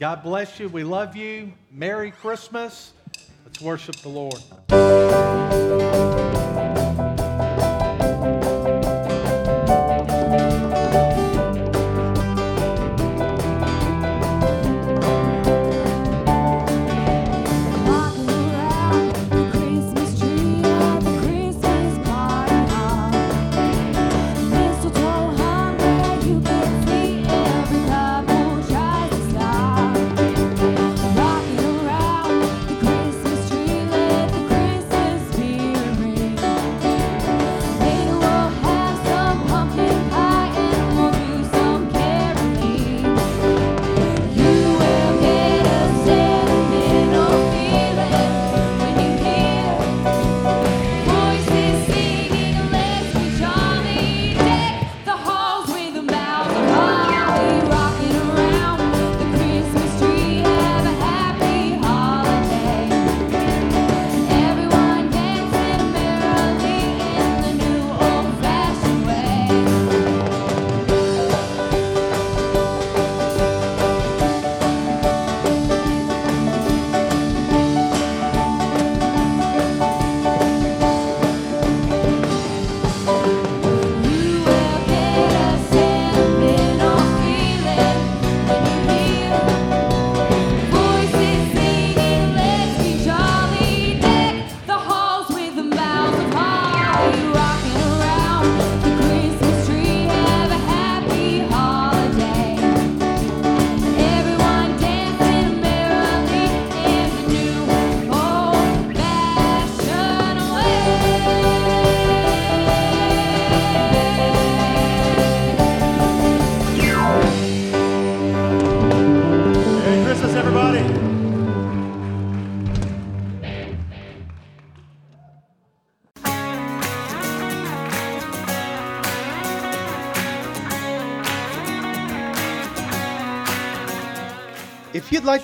God 0.00 0.24
bless 0.24 0.58
you. 0.58 0.68
We 0.68 0.82
love 0.82 1.14
you. 1.14 1.52
Merry 1.70 2.10
Christmas. 2.10 2.92
Let's 3.44 3.60
worship 3.60 3.94
the 3.98 4.08
Lord. 4.08 5.29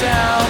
down. 0.00 0.45